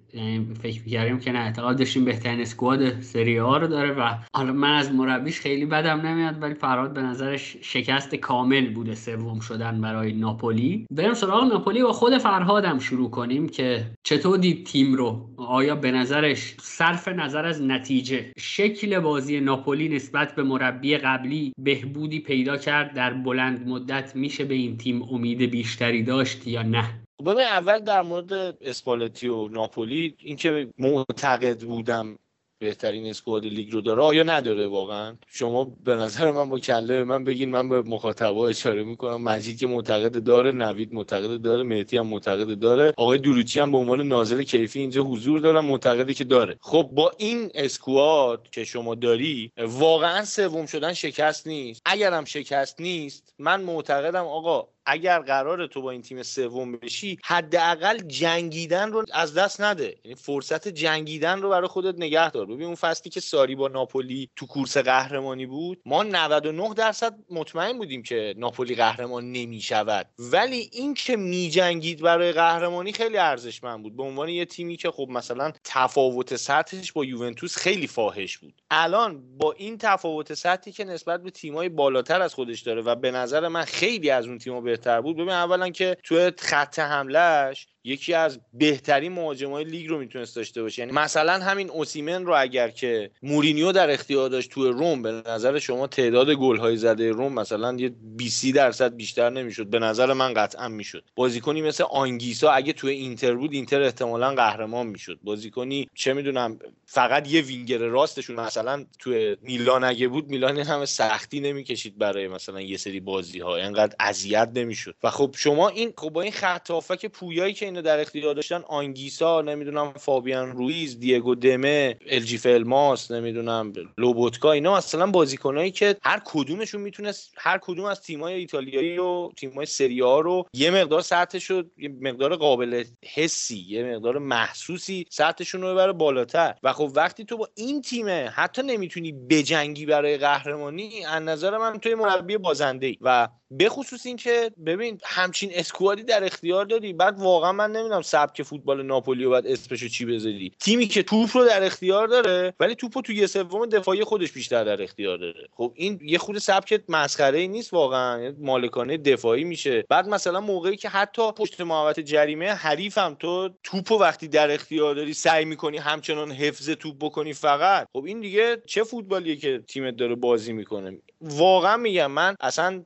[0.62, 4.72] فکر می‌کردیم که نه اعتقاد داشتیم بهترین اسکواد سری ها رو داره و حالا من
[4.72, 10.12] از مربیش خیلی بدم نمیاد ولی فراد به نظرش شکست کامل بوده سوم شدن برای
[10.12, 10.86] ناپولی.
[10.90, 15.90] بریم سراغ ناپولی با خود فرهادم شروع کنیم که چطور دید تیم رو؟ آیا به
[15.90, 22.94] نظرش صرف نظر از نتیجه شکل بازی ناپولی نسبت به مربی قبلی بهبودی پیدا کرد
[22.94, 28.02] در بلند مدت میشه به این تیم امید بیشتری داشت یا نه؟ ببین اول در
[28.02, 32.18] مورد اسپالتی و ناپولی اینکه معتقد بودم
[32.58, 37.24] بهترین اسکواد لیگ رو داره آیا نداره واقعا؟ شما به نظر من با کله من
[37.24, 39.22] بگین من به مخاطبا اشاره می‌کنم.
[39.22, 43.78] مجید که معتقد داره نوید معتقد داره مهدی هم معتقد داره آقای دروچی هم به
[43.78, 46.56] عنوان ناظر کیفی اینجا حضور دارن معتقدی که داره.
[46.60, 51.82] خب با این اسکواد که شما داری واقعا سوم شدن شکست نیست.
[51.84, 57.98] اگرم شکست نیست من معتقدم آقا اگر قرار تو با این تیم سوم بشی حداقل
[57.98, 59.96] جنگیدن رو از دست نده.
[60.04, 62.46] یعنی فرصت جنگیدن رو برای خودت نگه دار.
[62.46, 67.78] ببین اون فصلی که ساری با ناپولی تو کورس قهرمانی بود ما 99 درصد مطمئن
[67.78, 73.82] بودیم که ناپولی قهرمان نمی شود ولی این که می جنگید برای قهرمانی خیلی ارزشمند
[73.82, 73.96] بود.
[73.96, 78.54] به عنوان یه تیمی که خب مثلا تفاوت سطحش با یوونتوس خیلی فاحش بود.
[78.70, 83.10] الان با این تفاوت سطحی که نسبت به تیمای بالاتر از خودش داره و به
[83.10, 85.16] نظر من خیلی از اون تیم‌ها بهتر بود.
[85.16, 90.82] ببین اولا که توی خط حملهش یکی از بهترین مهاجمای لیگ رو می‌تونست داشته باشه.
[90.82, 95.58] یعنی مثلا همین اوسیمن رو اگر که مورینیو در اختیار داشت توی روم به نظر
[95.58, 99.66] شما تعداد گل های زده روم مثلا یه 20 درصد بیشتر نمی‌شد.
[99.66, 101.04] به نظر من قطعا می‌شد.
[101.14, 105.18] بازیکنی مثل آنگیسا اگه توی اینتر بود اینتر احتمالا قهرمان می‌شد.
[105.22, 111.40] بازیکنی چه می‌دونم فقط یه وینگر راستشون مثلا توی میلان اگه بود میلان همه سختی
[111.40, 114.94] نمی‌کشید برای مثلا یه سری بازی ها اینقدر اذیت نمی‌شد.
[115.02, 116.70] و خب شما این خب با این خط
[117.12, 124.52] پویایی که در اختیار داشتن آنگیسا نمی‌دونم فابیان رویز دیگو دمه الجی فلماس نمی‌دونم لوبوتکا
[124.52, 130.00] اینا مثلا بازیکنایی که هر کدومشون می‌تونست هر کدوم از تیمای ایتالیایی و تیمای سری
[130.00, 135.72] ها رو یه مقدار سطحش رو یه مقدار قابل حسی یه مقدار محسوسی سطحشون رو
[135.72, 136.54] ببره بالاتر.
[136.62, 141.78] و خب وقتی تو با این تیمه حتی نمی‌تونی بجنگی برای قهرمانی از نظر من
[141.78, 143.28] توی مربی بازنده ای و
[143.60, 146.92] بخصوص این که ببین همچین اسکوادی در اختیار داری.
[146.92, 150.52] بعد واقعا من نمی‌دونم سبک فوتبال ناپولی و بعد اسمشو چی بذاری.
[150.60, 154.32] تیمی که توپ رو در اختیار داره ولی توپ رو تو یه سوم دفاعی خودش
[154.32, 155.48] بیشتر در اختیار داره.
[155.52, 158.22] خب این یه خود سبک مسخره ای نیست واقعا.
[158.22, 159.84] یعنی مالکانه دفاعی میشه.
[159.88, 165.14] بعد مثلا موقعی که حتی پشت محوطه جریمه حریفم تو توپ وقتی در اختیار داری
[165.14, 167.88] سعی می‌کنی همچنان حفظ توپ بکنی فقط.
[167.92, 172.84] خب این دیگه چه فوتبالیه که تیمت داره بازی می‌کنه؟ واقعا میگم من اصلا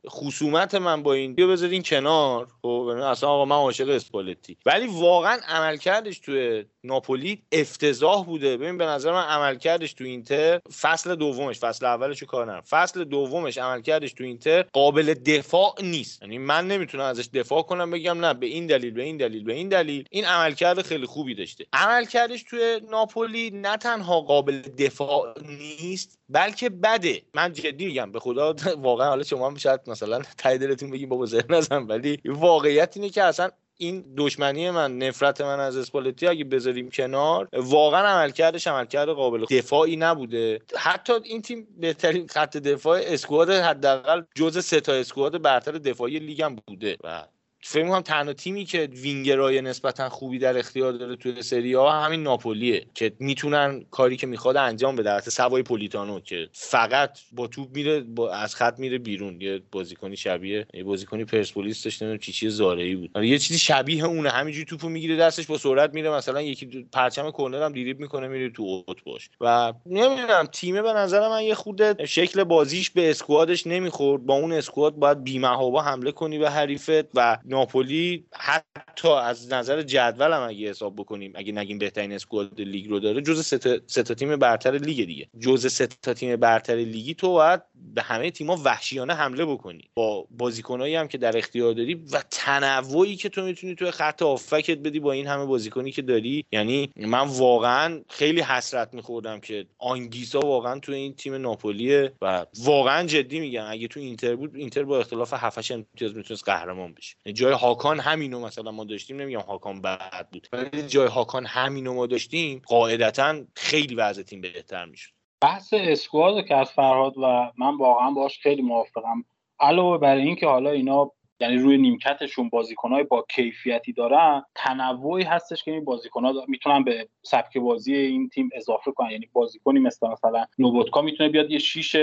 [0.50, 2.48] خصومت من با این بیا بذارین کنار.
[2.62, 2.68] خب
[3.02, 4.56] اصلا آقا من عاشق اسپالتی.
[4.66, 8.56] ولی واقعا عملکردش توی ناپولی افتضاح بوده.
[8.56, 13.58] ببین به نظر من عملکردش تو اینتر فصل دومش فصل اولش کار نرم فصل دومش
[13.58, 16.22] عملکردش تو اینتر قابل دفاع نیست.
[16.22, 19.52] یعنی من نمی‌تونم ازش دفاع کنم بگم نه به این دلیل به این دلیل به
[19.52, 20.04] این دلیل.
[20.10, 21.66] این عملکرد خیلی خوبی داشته.
[21.72, 27.22] عملکردش توی ناپولی نه تنها قابل دفاع نیست بلکه بده.
[27.34, 31.26] من جدی میگم به خدا واقعا حالا شما هم شاید مثلا تای دلتون بگیم بابا
[31.26, 33.50] زهر نزن ولی واقعیت اینه که اصلا
[33.80, 39.96] این دشمنی من نفرت من از اسپالتی اگه بذاریم کنار واقعا عملکردش عملکرد قابل دفاعی
[39.96, 40.60] نبوده.
[40.76, 46.42] حتی این تیم بهترین خط دفاع squad حداقل جز سه تا squad برتر دفاعی لیگ
[46.42, 46.96] هم بوده.
[47.04, 47.26] و
[47.62, 52.22] فکر می‌کنم تنها تیمی که وینگرای نسبتا خوبی در اختیار داره توی سری آ همین
[52.22, 55.10] ناپولیه که می‌تونن کاری که می‌خواد انجام بده.
[55.12, 59.40] البته سوای پولیتانو که فقط با توپ میره با از خط میره بیرون.
[59.40, 63.10] یه بازیکنی شبیه یه بازیکنی پرسپولیس داشته نمی‌دونم چی چی زارعی بود.
[63.14, 64.30] آره، یه چیزی شبیه اونه.
[64.30, 66.10] همینجوری توپو می‌گیره دستش با سرعت میره.
[66.10, 69.30] مثلا یکی پرچم کرنر هم دریبل می‌کنه میره تو اوت باش.
[69.40, 74.26] و نمی‌دونم تیم به نظر من یه خود شکل بازیش به squad ش نمی‌خورد.
[74.26, 80.32] با اون squad باید بی‌محابا حمله کنی به حریفت و ناپولی حتی از نظر جدول
[80.32, 83.46] هم اگه حساب بکنیم اگه نگیم بهترین squad لیگ رو داره جز
[83.86, 85.28] سه تا تیم برتر لیگ دیگه.
[85.40, 87.62] جز سه تا تیم برتر لیگی تو باید
[87.94, 89.90] به همه تیم‌ها وحشیانه حمله بکنی.
[89.94, 94.78] با بازیکنایی هم که در اختیار داری و تنوعی که تو می‌تونی تو خط افکت
[94.78, 96.44] بدی با این همه بازیکنی که داری.
[96.52, 103.06] یعنی من واقعا خیلی حسرت میخوردم که آنگیسا واقعا تو این تیم ناپولیه و واقعا
[103.06, 107.16] جدی میگم اگه تو اینتر بود اینتر با اختلاف 7 امتیاز می‌تونست قهرمان بشه.
[107.40, 112.06] جای هاکان همینو مثلا ما داشتیم نمیگم هاکان بد بود ولی جای هاکان همینو ما
[112.06, 115.10] داشتیم قاعدتا خیلی وضع تیم بهتر می‌شد.
[115.42, 119.24] بحث اسکواد که از فرهاد و من واقعا باش خیلی موافقم.
[119.60, 121.10] علاوه بر اینکه حالا اینا
[121.40, 127.58] یعنی روی نیمکتشون بازیکنهای با کیفیتی دارن تنوعی هستش که این بازیکنها می‌تونن به سبک
[127.58, 129.10] بازی این تیم اضافه کنن.
[129.10, 131.96] یعنی بازیکنی مثل مثلا نوبوتکا می‌تونه بیاد یه شیش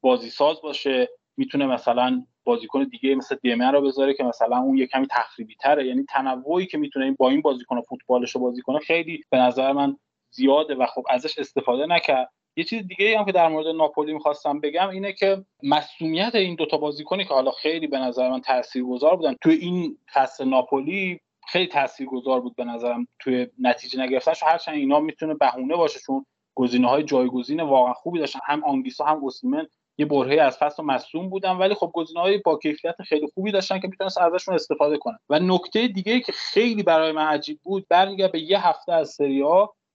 [0.00, 1.08] بازی ساز باشه.
[1.36, 5.86] می‌تونه مثلا بازیکن دیگه مثل دیمه رو بذاره که مثلا اون یه کمی تخریبی تره.
[5.86, 9.96] یعنی تنوعی که می‌تونه با این بازیکن فوتبالش رو بازی کنه خیلی به نظر من
[10.30, 12.30] زیاده و خب ازش استفاده نکرد.
[12.56, 16.76] یه چیز دیگه هم که در مورد ناپولی می‌خواستم بگم اینه که مسئولیت این دوتا
[16.76, 22.40] بازیکنی که حالا خیلی به نظر من تاثیرگذار بودن توی این فصل ناپولی خیلی تاثیرگذار
[22.40, 24.42] بود به نظرم توی نتیجه نگرفتنش.
[24.42, 28.40] هرچند اینا می‌تونه بهونه باشه چون گزینه های جایگزین واقعا خوبی داشتن.
[28.44, 29.66] هم آنگیسا هم اوسیمن
[29.98, 33.78] یه برهه از فصل مصوم بودن ولی خب گزینه های با کیفیت خیلی خوبی داشتن
[33.78, 35.18] که می‌تونست ازشون استفاده کنن.
[35.28, 39.42] و نکته دیگه که خیلی برای من عجیب بود برمیگرد به یه هفته از سری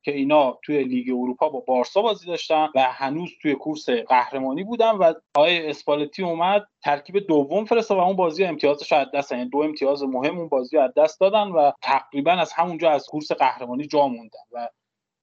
[0.03, 4.91] که اینا توی لیگ اروپا با بارسا بازی داشتن و هنوز توی کورس قهرمانی بودن
[4.91, 9.57] و آقای اسپالتی اومد ترکیب دوم فرستاد و اون بازی امتیازش از دست یعنی دو
[9.57, 14.07] امتیاز مهم اون بازی از دست دادن و تقریبا از همونجا از کورس قهرمانی جا
[14.07, 14.39] موندن.
[14.51, 14.67] و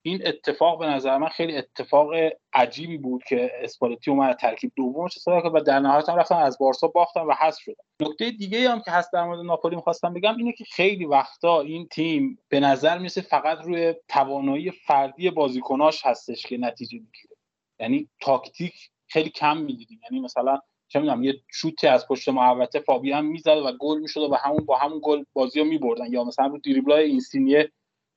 [0.09, 2.09] این اتفاق به نظر من خیلی اتفاق
[2.53, 6.57] عجیبی بود که اسپالتی اومد ترکیب دومش استفاده کرد و در نهایت هم رفتن از
[6.57, 7.83] بارسا باختن و حذف شدن.
[8.01, 11.87] نکته دیگه هم که هست در مورد ناپولی می‌خواستم بگم اینه که خیلی وقتا این
[11.87, 17.35] تیم به نظر میسه فقط روی توانایی فردی بازیکناش هستش که نتیجه می‌گیره.
[17.79, 18.73] یعنی تاکتیک
[19.07, 19.99] خیلی کم می‌دیدیم.
[20.11, 24.35] یعنی مثلا چه می‌دونم یه شوتی از پشت محوطه فابیان می‌زد و گل می‌شد و
[24.35, 26.13] همون با همون گل بازی رو میبردن.
[26.13, 27.71] یا مثلا رو دریبلای اینسینیه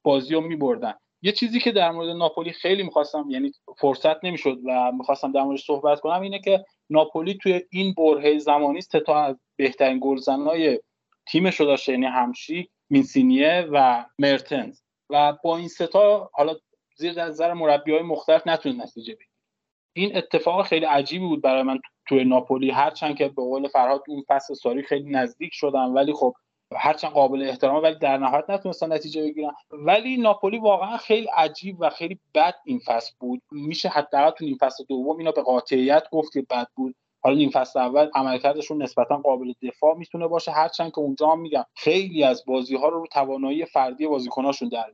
[0.05, 0.95] بازی رو میبردن.
[1.23, 5.65] یه چیزی که در مورد ناپولی خیلی می‌خواستم یعنی فرصت نمی‌شد و می‌خواستم در موردش
[5.65, 10.81] صحبت کنم اینه که ناپولی توی این برهه زمانی سه تا از بهترین گلزنای
[11.27, 14.81] تیمش رو داشته یعنی همشیک اینسینیه و مرتنز.
[15.11, 16.57] و با این ستا حالا
[16.97, 19.31] زیر نظر مربی های مختلف نتونه نتیجه بگیره
[19.93, 21.79] این اتفاق خیلی عجیبی بود برای من
[22.09, 22.71] توی ناپولی.
[22.71, 26.35] هرچند که به قول فرهاد اون فصل ساری خیلی نزدیک شدن ولی خب
[26.77, 29.53] هرچند قابل احترام ولی در نهایت نتونستن نتیجه بگیرن.
[29.71, 33.43] ولی ناپولی واقعا خیلی عجیب و خیلی بد این فصل بود.
[33.51, 36.95] میشه حداقل تو این فصل دوم اینا به قاطعیت گفت که بد بود.
[37.23, 40.53] حالا این فصل اول عملکردشون نسبتا قابل دفاع می‌تونه باشه.
[40.53, 44.91] هرچند که اونجا هم میگم خیلی از بازی ها رو توانایی فردی بازیکناشون در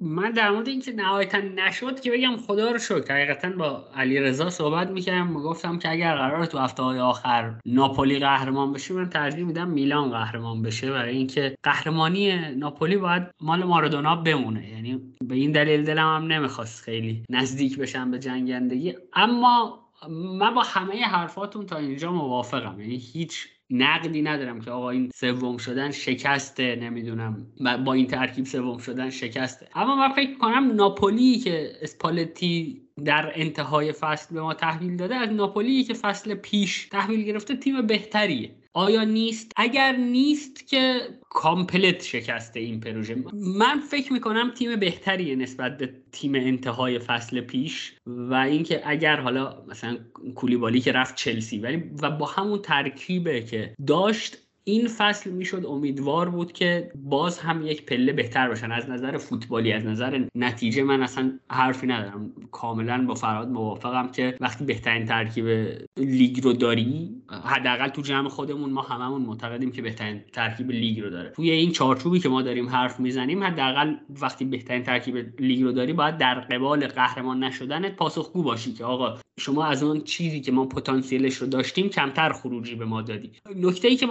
[0.00, 3.14] من در مورد اینکه نهایتا نشد که بگم خدا رو شکر.
[3.14, 8.18] حقیقتا با علی رضا صحبت می‌کردم گفتم که اگر قرار تو هفته های آخر ناپولی
[8.18, 10.90] قهرمان بشه من ترجیح میدم میلان قهرمان بشه.
[10.90, 14.68] برای اینکه قهرمانی ناپولی باید مال مارادونا بمونه.
[14.68, 18.94] یعنی به این دلیل دلم هم نمی‌خواست خیلی نزدیک بشم به جنگندگی.
[19.12, 19.84] اما
[20.38, 22.80] من با همه حرفاتون تا اینجا موافقم.
[22.80, 27.46] یعنی هیچ نقدی ندارم که آقا این سوم شدن شکسته نمی‌دونم.
[27.84, 29.68] با این ترکیب سوم شدن شکسته.
[29.74, 35.28] اما من فکر کنم ناپولی که اسپالتی در انتهای فصل به ما تحویل داده از
[35.28, 38.57] ناپولی که فصل پیش تحویل گرفته تیم بهتریه.
[38.74, 41.00] آیا نیست؟ اگر نیست که
[41.30, 43.16] کامپلت شکسته این پروژه.
[43.32, 49.64] من فکر می‌کنم تیم بهتریه نسبت به تیم انتهای فصل پیش و اینکه اگر حالا
[49.68, 49.98] مثلا
[50.34, 56.28] کولیبالی که رفت چلسی ولی و با همون ترکیبه که داشت این فصل می‌شد امیدوار
[56.28, 58.72] بود که باز هم یک پله بهتر باشن.
[58.72, 62.32] از نظر فوتبالی از نظر نتیجه من اصلا حرفی ندارم.
[62.52, 65.46] کاملا با فراد موافقم که وقتی بهترین ترکیب
[65.96, 67.10] لیگ رو داری
[67.44, 71.30] حداقل تو جمع خودمون ما هممون معتقدیم که بهترین ترکیب لیگ رو داره.
[71.30, 75.92] توی این چارچوبی که ما داریم حرف می‌زنیم حداقل وقتی بهترین ترکیب لیگ رو داری
[75.92, 80.64] باید در قبال قهرمان نشدنت پاسخگو باشی که آقا شما از اون چیزی که ما
[80.64, 83.32] پتانسیلش رو داشتیم کمتر خروجی به ما دادی.
[83.56, 84.06] نکته ای که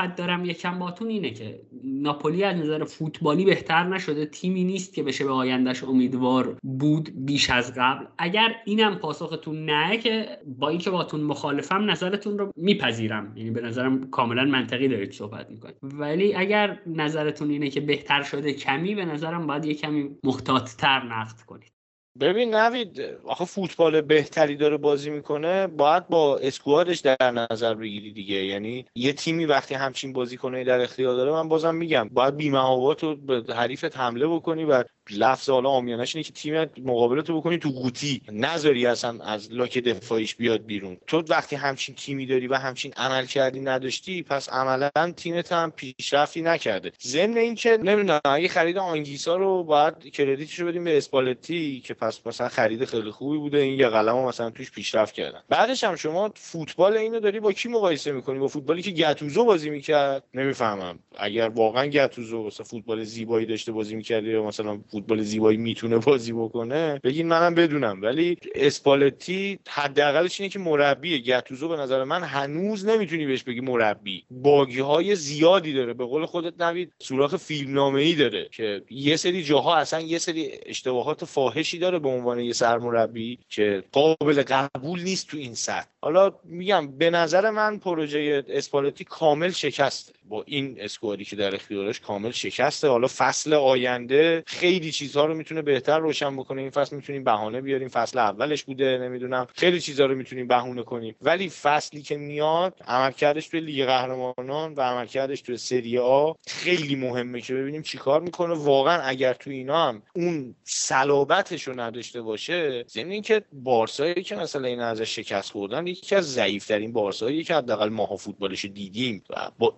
[0.00, 4.26] مخالفت دارم یکم باتون اینه که ناپولی از نظر فوتبالی بهتر نشده.
[4.26, 8.04] تیمی نیست که بشه به آیندهش امیدوار بود بیش از قبل.
[8.18, 10.26] اگر اینم پاسختون نه که
[10.58, 13.32] با اینکه باتون مخالفم نظرتون رو میپذیرم.
[13.36, 15.76] یعنی به نظرم کاملا منطقی دارید صحبت می‌کنید.
[15.82, 21.40] ولی اگر نظرتون اینه که بهتر شده کمی به نظرم باید یه کمی محتاطتر نقد
[21.46, 21.79] کنید.
[22.20, 28.34] ببین نوید آخه فوتبال بهتری داره بازی می‌کنه باید با اسکوادش در نظر بگیری دیگه.
[28.44, 33.16] یعنی یه تیمی وقتی همچین بازیکنایی در اختیار داره من بازم میگم باید بیمهابات رو
[33.16, 37.70] به حریفت حمله بکنی و لفظ حالا آمیانش اینه که تیم مقابلت رو بکنی تو
[37.70, 38.22] قوطی.
[38.32, 40.96] نذاری اصلا از لاک دفاعیش بیاد بیرون.
[41.06, 46.42] تو وقتی همچین تیمی داری و همچین عمل کردی نداشتی پس عملا تیمت هم پیشرفتی
[46.42, 46.92] نکرده.
[47.02, 52.26] ضمن اینکه نمی‌دونم اگه خرید آنگیسا رو باید کردیتش رو بدیم به اسپالتی که پس
[52.26, 55.42] مثلا خرید خیلی خوبی بوده این یه قلم مثلا توش پیشرفت کردن.
[55.48, 59.70] بعدش هم شما فوتبال اینو داری با کی مقایسه می‌کنی؟ با فوتبالی که گتوزو بازی
[59.70, 60.98] می‌کرد؟ نمی‌فهمم.
[61.18, 66.32] اگر واقعا گتوزو مثلا فوتبال زیبایی داشته بازی می‌کرد یا مثلا فوتبال زیبایی می‌تونه بازی
[66.32, 68.02] بکنه بگین منم بدونم.
[68.02, 74.24] ولی اسپالتی حداقلش اینه که مربی گتوزو به نظر من هنوز نمی‌تونی بهش بگی مربی.
[74.30, 75.94] باگی های زیادی داره.
[75.94, 80.50] به قول خودت نوید سوراخ فیلمنامه ای داره که یه سری جاها اصلا یه سری
[80.66, 85.88] اشتباهات فاحشی داره به عنوان یه سرمربی که قابل قبول نیست تو این سطح.
[86.02, 90.12] حالا میگم به نظر من پروژه اسپالتی کامل شکسته.
[90.30, 92.88] با این اسکوادی که در اختیارش کامل شکسته.
[92.88, 96.60] حالا فصل آینده خیلی چیزها رو می‌تونه بهتر روشن بکنه.
[96.60, 97.88] این فصل می‌تونیم بهانه بیاریم.
[97.88, 99.46] فصل اولش بوده نمی‌دونم.
[99.54, 101.14] خیلی چیزها رو می‌تونیم بهونه کنیم.
[101.22, 107.40] ولی فصلی که میاد عملکردش توی لیگ قهرمانان و عملکردش توی سری آ خیلی مهمه
[107.40, 108.54] که ببینیم چیکار می‌کنه.
[108.54, 114.68] واقعا اگر تو اینا هم اون صلابتش رو نداشته باشه ضمن اینکه بارسایی که مثلا
[114.68, 119.74] این ازش شکست خوردن یکی از ضعیفترین بارسایی که حداقل ماها فوتبالش دیدیم و با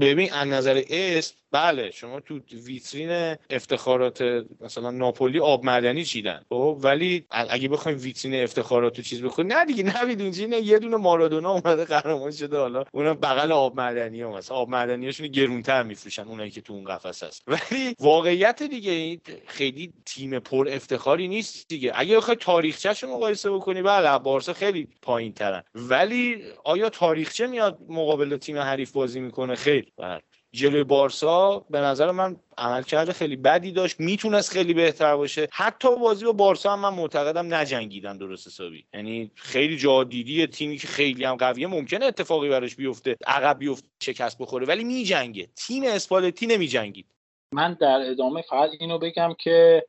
[0.00, 4.22] ببین از نظر اسم بله شما تو ویترین افتخارات
[4.60, 6.42] مثلا ناپولی آب معدنی چیدن.
[6.48, 10.96] خب ولی اگه بخوایم ویترین افتخارات تو چیز بخوریم نه دیگه نوید اونجا یه دونه
[10.96, 16.28] مارادونا اومده قهرمان شده حالا اونم بغل آب معدنی هم هست آب معدنیاشون گرونتر میفروشن
[16.28, 17.42] اونایی که تو اون قفس هست.
[17.46, 21.92] ولی واقعیت دیگه خیلی تیم پر افتخاری نیست دیگه.
[21.94, 28.36] اگه بخوای تاریخچه‌شو مقایسه بکنی بله بارسا خیلی پایین ترن ولی آیا تاریخچه میاد مقابل
[28.36, 29.54] تیم حریف بازی می‌کنه.
[29.54, 30.20] خیر بله.
[30.52, 34.00] جلوی بارسا به نظر من عملکرد خیلی بدی داشت.
[34.00, 35.48] می‌تونست خیلی بهتر باشه.
[35.52, 38.84] حتی بازی با بارسا هم من معتقدم نجنگیدن درست حسابی.
[38.94, 41.66] یعنی خیلی جا دیدی تیمی که خیلی هم قویه.
[41.66, 45.48] ممکنه اتفاقی براش بیفته عقب بیفته شکست بخوره ولی میجنگه.
[45.56, 47.06] تیم اسپالتی نمیجنگید.
[47.54, 49.86] من در ادامه فقط اینو بگم که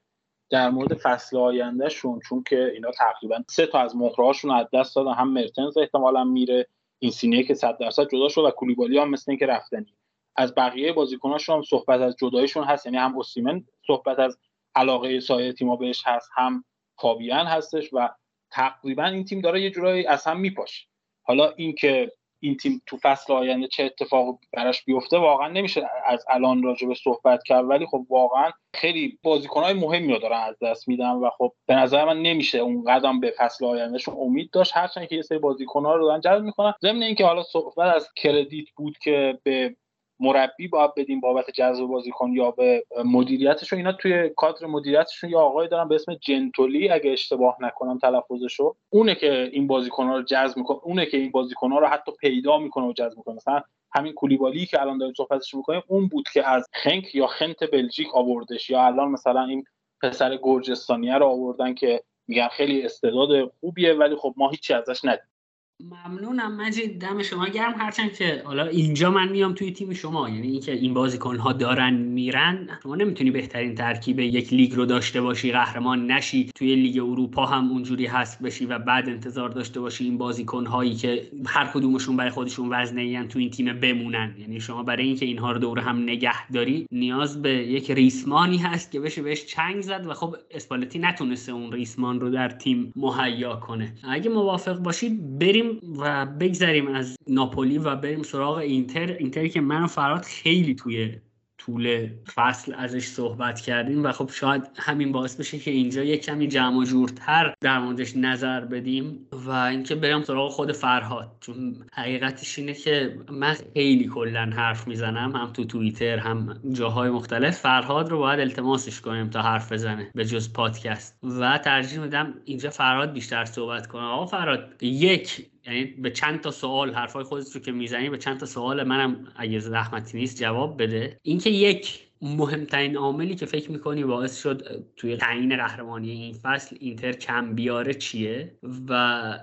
[0.51, 5.13] در مورد فصل آیندهشون چون که اینا تقریبا سه تا از مهرهاشون از دست دادن
[5.13, 6.67] هم مرتنز احتمالا میره
[6.99, 9.95] این سینه که 100 درصد جدا شد و کولیبالی هم مثل اینکه رفتنی.
[10.35, 12.85] از بقیه بازیکناشون هم صحبت از جدایشون هست.
[12.85, 14.37] یعنی هم اوسیمن صحبت از
[14.75, 16.63] علاقه سایر تیم‌ها بهش هست هم
[16.95, 18.09] کابیان هستش و
[18.51, 20.87] تقریبا این تیم داره یه جورایی از هم میپاشه.
[21.23, 26.63] حالا اینکه این تیم تو فصل آینده چه اتفاق براش بیفته واقعا نمیشه از الان
[26.63, 27.69] راجع به صحبت کرد.
[27.69, 32.05] ولی خب واقعا خیلی بازیکنهای مهمی رو دارن از دست میدن و خب به نظر
[32.05, 34.77] من نمیشه اون قدم به فصل آیندهشون امید داشت.
[34.77, 36.73] هرچند که یه سری بازیکنها رو دارن جذب می‌کنن.
[36.81, 39.75] ضمن اینکه حالا صحبت از کردیت بود که به
[40.19, 45.67] مربی باید بدیم بابت جذب بازیکن یا به مدیریتشون اینا توی کادر مدیریتشون یا آقای
[45.67, 48.75] دارن به اسم جنتولی اگه اشتباه نکنم تلفظشو.
[48.89, 52.85] اونه که این بازیکن‌ها رو جذب می‌کنه اونه که این بازیکن‌ها رو حتی پیدا می‌کنه
[52.85, 53.35] و جذب می‌کنه.
[53.35, 53.61] مثلا
[53.95, 58.15] همین کولیبالی که الان داریم صحبتش می‌کنیم اون بود که از خنک یا خنت بلژیک
[58.15, 59.63] آوردش یا الان مثلا این
[60.01, 65.38] پسر گرجستانیه رو آوردن که میگن خیلی استعداد خوبیه ولی خب ما هیچی ازش ندید
[65.83, 67.73] ممنونم مجید دم شما گرم.
[67.77, 71.93] هرچند که حالا اینجا من میام توی تیم شما یعنی اینکه این بازیکن ها دارن
[71.93, 76.51] میرن شما نمی‌تونی بهترین ترکیب یک لیگ رو داشته باشی قهرمان نشی.
[76.55, 80.95] توی لیگ اروپا هم اونجوری هست بشی و بعد انتظار داشته باشی این بازیکن هایی
[80.95, 84.35] که هر کدومشون برای خودشون وزنه این تو این تیم بمونن.
[84.39, 88.91] یعنی شما برای اینکه اینها رو دور هم نگه داری نیاز به یک ریسمانی هست
[88.91, 93.55] که بشه بهش چنگ زد و خب اسپالتی نتونسته اون ریسمان رو در تیم مهیا
[93.55, 93.93] کنه.
[94.03, 95.68] اگه موافق باشید بریم
[95.99, 99.11] و بگذریم از ناپولی و بریم سراغ اینتر.
[99.11, 101.15] اینتری که من فراد خیلی توی
[101.59, 106.47] طول فصل ازش صحبت کردیم و خب شاید همین باعث بشه که اینجا یک کمی
[106.47, 111.31] جمع جورتر در موردش نظر بدیم و اینکه بریم سراغ خود فرهاد.
[111.39, 117.57] چون حقیقتش اینه که من خیلی کلا حرف می‌زنم هم تو توییتر هم جاهای مختلف.
[117.59, 121.19] فرهاد رو باید التماسش کنیم تا حرف بزنه به جز پادکست.
[121.23, 124.03] و ترجیح میدم اینجا فرهاد بیشتر صحبت کنه.
[124.03, 128.39] آقا فرهاد یک یعنی به چند تا سوال حرفای خودت رو که می‌زنی به چند
[128.39, 131.17] تا سوال منم اگه زحمتی نیست جواب بده.
[131.23, 137.11] اینکه یک مهمترین عاملی که فکر می‌کنی باعث شد توی تعیین قهرمانی این فصل اینتر
[137.11, 138.57] کم بیاره چیه؟
[138.89, 139.39] و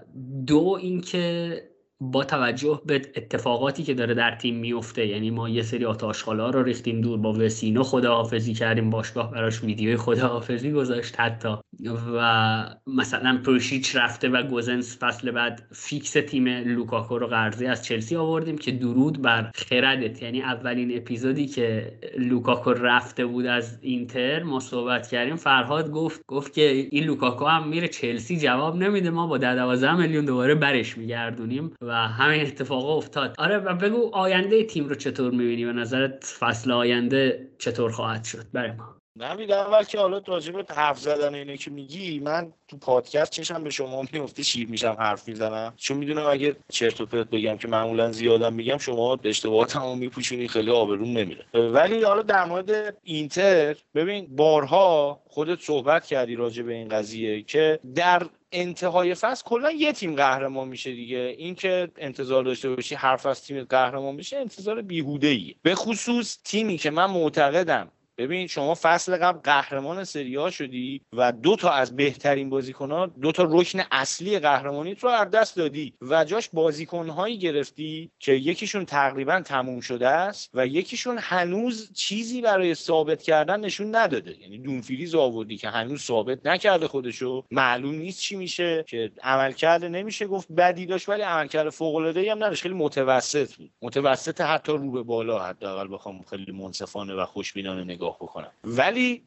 [0.46, 1.62] دو اینکه
[2.00, 6.62] با توجه به اتفاقاتی که داره در تیم میفته یعنی ما یه سری آت‌آشغالا رو
[6.62, 11.56] ریختیم دور با وچینو خداحافظی کردیم باشگاه براش ویدیوی خداحافظی گذاشت حتی.
[11.84, 18.16] و مثلا پریشیچ رفته و گوزنس فصل بعد فیکس تیم لوکاکو رو قرضی از چلسی
[18.16, 20.22] آوردیم که درود بر خردت.
[20.22, 25.36] یعنی اولین اپیزودی که لوکاکو رفته بود از اینتر ما صحبت کردیم.
[25.36, 28.38] فرهاد گفت گفت که این لوکاکو هم میره چلسی.
[28.38, 29.10] جواب نمیده.
[29.10, 33.34] ما با 12 میلیون دوباره برش میگردونیم و همین اتفاق افتاد.
[33.38, 38.44] آره و بگو آینده تیم رو چطور می‌بینی؟ به نظرت فصل آینده چطور خواهد شد؟
[38.52, 43.30] برای ما نمید اول که حالا راجب حرف زدن اینه که میگی من تو پادکست
[43.30, 45.74] چشم به شما میفته شیر میشم حرف می‌زنم.
[45.76, 50.70] چون می‌دونم اگه چرت و پرت بگم که معمولا زیادم میگم شما اشتباهاتمو میپوشونی خیلی
[50.70, 51.44] آبروم نمیره.
[51.54, 57.80] ولی حالا در مورد اینتر ببین بارها خودت صحبت کردی راجع به این قضیه که
[57.94, 58.22] در
[58.52, 61.34] انتهای فصل کلا یه تیم قهرمان میشه دیگه.
[61.38, 66.78] اینکه انتظار داشته باشی حرف از تیم قهرمان میشه انتظار بیهوده ای به خصوص تیمی
[66.78, 72.50] که من معتقدم ببین شما فصل قبل قهرمان سری شدی و دو تا از بهترین
[72.50, 78.32] بازیکن‌ها دو تا رکن اصلی قهرمانیت رو از دست دادی و جاش بازیکن‌هایی گرفتی که
[78.32, 84.40] یکیشون تقریبا تموم شده است و یکیشون هنوز چیزی برای ثابت کردن نشون نداده.
[84.40, 87.44] یعنی دونفریز آوردی که هنوز ثابت نکرده خودشو.
[87.50, 92.44] معلوم نیست چی میشه که عملکرد نمیشه گفت بدی داشت ولی عملکرد فوق العاده هم
[92.44, 92.62] نداشت.
[92.62, 93.70] خیلی متوسط بود.
[93.82, 98.50] متوسط حتی رو به بالا حداقل بخوام خیلی منصفانه و خوشبینانه نگاه بکنم.
[98.64, 99.22] ولی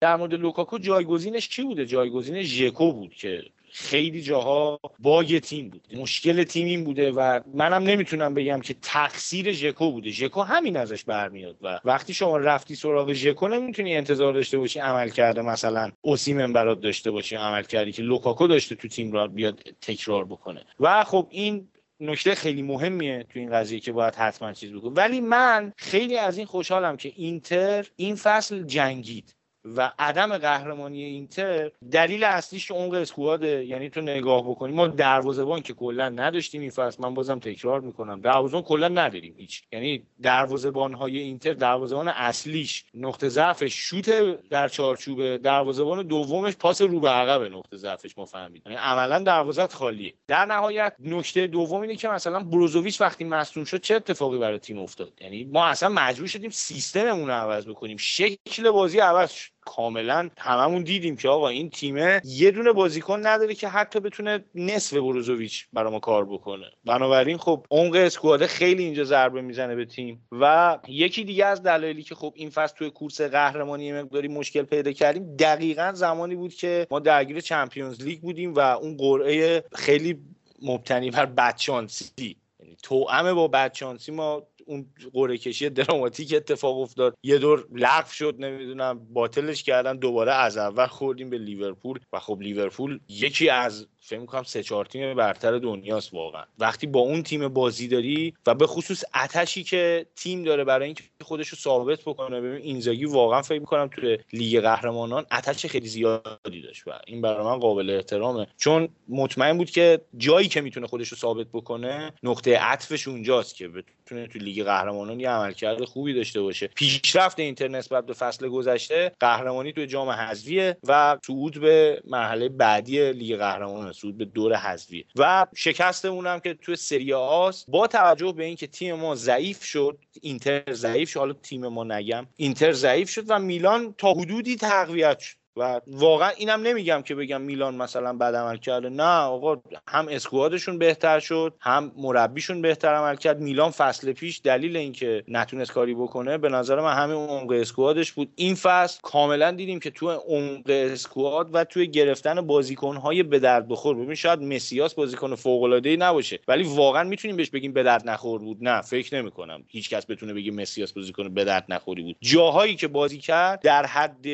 [0.00, 5.88] در مورد لوکاکو جایگزینش کی بوده؟ جایگزین ژکو بود که خیلی جاها bug تیم بود.
[5.94, 10.10] مشکل تیم این بوده و منم نمی‌تونم بگم که تقصیر ژکو بوده.
[10.10, 15.42] ژکو همین ازش برمیاد و وقتی شما رفتی سراغ ژکو نمی‌تونی انتظار داشته باشی عملکرد
[15.42, 20.64] مثلا اوسیمن برات داشته باشی عملکردی که لوکاکو داشته تو تیم را بیاد تکرار بکنه.
[20.80, 21.68] و خب این
[22.00, 26.38] نکته خیلی مهمیه تو این قضیه که باید حتما چیز بکنه ولی من خیلی از
[26.38, 29.37] این خوشحالم که اینتر این فصل جنگید.
[29.64, 33.64] و عدم قهرمانی اینتر دلیل اصلیش عمق اسکواده.
[33.64, 38.20] یعنی تو نگاه بکنی ما دروازه‌بان که کلا نداشتیم این فصل من بازم تکرار می‌کنم
[38.20, 39.62] دروازه‌بان کلا نداریم هیچ.
[39.72, 44.10] یعنی دروازه‌بان های اینتر دروازه‌بان اصلیش نقطه ضعفش شوت
[44.48, 48.62] در چارچوبه دروازه‌بان دومش پاس رو به عقب نقطه ضعفش ما فهمیدیم.
[48.66, 50.14] یعنی عملا دروازت خالیه.
[50.28, 54.78] در نهایت نکته دوم اینه که مثلا بروزوویچ وقتی مصدوم شد چه اتفاقی برای تیم
[54.78, 57.96] افتاد؟ یعنی ما اصلا مجبور شدیم سیستممون رو عوض بکنیم.
[57.96, 59.32] شکل بازی عوض
[59.76, 64.96] کاملا هممون دیدیم که آقا این تیمه یه دونه بازیکن نداره که حتی بتونه نصف
[64.96, 66.66] بروزوویچ برای ما کار بکنه.
[66.84, 72.02] بنابراین خب عمق اسکواده خیلی اینجا ضربه می‌زنه به تیم و یکی دیگه از دلایلی
[72.02, 76.86] که خب این فصل توی کورس قهرمانی مقداری مشکل پیدا کردیم دقیقا زمانی بود که
[76.90, 80.18] ما درگیر چمپیونز لیگ بودیم و اون قرعه خیلی
[80.62, 87.14] مبتنی بر بدشانسی یعنی توأم با بدشانسی ما اون قرعه کشی دراماتیک اتفاق افتاد.
[87.22, 91.98] یه دور لغو شد نمی‌دونم باطلش کردن دوباره از اول خوردیم به لیورپول.
[92.12, 96.44] و خب لیورپول یکی از فکر می‌کنم سه چهار تیم برتر دنیاست واقعا.
[96.58, 101.04] وقتی با اون تیم بازی داری و به خصوص عطشی که تیم داره برای اینکه
[101.22, 106.62] خودش رو ثابت بکنه ببین اینزاگی واقعا فکر می‌کنم توی لیگ قهرمانان عطش خیلی زیادی
[106.62, 108.46] داشت و این برای من قابل احترامه.
[108.56, 113.68] چون مطمئن بود که جایی که می‌تونه خودش رو ثابت بکنه نقطه عطفش اونجاست که
[113.68, 116.66] بتونه تو لیگ قهرمانان یه عملکرد خوبی داشته باشه.
[116.66, 123.12] پیشرفت اینتر نسبت به فصل گذشته قهرمانی توی جام حذفیه و صعود به مرحله بعدی
[123.12, 125.04] لیگ قهرمانان صعود به دور حذفی.
[125.16, 129.98] و شکستمون هم که توی سری آس با توجه به اینکه تیم ما ضعیف شد
[130.22, 131.20] اینتر ضعیف شد.
[131.20, 132.26] حالا تیم ما نگم.
[132.36, 135.36] اینتر ضعیف شد و میلان تا حدودی تقویت شد.
[135.58, 138.88] و واقعا اینم نمیگم که بگم میلان مثلا بد عمل کرده.
[138.88, 139.56] نه آقا
[139.88, 143.40] هم اسکوادشون بهتر شد هم مربیشون بهتر عمل کرد.
[143.40, 148.32] میلان فصل پیش دلیل اینکه نتونست کاری بکنه به نظر من همین عمق اسکوادش بود.
[148.36, 153.96] این فصل کاملا دیدیم که تو عمق اسکواد و توی گرفتن بازیکنهای به درد بخور.
[153.96, 158.40] ببین شاید مسیاس بازیکن فوق العاده نباشه ولی واقعا می‌تونیم بهش بگیم به درد نخور
[158.40, 158.58] بود.
[158.60, 162.16] نه فکر نمی‌کنم هیچکس بتونه بگه مسیاس بازیکن به درد نخوری بود.
[162.20, 164.26] جاهایی که بازی کرد در حد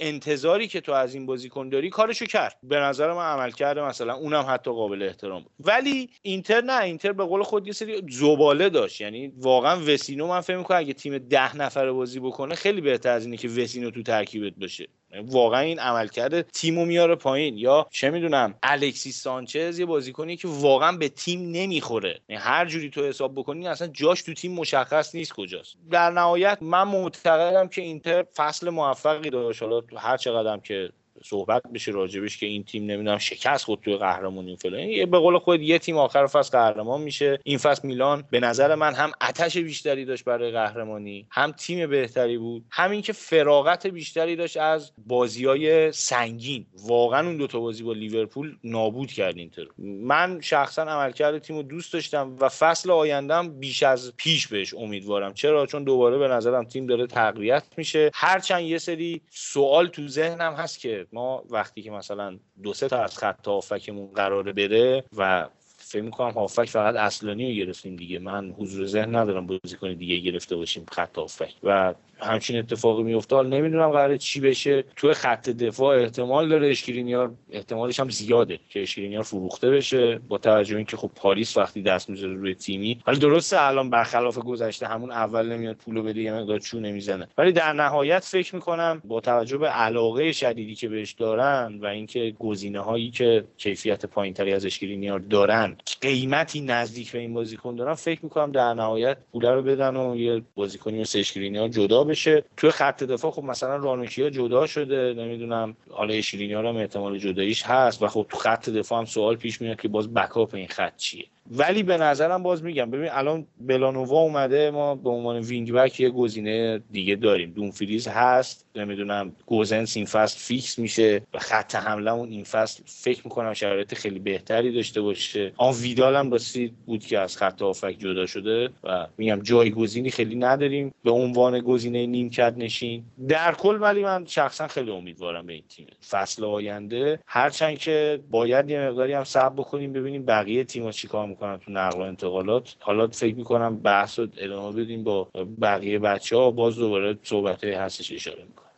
[0.00, 2.56] انتظاری که تو از این بازیکن داری کارشو کرد.
[2.62, 5.52] به نظر من عمل کرده مثلا اونم حتی قابل احترام بود.
[5.60, 9.00] ولی اینتر نه اینتر به قول خود یه سری زباله داشت.
[9.00, 13.24] یعنی واقعا وسینو من فکر می‌کنم اگه تیم ده نفره بازی بکنه خیلی بهتر از
[13.24, 14.88] اینه که وسینو تو ترکیبت باشه
[15.20, 17.58] واقعا این عملکرد تیمو میاره پایین.
[17.58, 22.20] یا چه می‌دونم الکسی سانچز یه بازیکنی که واقعا به تیم نمی‌خوره.
[22.28, 25.76] یعنی هر جوری تو حساب بکنی اصلا جاش تو تیم مشخص نیست کجاست.
[25.90, 29.62] در نهایت من معتقدم که اینتر فصل موفقی داشت.
[29.62, 30.90] حالا هر چقدرم که
[31.24, 34.80] صحبت بشه راجبش که این تیم نمی‌دونم شکست خود توی قهرمانی فلان.
[34.80, 37.38] یه به قول خود یه تیم آخر فصل قهرمان میشه.
[37.44, 41.26] این فصل میلان به نظر من هم آتش بیشتری داشت برای قهرمانی.
[41.30, 42.64] هم تیم بهتری بود.
[42.70, 46.66] همین که فراغت بیشتری داشت از بازی های سنگین.
[46.86, 49.66] واقعا اون دوتا بازی با لیورپول نابود کرد اینتر.
[49.78, 55.34] من شخصا عملکرد تیم رو دوست داشتم و فصل آیندهم بیش از پیش بهش امیدوارم.
[55.34, 58.10] چرا؟ چون دوباره به نظرم تیم داره تقویت میشه.
[58.14, 63.02] هرچند یه سری سوال تو ذهنم هست که ما وقتی که مثلا دو سه تا
[63.02, 68.18] از خط هافکمون قراره بره و فکر می‌کنم هافک فقط اصلانی رو گرفتیم دیگه.
[68.18, 71.54] من حضور ذهن ندارم بازیکن دیگه گرفته باشیم خط هافک.
[71.62, 74.84] و همچین اتفاقی میفته حالا نمی‌دونم قراره چی بشه.
[74.96, 80.20] توی خط دفاع احتمال داره اشکرینیار احتمالش هم زیاده که اشکرینیار فروخته بشه.
[80.28, 84.86] با توجه اینکه خب پاریس وقتی دست می‌ذاره روی تیمی ولی درسته الان برخلاف گذشته
[84.86, 87.28] همون اول نمیاد پولو بده یه مقدار چون نمی‌زنه.
[87.38, 92.34] ولی در نهایت فکر می‌کنم با توجه به علاقه شدیدی که بهش دارن و اینکه
[92.38, 98.20] گزینه هایی که کیفیت پایینتری از اشکرینیار دارن قیمتی نزدیک به این بازیکن دارن فکر
[98.22, 102.70] می‌کنم در نهایت پول رو بدن و یه بازیکنی مثل اشکرینی ها جدا بشه توی
[102.70, 108.02] خط دفاع خب مثلا رانوکی ها جدا شده نمی‌دونم حالا اشکرینیار هم احتمال جداییش هست
[108.02, 111.26] و خب تو خط دفاع هم سوال پیش میاد که باز backup این خط چیه.
[111.50, 116.10] ولی به نظرم باز میگم ببین الان بلانوا اومده ما به عنوان wing back یه
[116.10, 117.50] گزینه دیگه داریم.
[117.50, 123.52] دومفریس هست نمی‌دونم گوزنس این فصل فیکس میشه و خط حملمون این فصل فکر می‌کنم
[123.52, 125.52] شرایط خیلی بهتری داشته باشه.
[125.56, 130.36] آن ویدال هم راستی بود که از خط هافبک جدا شده و میگم جایگزینی خیلی
[130.36, 130.94] نداریم.
[131.04, 133.04] به عنوان گزینه نیمکت نشین.
[133.28, 135.86] در کل ولی من شخصا خیلی امیدوارم به این تیم.
[136.10, 141.58] فصل آینده هرچند که باید یه مقداری هم صبر بکنیم ببینیم بقیه تیم‌ها چیکار می‌کنن
[141.58, 142.76] تو نقل و انتقالات.
[142.80, 145.28] حالا فکر می‌کنم بحث رو ادامه بدیم با
[145.62, 148.71] بقیه بچه ها باز دوباره صحبت هستش اشاره می‌کنم.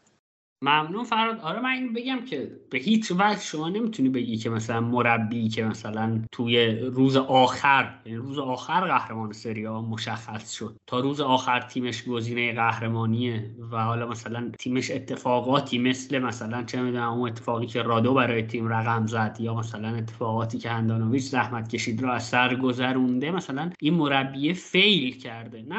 [0.63, 1.41] ممنون فراد.
[1.41, 5.65] آره من این بگم که به هیچ وجه شما نمی‌تونی بگی که مثلا مربی که
[5.65, 10.77] مثلا توی روز آخر یعنی روز آخر قهرمان سری مشخص شد.
[10.87, 17.13] تا روز آخر تیمش گزینه قهرمانیه و حالا مثلا تیمش اتفاقاتی مثل مثلا چه می‌دونم
[17.13, 22.03] اون اتفاقی که رادو برای تیم رقم زد یا مثلا اتفاقاتی که هندانویچ زحمت کشید
[22.03, 25.63] رو از سر گذرونده مثلا این مربی فیل کرده.
[25.69, 25.77] نه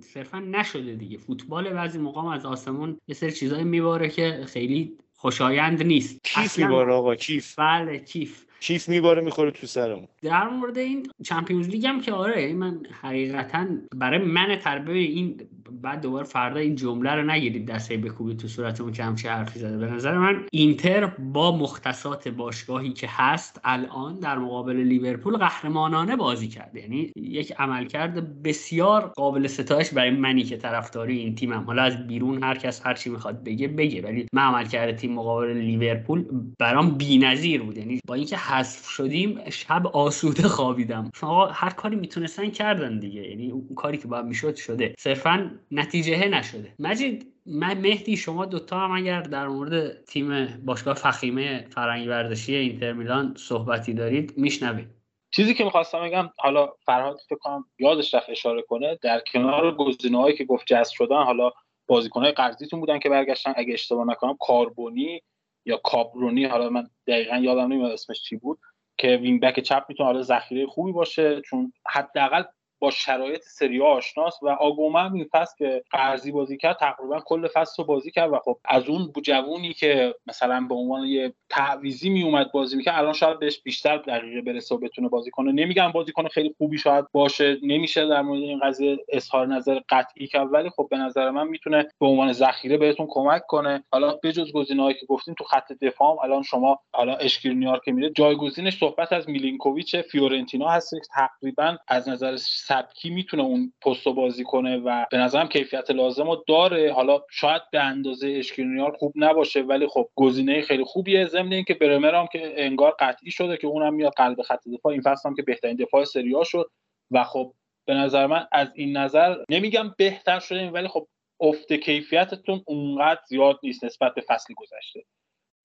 [0.00, 1.18] صرفا نشده دیگه.
[1.18, 6.20] فوتبال بعضی مقام از آسمون یه سری چیزای میباره که خیلی خوشایند نیست.
[6.24, 7.58] کیف میباره آقا کیف.
[7.58, 8.46] بله کیف.
[8.62, 10.08] کیف میباره می‌خوره تو سرمون.
[10.22, 13.66] در مورد این چمپیونز لیگ هم که آره من حقیقتا
[13.96, 15.40] برای من تربیه این
[15.82, 19.76] بعد دوباره فردا این جمله رو نگیرید دسته بکوبید تو صورتمون که همچه حرفی زده.
[19.76, 26.48] به نظر من اینتر با مختصات باشگاهی که هست الان در مقابل لیورپول قهرمانانه بازی
[26.48, 31.64] کرده یعنی یک عملکرد بسیار قابل ستایش برای منی که طرفداری این تیمم.
[31.64, 34.02] حالا از بیرون هر کس هر چی می‌خواد بگه بگه.
[34.02, 36.24] ولی من عملکرد تیم مقابل لیورپول
[36.58, 37.78] برام بی‌نظیر بود.
[37.78, 41.10] یعنی با اینکه حذف شدیم شب آسوده خوابیدم.
[41.14, 43.28] شما هر کاری می‌تونستن کردن دیگه.
[43.28, 44.94] یعنی اون کاری که باید می‌شد شده.
[44.98, 46.74] صرفا نتیجه نشده.
[46.78, 52.92] مجید من مهدی شما دوتا هم اگر در مورد تیم باشگاه فخیمه فرنگی ورزشی اینتر
[52.92, 54.88] میلان صحبتی دارید میشنوید.
[55.30, 60.36] چیزی که می‌خواستم بگم حالا فرهاد فکر کنم یادش رفت اشاره کنه در کنار گزینه‌هایی
[60.36, 61.50] که گفت جذب شدن حالا
[61.86, 63.52] بازیکن‌های قرضیتون بودن که برگشتن.
[63.56, 65.22] اگه اشتباه نکنم کاربونی
[65.64, 68.58] یا کابرونی حالا من دقیقا یادم نمیاد اسمش چی بود
[68.98, 72.42] که wing back چپ می‌تونه حالا ذخیره خوبی باشه چون حداقل
[72.82, 77.48] با شرایط سری آ آشناست و آگومه این فصل که قرضی بازی کرد تقریبا کل
[77.54, 82.10] فصل رو بازی کرد و خب از اون جوونی که مثلا به عنوان یه تعویضی
[82.10, 85.52] می اومد بازی می‌کرد الان شاید بهش بیشتر دقیقه برسه و بتونه بازی کنه.
[85.52, 90.52] نمیگم بازیکن خیلی خوبی شاید باشه نمیشه در مورد این قضیه اظهار نظر قطعی کرد
[90.52, 93.84] ولی خب به نظر من می‌تونه به عنوان ذخیره بهتون کمک کنه.
[93.92, 98.78] حالا بجز گزینه‌هایی که گفتیم تو خط دفاع الان شما حالا اشکرینیار که میره جایگزینش
[98.78, 102.36] صحبت از میلینکوویچ فیورنتینا هست تقریبا از نظر
[102.72, 106.92] سبکی می‌تونه اون پست بازی کنه و به نظرم کیفیت لازم رو داره.
[106.92, 111.26] حالا شاید به اندازه اشکرینیار خوب نباشه ولی خب گزینه خیلی خوبیه.
[111.26, 114.92] ضمن اینکه برمر هم که انگار قطعی شده که اونم میاد قلب خط دفاع.
[114.92, 116.70] این فصل هم که بهترین دفاع سری شد
[117.10, 117.54] و خب
[117.86, 121.08] به نظر من از این نظر نمیگم بهتر شده ولی خب
[121.40, 125.04] افت کیفیتتون اونقدر زیاد نیست نسبت به فصل گذشته.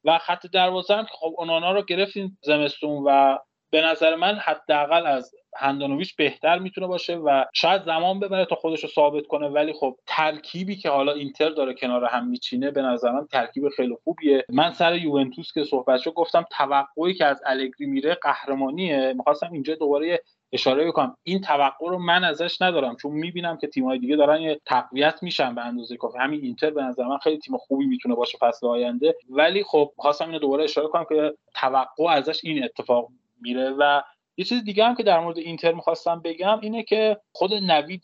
[0.03, 3.37] و خط دروازه هم خب اونانا رو گرفتین زمستون و
[3.69, 8.83] به نظر من حداقل از هندانویچ بهتر می‌تونه باشه و شاید زمان ببره تا خودش
[8.83, 9.47] رو ثابت کنه.
[9.47, 13.95] ولی خب ترکیبی که حالا اینتر داره کنار هم میچینه به نظر من ترکیب خیلی
[14.03, 14.45] خوبیه.
[14.49, 19.13] من سر یوونتوس که صحبت شد گفتم توقعی که از الگری میره قهرمانیه.
[19.13, 20.21] می‌خواستم اینجا دوباره
[20.51, 21.17] اشاره بکنم.
[21.23, 25.55] این توقع رو من ازش ندارم چون می‌بینم که تیم‌های دیگه دارن یه تقویت میشن
[25.55, 26.17] به اندازه کافی.
[26.17, 29.15] همین اینتر به نظر من خیلی تیم خوبی می‌تونه باشه فصل آینده.
[29.29, 33.09] ولی خب خواستم اینو دوباره اشاره کنم که توقع ازش این اتفاق
[33.41, 33.69] میره.
[33.69, 34.01] و
[34.37, 38.03] یه چیز دیگه هم که در مورد اینتر می‌خواستم بگم اینه که خود نوید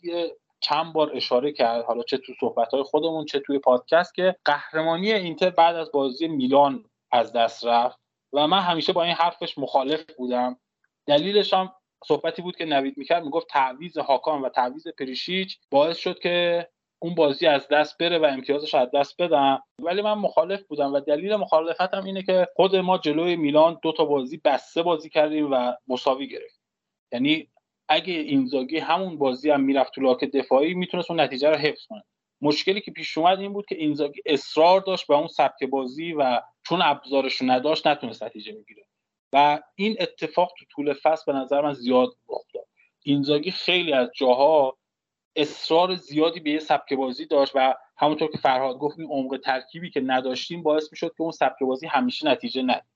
[0.60, 5.50] چند بار اشاره کرد حالا چه تو صحبت خودمون چه توی پادکست که قهرمانی اینتر
[5.50, 7.98] بعد از بازی میلان از دست رفت.
[8.32, 10.58] و من همیشه با این حرفش مخالف بودم.
[11.06, 11.72] دلیلش هم
[12.04, 16.68] صحبتی بود که نوید می‌کرد می‌گفت تعویز هاکان و تعویز پریشیچ باعث شد که
[16.98, 21.00] اون بازی از دست بره و امتیازش از دست بدم ولی من مخالف بودم و
[21.00, 25.72] دلیل مخالفتم اینه که خود ما جلوی میلان دو تا بازی بسته بازی کردیم و
[25.88, 26.60] مساوی گرفت
[27.12, 27.48] یعنی
[27.88, 32.04] اگه اینزاگی همون بازی هم می‌رفت تو لاک دفاعی می‌تونست اون نتیجه رو حفظ کنه.
[32.40, 36.40] مشکلی که پیش اومد این بود که اینزاگی اصرار داشت به اون سبک بازی و
[36.62, 38.86] چون ابزارش نداشت نتونست نتیجه بگیره.
[39.32, 42.66] و این اتفاق تو طول فصل به نظر من زیاد افتاد
[43.02, 44.76] اینزاگی خیلی از جاها
[45.36, 49.90] اصرار زیادی به یه سبک بازی داشت و همونطور که فرهاد گفت این عمق ترکیبی
[49.90, 52.86] که نداشتیم باعث می‌شد که اون سبک بازی همیشه نتیجه ند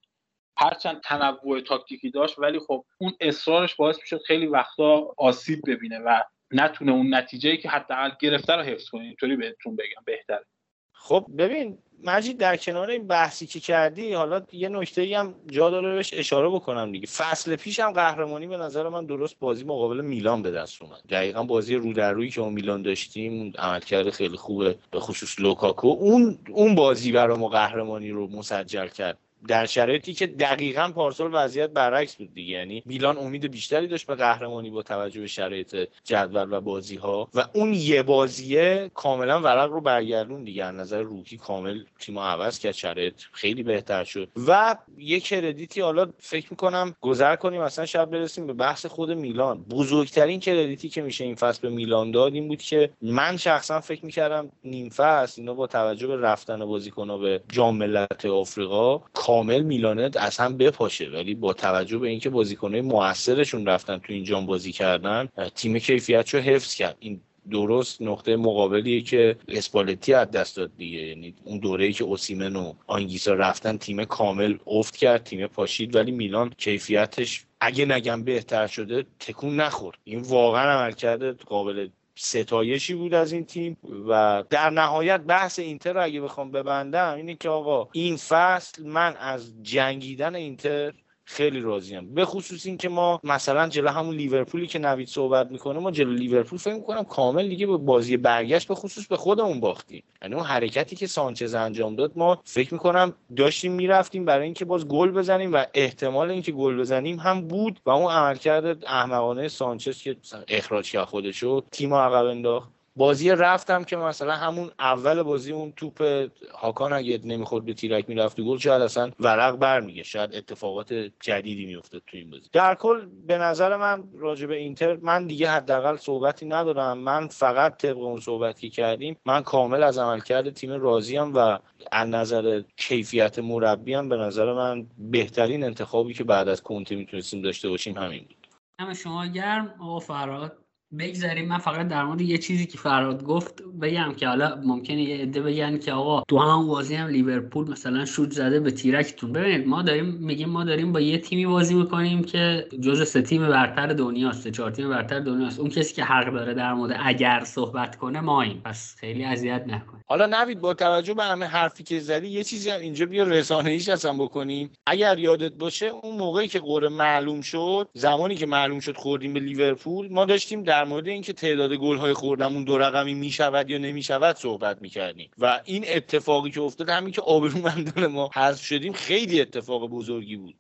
[0.56, 6.23] هرچند تنوع تاکتیکی داشت ولی خب اون اصرارش باعث می‌شد خیلی وقتا آسیب ببینه و
[6.51, 9.05] نتونه اون نتیجه که حداقل گرفته رو حفظ کنه.
[9.05, 10.44] اینطوری بهتون بگم بهتره.
[10.93, 15.70] خب ببین مجید در کنار این بحثی که کردی حالا یه نکته ای هم جا
[15.70, 17.07] داره بهش اشاره بکنم دیگه.
[17.07, 21.01] فصل پیش هم قهرمانی به نظر من درست بازی مقابل میلان به دست اومد.
[21.09, 25.89] دقیقا بازی رو در روی که ما میلان داشتیم عملکرد خیلی خوبه به خصوص لوکاکو.
[25.89, 29.19] اون اون بازی برای ما قهرمانی رو مسجل کرد.
[29.48, 32.52] در شرایطی که دقیقا پارسال وضعیت برعکس بود دیگه.
[32.52, 37.28] یعنی میلان امید بیشتری داشت به قهرمانی با توجه به شرایط جدول و بازی ها
[37.35, 40.65] و اون یه بازیه کاملا ورق رو برگردون دیگه.
[40.65, 42.73] از نظر روحی کامل تیم عوض کرد.
[42.73, 44.28] شرایط خیلی بهتر شد.
[44.48, 49.65] و یه کردیتی حالا فکر می‌کنم گذر کنیم اصلا شب برسیم به بحث خود میلان.
[49.70, 54.05] بزرگترین کردیتی که میشه این فصل به میلان داد این بود که من شخصا فکر
[54.05, 58.98] می‌کردم نیم فصل اینا با توجه به رفتن بازیکن‌ها به جام ملت آفریقا
[59.28, 64.24] کامل میلانت از هم بپاشه ولی با توجه به اینکه بازیکنهای موثرشون رفتن تو این
[64.24, 66.96] جام بازی کردن تیم کیفیتشو حفظ کرد.
[67.00, 70.98] این درست نقطه مقابلیه که اسپالتی از دست داد دیگه.
[70.98, 75.94] یعنی اون ای که اوسیمن و آنگیسا رفتن تیم کامل افت کرد تیم پاشید.
[75.94, 79.98] ولی میلان کیفیتش اگه نگم بهتر شده تکون نخورد.
[80.05, 81.88] این واقعا عملکرد قابل
[82.19, 83.77] ستایشی بود از این تیم
[84.09, 89.16] و در نهایت بحث اینتر رو اگه بخوام ببندم اینه که آقا این فصل من
[89.16, 90.93] از جنگیدن اینتر
[91.30, 92.14] خیلی راضیم.
[92.14, 96.59] به خصوص اینکه ما مثلا جلو همون لیورپولی که نوید صحبت می‌کنه ما جلو لیورپول
[96.59, 100.02] فکر می‌کنم کامل دیگه به بازی برگشت به خصوص به خودمون باختیم.
[100.22, 104.88] یعنی اون حرکتی که سانچز انجام داد ما فکر می‌کنم داشتیم می‌رفتیم برای اینکه باز
[104.88, 110.16] گل بزنیم و احتمال اینکه گل بزنیم هم بود و اون عملکرد احمقانه سانچز که
[110.48, 112.77] اخراج کرد خودشو تیم عقب انداخت.
[112.99, 118.41] بازی رفتم که مثلا همون اول بازی اون توپ هاکان اگه نمی‌خورد به تیرک می‌رفت
[118.41, 122.49] گل شاید اصلا ورق برمیگه شاید اتفاقات جدیدی میافتاد تو این بازی.
[122.53, 126.99] در کل به نظر من راجع به اینتر من دیگه حداقل صحبتی ندارم.
[126.99, 131.59] من فقط طبق اون صحبتی کردیم من کامل از عملکرد تیم راضیم و
[131.93, 137.43] از نظر کیفیت مربی هم به نظر من بهترین انتخابی که بعد از کنته می‌تونستیم
[137.43, 138.47] داشته باشیم همین بود.
[138.81, 139.75] همه شما گرم.
[139.81, 140.68] آقا فراد
[140.98, 141.48] بگذاریم.
[141.48, 145.40] من فقط در مورد یه چیزی که فراد گفت بگم که حالا ممکنه یه عده
[145.43, 149.32] بگن که آقا تو هم بازی هم لیورپول مثلا شوت زده به تیرکتون.
[149.32, 153.48] ببینید ما داریم میگیم ما داریم با یه تیمی بازی می‌کنیم که جزء سه تیم
[153.48, 155.60] برتر دنیاست سه چهار تیم برتر دنیاست.
[155.60, 159.65] اون کسی که حق داره در مورد اگر صحبت کنه ما این پس خیلی اذیت
[159.66, 163.24] نکن حالا نوید با توجه به همه حرفی که زدی یه چیزی هم اینجا بیا
[163.24, 164.70] رسانه ایش اصلا بکنیم.
[164.86, 169.40] اگر یادت باشه اون موقعی که قرعه معلوم شد زمانی که معلوم شد خوردیم به
[169.40, 174.36] لیورپول ما داشتیم در مورد اینکه تعداد گل های خوردمون دو رقمی می‌شود یا نمی‌شود
[174.36, 175.30] صحبت می‌کردیم.
[175.38, 180.55] و این اتفاقی که افتاد همین که آبرومندان ما حذف شدیم خیلی اتفاق بزرگی بود.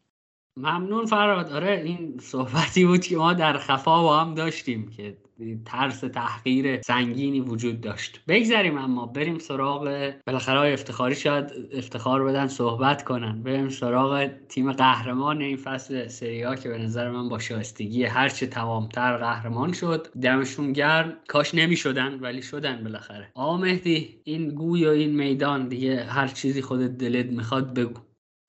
[0.56, 1.52] ممنون فراد.
[1.52, 5.16] آره این صحبتی بود که ما در خفا با هم داشتیم که
[5.64, 8.20] ترس تحقیر سنگینی وجود داشت.
[8.28, 13.42] بگذریم اما بریم سراغ بالاخره افتخاری شاید افتخار بدن صحبت کنن.
[13.42, 18.46] بریم سراغ تیم قهرمان این فصل سری ها که به نظر من با شایستگی هرچه
[18.46, 20.08] تمامتر قهرمان شد.
[20.22, 21.12] دمشون گرم.
[21.28, 23.30] کاش نمی شدن ولی شدن بالاخره.
[23.34, 28.00] آقا مهدی این گوی و این میدان دیگه هر چیزی خودت دلت می‌خواد بگو.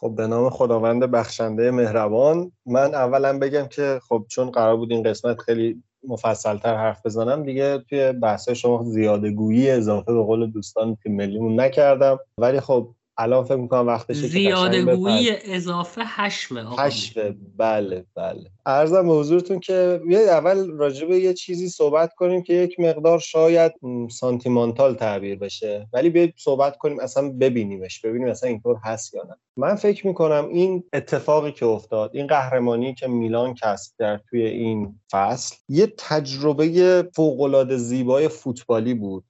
[0.02, 2.52] خب به نام خداوند بخشنده مهربان.
[2.66, 7.78] من اولا بگم که خب چون قرار بود این قسمت خیلی مفصلتر حرف بزنم دیگه
[7.90, 12.20] توی بحث شما زیاده گویی اضافه به قول دوستان تیم ملیمون نکردم.
[12.38, 18.52] ولی خب الان فکر می‌کنم وقتش زیاده گویی اضافه حشوه حشوه بله بله.
[18.66, 23.20] ارزم به حضورتون که بیاید اول راجع به یه چیزی صحبت کنیم که یک مقدار
[23.20, 23.72] شاید
[24.12, 25.88] سانتیمانتال تعبیر بشه.
[25.94, 29.36] ولی بیاید صحبت کنیم اصلا ببینیمش ببینیم اصلا اینطور هست یا نه.
[29.58, 35.00] من فکر می‌کنم این اتفاقی که افتاد این قهرمانی که میلان کسب کرد توی این
[35.12, 39.24] فصل یه تجربه فوقالعاده زیبای فوتبالی بود.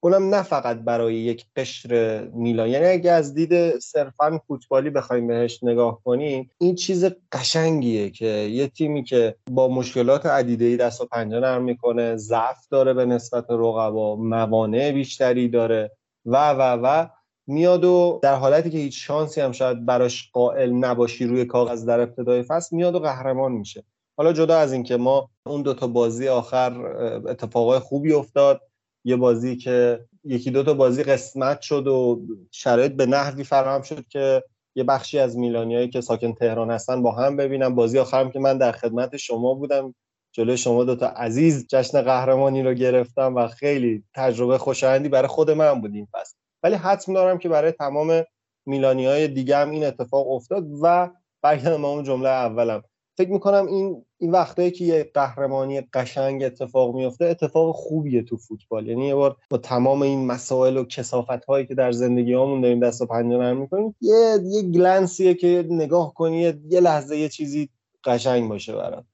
[0.00, 2.68] اونم نه فقط برای یک قشر میلان.
[2.68, 8.68] یعنی اگه از دید صرفا فوتبالی بخوایم بهش نگاه کنیم این چیز قشنگیه که یه
[8.68, 14.16] تیمی که با مشکلات ای دست و پنجه نرم می‌کنه ضعف داره به نسبت رقبا
[14.16, 15.90] موانع بیشتری داره
[16.26, 17.06] و و و
[17.46, 22.00] میاد و در حالتی که هیچ شانسی هم شاید براش قائل نباشی روی کاغذ در
[22.00, 23.84] ابتدای فصل میاد و قهرمان میشه.
[24.16, 26.86] حالا جدا از اینکه ما اون دوتا بازی آخر
[27.26, 28.60] اتفاقای خوبی افتاد
[29.04, 34.08] یه بازی که یکی دو تا بازی قسمت شد و شرایط به نحوی فراهم شد
[34.08, 34.42] که
[34.74, 38.58] یه بخشی از میلانیایی که ساکن تهران هستن با هم ببینم بازی آخرم که من
[38.58, 39.94] در خدمت شما بودم.
[40.32, 45.80] جلوی شما دوتا عزیز جشن قهرمانی رو گرفتم و خیلی تجربه خوشایندی برای خود من
[45.80, 46.34] بود این فصل.
[46.62, 48.24] ولی حتم دارم که برای تمام
[48.66, 51.10] میلانی های دیگه هم این اتفاق افتاد و
[51.42, 52.82] برگردم اون جمله اولم.
[53.20, 58.86] فکر می‌کنم این این وقتایی که یه قهرمانی قشنگ اتفاق میفته اتفاق خوبیه تو فوتبال.
[58.86, 62.80] یعنی یه بار با تمام این مسائل و کسافت هایی که در زندگی همون داریم
[62.80, 67.68] دست و پنجه نرم می‌کنیم یه یه گلنسیه که نگاه کنی یه لحظه یه چیزی
[68.04, 69.04] قشنگ باشه برات.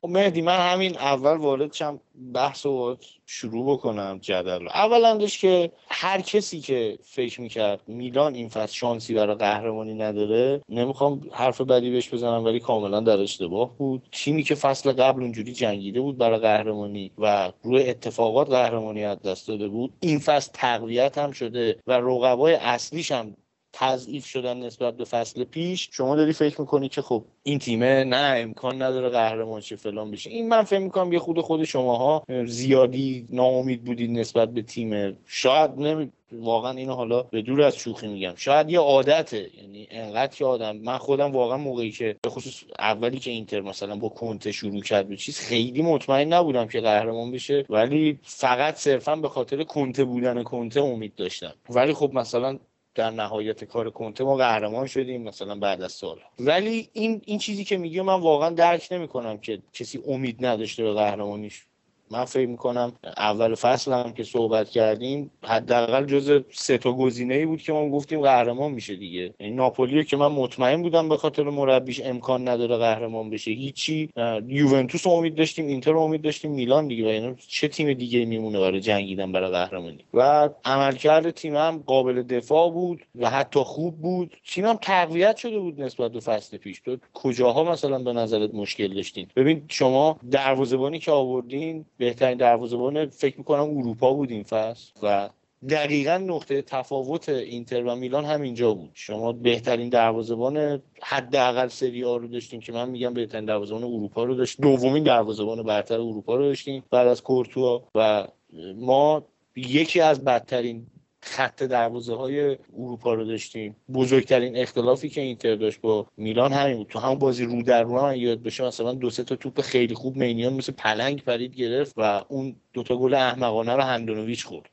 [0.00, 2.00] خب مهدی من همین اول وارد شم
[2.34, 2.96] بحث و
[3.26, 4.68] شروع بکنم جدل رو.
[4.74, 11.20] اولندش که هر کسی که فکر می‌کرد میلان این فصل شانسی برای قهرمانی نداره نمی‌خوام
[11.32, 14.08] حرف بدی بهش بزنم ولی کاملا در اشتباه بود.
[14.12, 19.48] تیمی که فصل قبل اونجوری جنگیده بود برای قهرمانی و روی اتفاقات قهرمانی از دست
[19.48, 23.36] داده بود این فصل تقویت هم شده و رقبای اصلیش هم
[23.72, 28.34] تضعیف شدن نسبت به فصل پیش شما داری فکر می‌کنی که خب این تیمه نه
[28.36, 30.30] امکان نداره قهرمان شه فلان بشه.
[30.30, 35.18] این من فکر می‌کنم یه خود خود شماها زیادی ناامید بودید نسبت به تیم.
[35.26, 38.32] شاید نمی واقعا اینو حالا به دور از شوخی میگم.
[38.36, 39.50] شاید یه عادته.
[39.62, 43.96] یعنی انقدر که آدم من خودم واقعا موقعی که به خصوص اولی که اینتر مثلا
[43.96, 47.66] با کنته شروع کرد به چیز خیلی مطمئن نبودم که قهرمان بشه.
[47.68, 51.54] ولی فقط صرفا به خاطر کنته بودن کنته امید داشتم.
[51.70, 52.58] ولی خب مثلا
[52.98, 56.20] در نهایت کار کنته ما قهرمان شدیم مثلا بعد از سال.
[56.38, 60.92] ولی این این چیزی که میگه من واقعا درک نمی‌کنم که کسی امید نداشته به
[60.92, 61.67] قهرمانیش.
[62.10, 67.46] من فکر می‌کنم اول فصل هم که صحبت کردیم حداقل جز سه تا گزینه ای
[67.46, 69.34] بود که ما گفتیم قهرمان میشه دیگه.
[69.38, 73.50] این ناپولی که من مطمئن بودم به خاطر مربیش امکان نداره قهرمان بشه.
[73.50, 74.10] هیچی
[74.46, 77.04] یوونتوس امید داشتیم اینتر امید داشتیم میلان دیگه.
[77.04, 82.22] و یعنی چه تیم دیگه میمونه برای جنگیدن برای قهرمانی؟ و عملکرد تیم هم قابل
[82.22, 84.36] دفاع بود و حتی خوب بود.
[84.46, 86.80] تیم هم تقویت شده بود نسبت به فصل پیش.
[86.80, 93.38] تو کجاها مثلا به نظرت مشکل داشتین؟ ببین شما دروازه‌بانی که آوردین بهترین دروازه‌بان فکر
[93.38, 94.92] می‌کنم اروپا بود این فصل.
[95.02, 95.28] و
[95.68, 98.90] دقیقا نقطه تفاوت اینتر و میلان همینجا بود.
[98.94, 104.34] شما بهترین دروازه‌بان حداقل سری آ رو داشتیم که من میگم بهترین دروازه‌بان اروپا رو
[104.34, 104.60] داشت.
[104.60, 107.82] دومین دروازه‌بان برتر اروپا رو داشتیم بعد از کورتوا.
[107.94, 108.28] و
[108.76, 109.22] ما
[109.56, 110.86] یکی از بدترین
[111.22, 113.76] خط دروازه های اروپا رو داشتیم.
[113.94, 116.86] بزرگترین اختلافی که اینتر داشت با میلان همین بود.
[116.86, 119.94] تو همون بازی رو در رو هم یاد بشه مثلا دو سه تا توپ خیلی
[119.94, 124.70] خوب مینیان مثل پلنگ پرید گرفت و اون دوتا گل احمقانه رو هندونویچ خورد.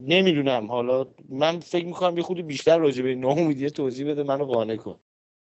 [0.00, 0.66] نمی‌دونم.
[0.66, 4.98] حالا من فکر می‌کنم یه خودی بیشتر راجع به ناامیدی توضیح بده منو قانع کن.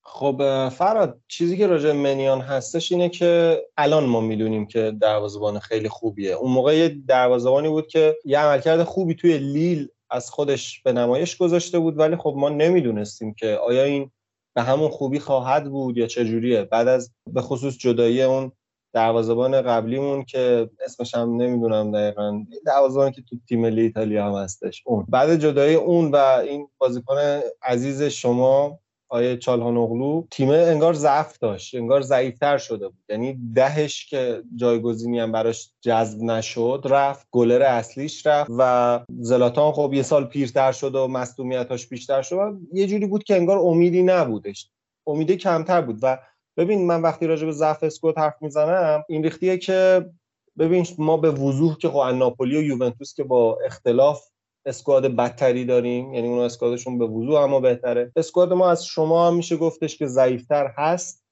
[0.02, 5.88] خب فراد چیزی که راجع منیان هستش اینه که الان ما می‌دونیم که دروازه‌بان خیلی
[5.88, 6.32] خوبیه.
[6.32, 11.36] اون موقع یه دروازه‌بانی بود که یه عملکرد خوبی توی لیل از خودش به نمایش
[11.36, 14.10] گذاشته بود ولی خب ما نمی‌دونستیم که آیا این
[14.56, 18.52] به همون خوبی خواهد بود یا چه جوریه بعد از به خصوص جدایی اون
[18.94, 24.82] دروازه‌بان قبلیمون که اسمش هم نمی‌دونم دقیقا دروازه‌بانی که تو تیم ملی ایتالیا هم هستش
[24.86, 25.06] اون.
[25.08, 27.16] بعد جدایی اون و این بازیکن
[27.62, 28.78] عزیز شما
[29.08, 33.04] آیه چالهانوغلو تیم انگار ضعف داشت انگار ضعیفتر شده بود.
[33.08, 39.90] یعنی دهش که جایگزینی هم براش جذب نشد رفت گلر اصلیش رفت و زلاتان خب
[39.94, 44.02] یه سال پیرتر شد و مصدومیتاش بیشتر شد و یه جوری بود که انگار امیدی
[44.02, 44.70] نبودش.
[45.06, 46.18] امیدی کمتر بود و
[46.56, 50.10] ببین من وقتی راجع به ضعف اسکوت حرف می‌زنم این ریختیه که
[50.58, 54.28] ببین ما به وضوح که خب ناپولی و یوونتوس که با اختلاف
[54.66, 58.12] اسکواد بدتری داریم یعنی اون اسکوادشون به وضوح اما بهتره.
[58.16, 61.24] اسکواد ما از شما میشه گفتش که ضعیفتر هست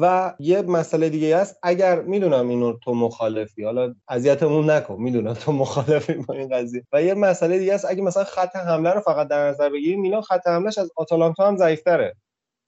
[0.00, 1.58] و یه مسئله دیگه هست.
[1.62, 6.84] اگر می‌دونم اینو تو مخالفی حالا اذیتمون نکن می‌دونم تو مخالفی با این قضیه.
[6.92, 10.22] و یه مسئله دیگه هست اگه مثلا خط حمله رو فقط در نظر بگیریم میلان
[10.22, 12.14] خط حملهش از آتالانتا هم ضعیفتره.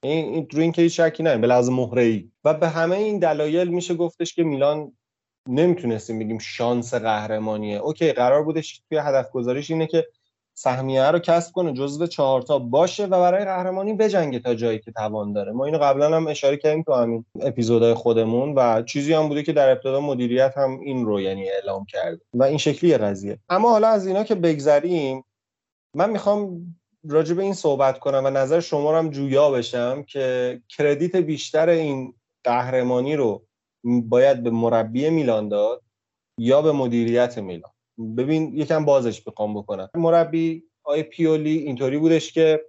[0.05, 3.19] این این رو این که شکی نه به لحاظ مهره ای و به همه این
[3.19, 4.93] دلایل میشه گفتش که میلان
[5.49, 7.79] نمی‌تونستیم بگیم شانس قهرمانیه.
[7.79, 10.07] اوکی قرار بودش توی هدف گذاریش اینه که
[10.57, 15.33] سهمیه رو کسب کنه جزو چهارتا باشه و برای قهرمانی بجنگه تا جایی که توان
[15.33, 15.53] داره.
[15.53, 19.53] ما اینو قبلا هم اشاره کردیم تو همین اپیزودهای خودمون و چیزی هم بوده که
[19.53, 23.39] در ابتدا مدیریت هم این رو یعنی اعلام کرده و این شکلی قضیه.
[23.49, 25.25] اما حالا از اینا که بگذریم
[25.95, 26.77] من می‌خوام
[27.09, 31.69] راجع به این صحبت کنم و نظر شما رو هم جویا بشم که کردیت بیشتر
[31.69, 32.15] این
[32.45, 33.43] قهرمانی رو
[33.85, 35.83] باید به مربی میلان داد
[36.39, 37.71] یا به مدیریت میلان.
[38.17, 39.89] ببین یکم بازش بخوام بکنم.
[39.95, 42.65] مربی آی پیولی اینطوری بودش که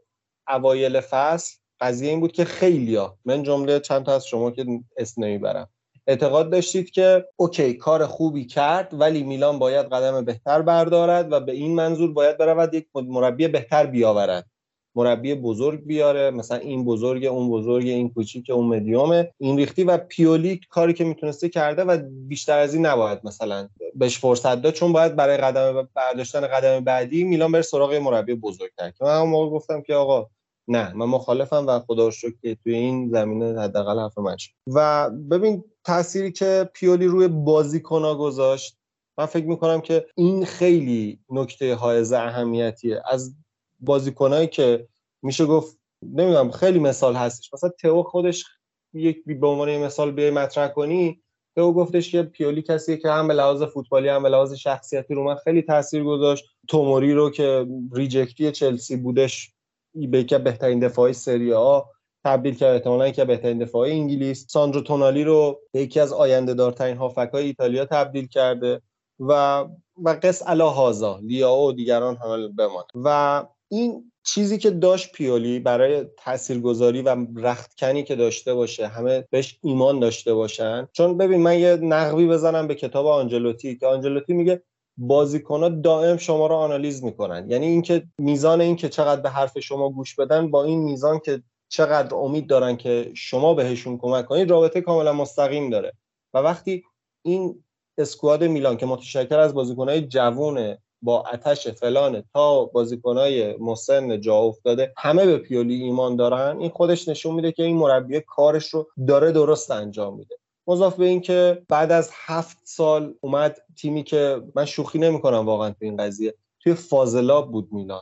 [0.47, 4.65] اوایل فصل قضیه این بود که خیلیا من جمله چند تا از شما که
[4.97, 5.69] اسم نمی‌برم.
[6.07, 11.51] اعتقاد داشتید که اوکی کار خوبی کرد ولی میلان باید قدم بهتر بردارد و به
[11.51, 14.49] این منظور باید برود یک مربی بهتر بیاورد.
[14.95, 19.31] مربی بزرگ بیاره مثلا این بزرگ اون بزرگ این کوچیک اون مدیومه.
[19.37, 21.97] این ریختی و پیولی کاری که می‌تونسته کرده و
[22.27, 27.23] بیشتر از این نباید مثلا بهش فرصت داد چون باید برای قدم برداشتن قدم بعدی
[27.23, 30.29] میلان بره سراغ مربی بزرگتر که من موقع گفتم که آقا
[30.67, 34.35] نه من مخالفم و خدا رو که توی این زمینه حداقل حرف من
[34.67, 38.77] و ببین تأثیری که پیولی روی بازیکن‌ها گذاشت
[39.17, 43.01] من فکر می‌کنم که این خیلی نکته حائز اهمیتیه.
[43.11, 43.35] از
[43.79, 44.87] بازیکنایی که
[45.21, 47.53] میشه گفت نمی‌دونم خیلی مثال هستش.
[47.53, 48.45] مثلا تئو خودش
[48.93, 51.21] یک به عنوان مثال بیای مطرح کنی
[51.55, 55.23] تئو گفتش که پیولی کسی که هم به لحاظ فوتبالی هم به لحاظ شخصیتی رو
[55.23, 56.45] من خیلی تاثیر گذاشت.
[56.67, 59.51] توموری رو که ریجکتی چلسی بودش
[59.93, 61.81] به یکی بهترین دفاعی سری آ
[62.25, 64.45] تبدیل کرد احتمالاً که بهترین دفاعی انگلیس.
[64.49, 68.81] ساندرو تونالی رو به یکی از آینده دارترین هافک‌های ایتالیا تبدیل کرده
[69.19, 69.65] و
[70.03, 72.85] و قص علا هازا لیاو و دیگران هم بمانه.
[72.95, 79.59] و این چیزی که داشت پیولی برای تاثیرگذاری و رختکنی که داشته باشه همه بهش
[79.63, 80.87] ایمان داشته باشن.
[80.93, 84.63] چون ببین من یه نقبی بزنم به کتاب آنجلوتی که آنجلوتی میگه
[84.97, 87.49] بازیکنها دائم شما رو آنالیز می‌کنن.
[87.49, 92.15] یعنی اینکه میزان اینکه چقدر به حرف شما گوش بدن با این میزان که چقدر
[92.15, 95.93] امید دارن که شما بهشون کمک کنید رابطه کاملا مستقیم داره.
[96.33, 96.83] و وقتی
[97.25, 97.63] این
[97.97, 104.93] اسکواد میلان که متشکل از بازیکنهای جوونه با اتش فلانه تا بازیکنهای مسن جا افتاده
[104.97, 109.31] همه به پیولی ایمان دارن این خودش نشون میده که این مربی کارش رو داره
[109.31, 110.35] درست انجام میده.
[110.67, 115.77] مضاف به اینکه بعد از هفت سال اومد تیمی که من شوخی نمی‌کنم واقعا تو
[115.79, 118.01] این قضیه توی فاضلاب بود میلان.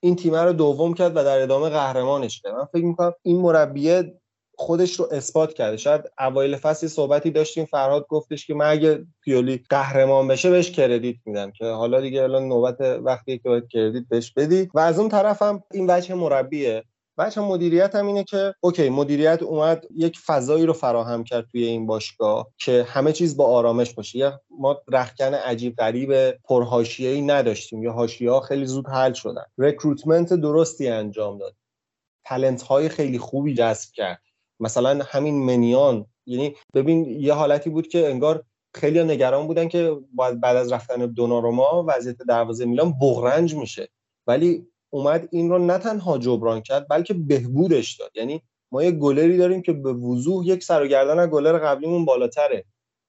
[0.00, 2.54] این تیم رو دوم کرد و در ادامه قهرمانش کرد.
[2.54, 4.20] من فکر می‌کنم این مربیه
[4.58, 5.76] خودش رو اثبات کرده.
[5.76, 11.16] شاید اوایل فصل صحبتی داشتیم فرهاد گفتش که من اگه پیولی قهرمان بشه بهش credit
[11.24, 14.70] میدم که حالا دیگه الان نوبت وقتی که باید credit بهش بدی.
[14.74, 16.84] و از اون طرفم این وجه مربیه.
[17.18, 21.86] وجه مدیریت هم اینه که okay مدیریت اومد یک فضایی رو فراهم کرد توی این
[21.86, 24.40] باشگاه که همه چیز با آرامش باشه.
[24.58, 27.82] ما رختکن عجیب غریب پرحاشیه‌ای نداشتیم.
[27.82, 29.44] یا حاشیه ها خیلی زود حل شدن.
[29.58, 31.56] recruitment درستی انجام داد.
[32.24, 34.22] talent های خیلی خوبی جذب کرد.
[34.64, 40.56] مثلا همین منیان یعنی ببین یه حالتی بود که انگار خیلی نگران بودن که بعد
[40.56, 43.88] از رفتن دوناروما وضعیت دروازه میلان بغرنج میشه.
[44.26, 48.10] ولی اومد این رو نه تنها جبران کرد بلکه بهبودش داد.
[48.14, 48.42] یعنی
[48.72, 52.64] ما یه گلری داریم که به وضوح یک سر و گردن از گلر قبلیمون بالاتره.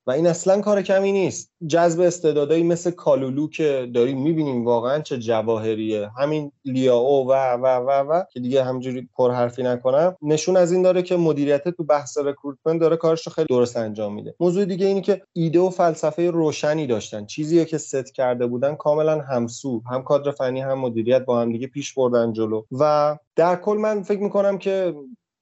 [0.07, 1.51] و این اصلا کار کمی نیست.
[1.67, 6.09] جذب استعدادایی مثل کالولو که داریم می‌بینیم واقعا چه جواهریه.
[6.17, 10.15] همین لیاو و و و و که دیگه همینجوری پرحرفی نکنم.
[10.21, 14.13] نشون از این داره که مدیریت تو بحث recruitment داره کارش رو خیلی درست انجام
[14.13, 14.35] میده.
[14.39, 17.25] موضوع دیگه اینه که ایده و فلسفه روشنی داشتن.
[17.25, 21.67] چیزی که ست کرده بودن کاملا همسو هم کادر فنی هم مدیریت با هم دیگه
[21.67, 22.63] پیش بردن جلو.
[22.71, 24.93] و در کل من فکر می‌کنم که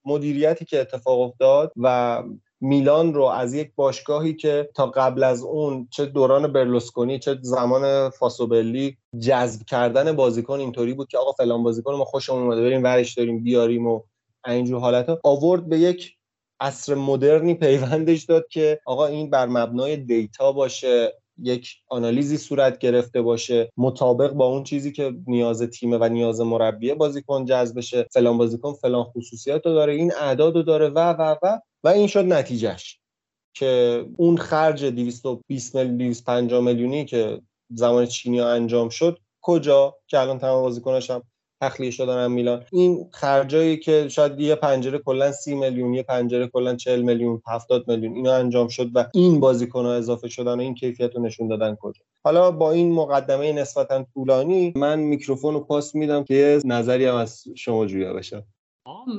[0.06, 2.24] مدیریتی که اتفاق افتاد و
[2.64, 8.10] میلان رو از یک باشگاهی که تا قبل از اون چه دوران برلوسکونی چه زمان
[8.10, 13.14] فاسوبلی جذب کردن بازیکن اینطوری بود که آقا فلان بازیکن ما خوشمون اومده بریم ورش
[13.14, 14.02] داریم بیاریم و
[14.48, 15.20] اینجور حالت ها.
[15.24, 16.16] آورد به یک
[16.60, 21.14] عصر مدرنی پیوندش داد که آقا این بر مبنای دیتا باشه.
[21.42, 26.96] یک آنالیزی صورت گرفته باشه مطابق با اون چیزی که نیاز تیمه و نیاز مربیه
[26.96, 28.08] بازیکن جذب بشه.
[28.14, 32.08] فلان بازیکن فلان خصوصیات رو داره این اعداد رو داره و و و و این
[32.08, 33.00] شد نتیجهش.
[33.56, 40.20] که اون خرج 220 میلیون 250 میلیونی که زمان چینی ها انجام شد کجا؟ که
[40.20, 41.24] الان تمام بازیکناش هم
[41.64, 42.64] تخلیه شدن هم میلان.
[42.72, 47.88] این خرجایی که شاید یه پنجره کلا 30 میلیون یه پنجره کلا 40 میلیون 70
[47.88, 51.48] میلیون اینا انجام شد و این بازیکن ها اضافه شدن و این کیفیت رو نشون
[51.48, 52.02] دادن کجا.
[52.24, 57.44] حالا با این مقدمه نسبتا طولانی من میکروفون رو پاس میدم که نظری هم از
[57.56, 58.44] شما جویا بشه.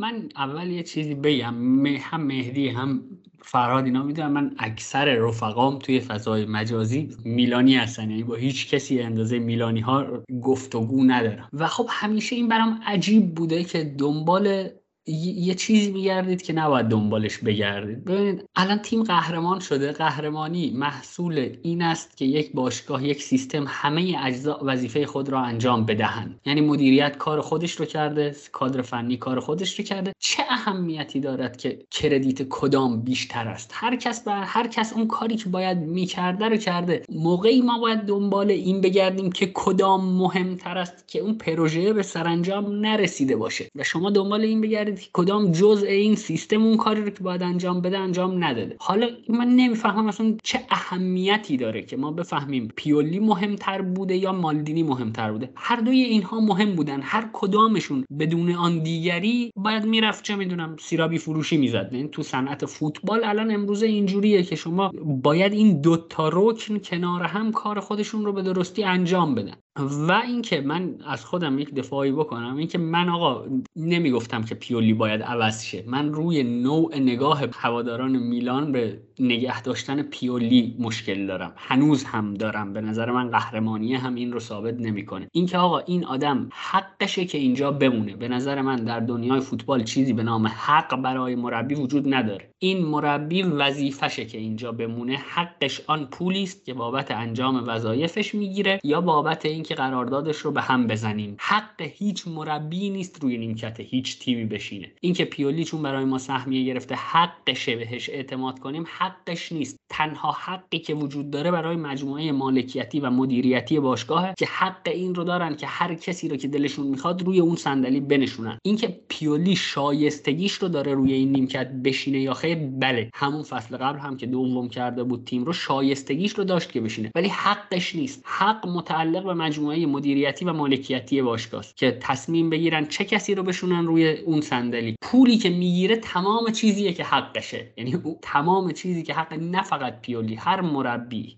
[0.01, 3.03] من اول یه چیزی بگم هم مهدی هم
[3.43, 9.01] فرهاد اینا می‌دونم من اکثر رفقام توی فضای مجازی میلانی هستن یعنی با هیچ کسی
[9.01, 10.07] اندازه میلانی ها
[10.43, 11.49] گفتگو ندارم.
[11.53, 14.69] و خب همیشه این برام عجیب بوده که دنبال
[15.07, 18.05] یه چیزی میگردید که نباید دنبالش بگردید.
[18.05, 24.17] ببینید الان تیم قهرمان شده قهرمانی محصول این است که یک باشگاه یک سیستم همه
[24.25, 26.41] اجزا وظیفه خود را انجام بدهند.
[26.47, 30.13] یعنی مدیریت کار خودش رو کرده کادر فنی کار خودش رو کرده.
[30.19, 35.37] چه اهمیتی دارد که کردیت کدام بیشتر است؟ هر کس بر هر کس اون کاری
[35.37, 37.03] که باید می‌کرده رو کرده.
[37.09, 42.73] موقعی ما باید دنبال این بگردیم که کدام مهمتر است که اون پروژه به سرانجام
[42.73, 43.69] نرسیده باشه.
[43.75, 47.81] و شما دنبال این بگردید کدام جزء این سیستم اون کاری رو که باید انجام
[47.81, 48.77] بده انجام نداده.
[48.81, 54.83] حالا من نمی‌فهمم اصلا چه اهمیتی داره که ما بفهمیم پیولی مهمتر بوده یا مالدینی
[54.83, 55.51] مهمتر بوده.
[55.57, 57.01] هر دوی اینها مهم بودن.
[57.03, 61.89] هر کدامشون بدون آن دیگری باید می‌رفت چه می‌دونم سیرابی فروشی می‌زد.
[61.93, 64.91] این تو صنعت فوتبال الان امروزه اینجوریه که شما
[65.23, 69.57] باید این دوتا رکن کنار هم کار خودشون رو به درستی انجام بدن.
[69.77, 73.47] و اینکه من از خودم یک دفاعی بکنم اینکه من آقا
[73.77, 75.85] نمی‌گفتم که پیولی باید عوض شه.
[75.87, 81.53] من روی نوع نگاه هواداران میلان به نگه داشتن پیولی مشکل دارم.
[81.57, 82.73] هنوز هم دارم.
[82.73, 85.29] به نظر من قهرمانی هم این رو ثابت نمی‌کنه.
[85.33, 88.17] اینکه آقا این آدم حقشه که اینجا بمونه.
[88.17, 92.51] به نظر من در دنیای فوتبال چیزی به نام حق برای مربی وجود نداره.
[92.59, 95.17] این مربی وظیفشه که اینجا بمونه.
[95.17, 100.63] حقش آن پولی است که بابت انجام وظایفش می‌گیره یا بابت اینکه قراردادش رو به
[100.63, 101.37] هم بزنیم.
[101.39, 104.93] حق هیچ مربی نیست روی نیمکت هیچ تیمی بشینه.
[105.01, 109.77] اینکه پیولی چون برای ما سهمیه گرفته حقشه بهش اعتماد کنیم حقش نیست.
[109.91, 115.25] تنها حقی که وجود داره برای مجموعه مالکیتی و مدیریتی باشگاهه که حق این رو
[115.25, 118.59] دارن که هر کسی رو که دلشون می‌خواد روی اون صندلی بنشونن.
[118.65, 123.99] اینکه پیولی شایستگیش رو داره روی این نیمکت بشینه یا خیر بله همون فصل قبل
[123.99, 127.11] هم که دوم کرده بود تیم رو شایستگیش رو داشت که بشینه.
[127.15, 128.23] ولی حقش نیست.
[128.25, 133.87] حق متعلق به مجموعه مدیریتی و مالکیتی باشگاه که تصمیم بگیرن چه کسی رو بشونن
[133.87, 134.97] روی اون صندلی.
[135.03, 137.73] پولی که می‌گیره تمام چیزیه که حقشه.
[137.77, 141.37] یعنی تمام چیزی که حق نه فقط پیولی هر مربی.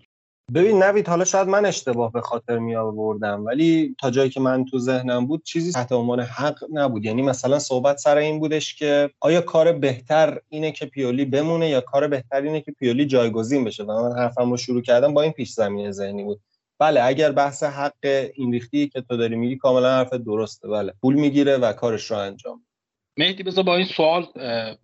[0.53, 4.65] ببین نوید حالا شاید من اشتباه به خاطر می آوردم ولی تا جایی که من
[4.65, 7.05] تو ذهنم بود چیزی تحت عنوان حق نبود.
[7.05, 11.81] یعنی مثلا صحبت سر این بودش که آیا کار بهتر اینه که پیولی بمونه یا
[11.81, 15.31] کار بهتر اینه که پیولی جایگزین بشه؟ و من حرفم رو شروع کردم با این
[15.31, 16.39] پیش زمینه ذهنی بود.
[16.79, 20.67] بله اگر بحث حق این ریختی که تو داری میگی کاملا حرف درسته.
[20.67, 22.66] بله پول می‌گیره و کارش رو انجام
[23.17, 24.27] مهدی بذار با این سوال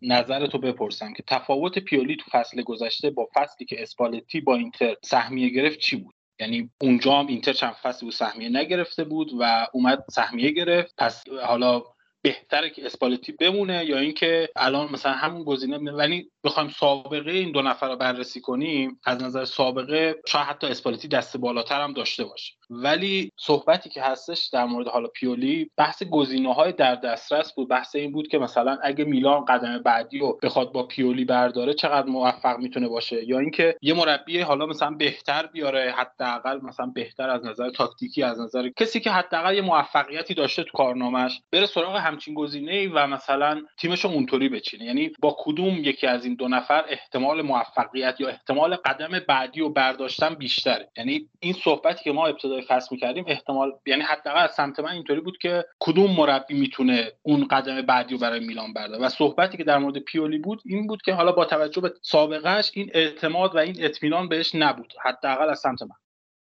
[0.02, 4.96] نظر تو بپرسم که تفاوت پیولی تو فصل گذشته با فصلی که اسپالتی با اینتر
[5.04, 9.68] سهمیه گرفت چی بود؟ یعنی اونجا هم اینتر چند فصلی بود سهمیه نگرفته بود و
[9.74, 10.94] اومد سهمیه گرفت.
[10.98, 11.84] پس حالا
[12.22, 17.62] بهتره که اسپالتی بمونه یا اینکه الان مثلا همون گزینه ولی بخوایم سابقه این دو
[17.62, 22.54] نفر رو بررسی کنیم از نظر سابقه شاید حتی اسپالتی دست بالاتر هم داشته باشه.
[22.76, 27.70] ولی صحبتی که هستش در مورد حالا پیولی بحث گزینه های در دسترس بود.
[27.70, 32.08] بحث این بود که مثلا اگه میلان قدم بعدی رو بخواد با پیولی برداره چقدر
[32.08, 37.46] موفق می‌تونه باشه؟ یا اینکه یه مربی حالا مثلا بهتر بیاره حداقل مثلا بهتر از
[37.46, 42.34] نظر تاکتیکی از نظر کسی که حداقل یه موفقیتی داشته تو کارنامهش بره سراغ همچین
[42.34, 44.86] گزینه و مثلا تیمش اونطوری بچینه.
[44.86, 49.70] یعنی با کدوم یکی از این دو نفر احتمال موفقیت یا احتمال قدم بعدی رو
[49.70, 54.80] برداشتن بیشتره؟ یعنی این صحبتی که ما ابتدای فصل می‌کردیم احتمال یعنی حداقل از سمت
[54.80, 59.10] من اینطوری بود که کدوم مربی می‌تونه اون قدم بعدی رو برای میلان برداره و
[59.10, 62.92] صحبتی که در مورد پیولی بود این بود که حالا با توجه به سابقهش این
[62.94, 65.96] اعتماد و این اطمینان بهش نبود حداقل از سمت من.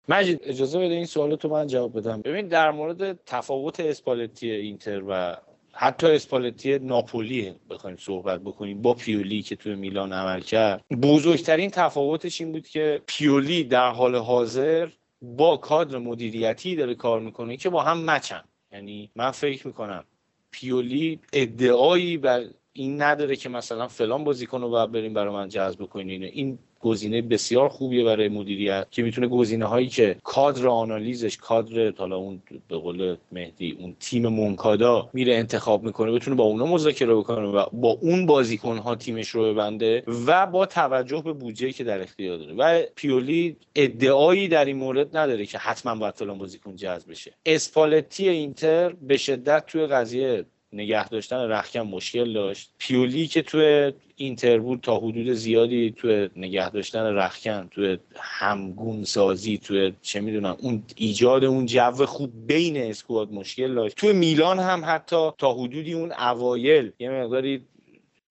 [0.10, 2.22] مجید اجازه بده این سوالو تو من جواب بدم.
[2.22, 5.36] ببین در مورد تفاوت اسپالتی اینتر و
[5.74, 12.41] حتی اسپالتی ناپولی بخوایم صحبت بکنیم با پیولی که توی میلان عمل کرد بزرگترین تفاوتش
[12.41, 14.90] این بود که پیولی در حال حاضر
[15.22, 18.44] با کادر مدیریتی داره کار می‌کنه که با هم مچن.
[18.72, 20.04] یعنی من فکر می‌کنم
[20.52, 25.86] پیولی ادعایی بر این نداره که مثلا فلان بازیکن رو باید بریم برای من جذب
[25.86, 31.91] کنین این گزینه بسیار خوبیه برای مدیریت که می‌تونه گزینه هایی که کادر آنالیزش کادر
[31.91, 37.15] حالا اون به قول مهدی اون تیم مونکادا میره انتخاب می‌کنه بتونه با اونا مذاکره
[37.15, 41.84] بکنه و با اون بازیکن ها تیمش رو ببنده و با توجه به بودجه که
[41.84, 42.53] در اختیار داره.
[42.53, 47.34] و پیولی ادعایی در این مورد نداره که حتما باید فلان بازیکن جذب بشه.
[47.45, 52.72] اسپالتی اینتر به شدت توی قضیه نگه داشتن رخکن مشکل داشت.
[52.78, 59.58] پیولی که توی اینتر بود تا حدود زیادی توی نگه داشتن رخکن توی همگون سازی
[59.58, 63.96] توی چه می‌دونم اون ایجاد اون جو خوب بین اسکواد مشکل داشت.
[63.96, 67.66] توی میلان هم حتی تا حدودی اون اوایل یه مقداری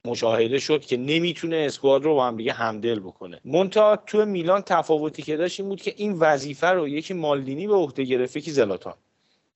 [0.05, 3.41] مشاهده شد که نمی‌تونه اسکواد رو با هم دیگه همدل بکنه.
[3.45, 7.75] مونتا تو میلان تفاوتی که داشت این بود که این وظیفه رو یکی مالدینی به
[7.75, 8.95] عهده گرفته که زلاتان.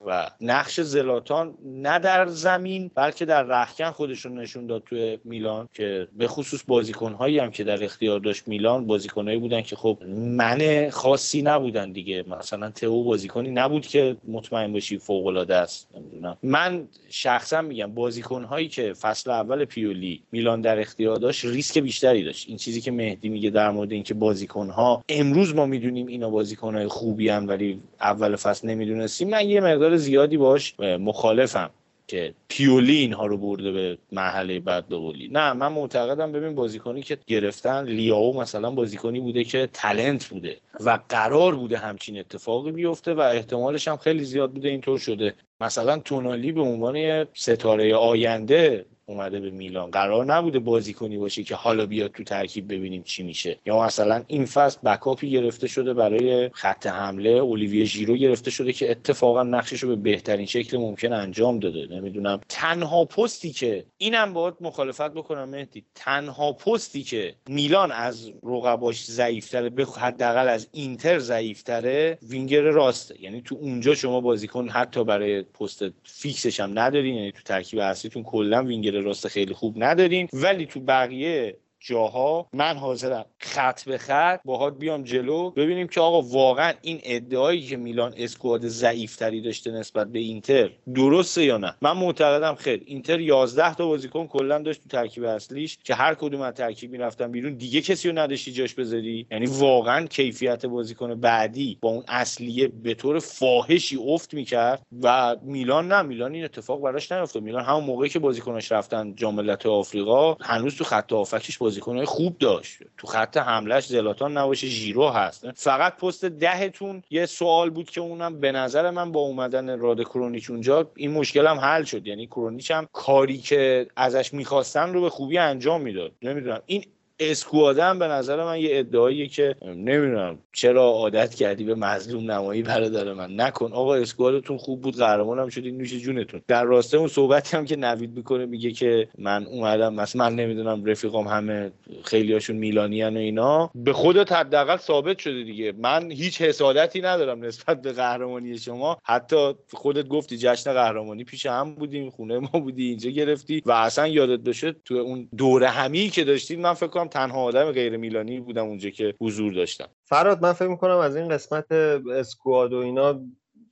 [0.07, 6.09] و نقش زلاتان نه در زمین بلکه در رخکن خودشون نشون داد توی میلان که
[6.19, 11.43] به خصوص بازیکنهایی هم که در اختیار داشت میلان بازیکنهایی بودن که خب من خاصی
[11.43, 12.25] نبودن دیگه.
[12.29, 15.89] مثلا تئو بازیکنی نبود که مطمئن باشی فوق العاده است.
[15.95, 16.37] نمی‌دونم.
[16.43, 22.49] من شخصا میگم بازیکنهایی که فصل اول پیولی میلان در اختیار داشت ریسک بیشتری داشت.
[22.49, 27.29] این چیزی که مهدی میگه در مورد اینکه بازیکنها امروز ما می‌دونیم اینا بازیکنهای خوبی
[27.29, 29.31] هم ولی اول فصل نمی‌دونستیم.
[29.31, 31.71] من یه مقدار زیادی باش مخالفم
[32.07, 37.19] که پیولی اینها رو برده به مرحله بعد دولی نه من معتقدم ببین بازیکنی که
[37.27, 43.21] گرفتن لیاو مثلا بازیکنی بوده که تلنت بوده و قرار بوده همچین اتفاقی بیفته و
[43.21, 45.35] احتمالش هم خیلی زیاد بوده اینطور شده.
[45.61, 49.91] مثلا تونالی به عنوان ستاره آینده اومده به میلان.
[49.91, 53.59] قرار نبوده بازی کنی باشه که حالا بیاد تو ترکیب ببینیم چی میشه.
[53.67, 57.31] یا مثلا این فصل بکاپی گرفته شده برای خط حمله.
[57.31, 61.87] اولیویه ژیرو گرفته شده که اتفاقا نقشش رو به بهترین شکل ممکن انجام داده.
[61.91, 62.41] نمی‌دونم.
[62.49, 65.85] تنها پستی که اینم باید مخالفت بکنم مهدی.
[65.95, 73.23] تنها پستی که میلان از رقباش ضعیفتره به حداقل از اینتر ضعیفتره وینگر راسته.
[73.23, 77.15] یعنی تو اونجا شما بازیکن حتی برای پست فیکسش هم ندارین.
[77.15, 82.77] یعنی تو ترکیب اصلیتون کلا وینگر راست خیلی خوب ندارین ولی تو بقیه جاها من
[82.77, 83.25] حاضرم.
[83.39, 88.67] خط به خط باهات بیام جلو ببینیم که آقا واقعا این ادعایی که میلان squad
[88.67, 92.83] ضعیفتری داشته نسبت به اینتر درسته یا نه؟ من معتقدم خیر.
[92.87, 97.33] اینتر 11 تا بازیکن کلا داشت تو ترکیب اصلیش که هر کدوم از ترکیب می‌رفتن
[97.33, 99.27] بیرون دیگه کسی رو نداشتی جاش بذاری.
[99.31, 105.93] یعنی واقعا کیفیت بازیکن بعدی با اون اصلیه به طور فاحشی افت می‌کرد و میلان
[105.93, 106.03] نه.
[106.03, 110.85] میلان این اتفاق براش نیفتاد میلان همون موقعی که بازیکناش رفتن جام آفریقا هنوز تو
[110.85, 112.79] خط هافبکش بازیکنهای خوب داشت.
[112.99, 115.51] تو خط حملهش زلاتان نباشه ژیرو هست.
[115.51, 120.51] فقط پست دهتون یه سوال بود که اونم به نظر من با اومدن راد کرونیچ
[120.51, 122.07] اونجا این مشکل هم حل شد.
[122.07, 126.13] یعنی کرونیچ هم کاری که ازش می‌خواستن رو به خوبی انجام می‌داد.
[126.23, 126.61] نمی‌دونم.
[126.67, 126.85] این
[127.31, 133.13] اسکوادم به نظر من یه ادعاییه که نمی‌دونم چرا عادت کردی به مظلوم نمایی برادر
[133.13, 133.41] من.
[133.41, 133.73] نکن.
[133.73, 136.43] آقا اسکوادتون خوب بود قهرمانم شدی نوش جونتون.
[136.49, 140.85] در راسته اون صحبتی هم که نوید می‌کنه میگه که من اومدم مثلا من نمی‌دونم
[140.85, 141.71] رفیقام همه
[142.05, 143.71] خیلیاشون میلانی و اینا.
[143.75, 145.73] به خودت حداقل ثابت شده دیگه.
[145.79, 148.99] من هیچ حسادتی ندارم نسبت به قهرمانی شما.
[149.05, 153.63] حتی خودت گفتی جشن قهرمانی پیش هم بودیم خونه ما بودی اینجا گرفتی.
[153.67, 157.97] و اصلا یادت باشه تو اون دوره همی که داشتید من فکر تنها آدم غیر
[157.97, 159.89] میلانی بودم اونجا که حضور داشتم.
[160.05, 163.21] فراد من فکر می‌کنم از این قسمت اسکواد و اینا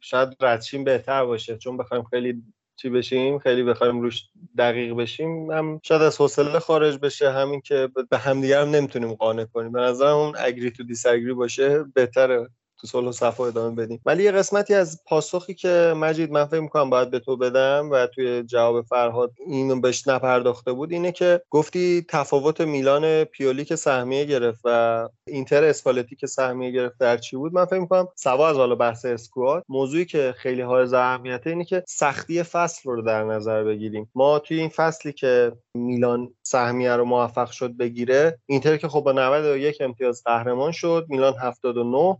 [0.00, 1.58] شاید ردشیم بهتر باشه.
[1.58, 2.42] چون بخوایم خیلی
[2.76, 4.22] چی بشیم خیلی بخوایم روش
[4.58, 7.30] دقیق بشیم هم شاید از حوصله خارج بشه.
[7.30, 9.72] همین که به همدیگه هم نمی‌تونیم قانع کنیم.
[9.72, 12.48] به نظرم اون اگری تو دیسگری باشه بهتره.
[12.80, 14.00] تو صلح و صفا ادامه بدیم.
[14.06, 18.06] ولی یه قسمتی از پاسخی که مجید من فکر می‌کنم باید به تو بدم و
[18.06, 24.24] توی جواب فرهاد اینو بهش نپرداخته بود اینه که گفتی تفاوت میلان پیولی که سهمیه
[24.24, 28.56] گرفت و اینتر اسپالتی که سهمیه گرفت در چی بود؟ من فکر می‌کنم سوا از
[28.56, 29.64] حالا بحث اسکواد.
[29.68, 34.10] موضوعی که خیلی های اهمیته اینه که سختی فصل رو در نظر بگیریم.
[34.14, 39.12] ما توی این فصلی که میلان سهمیه رو موفق شد بگیره اینتر که خب با
[39.12, 42.18] 91 امتیاز قهرمان شد میلان 79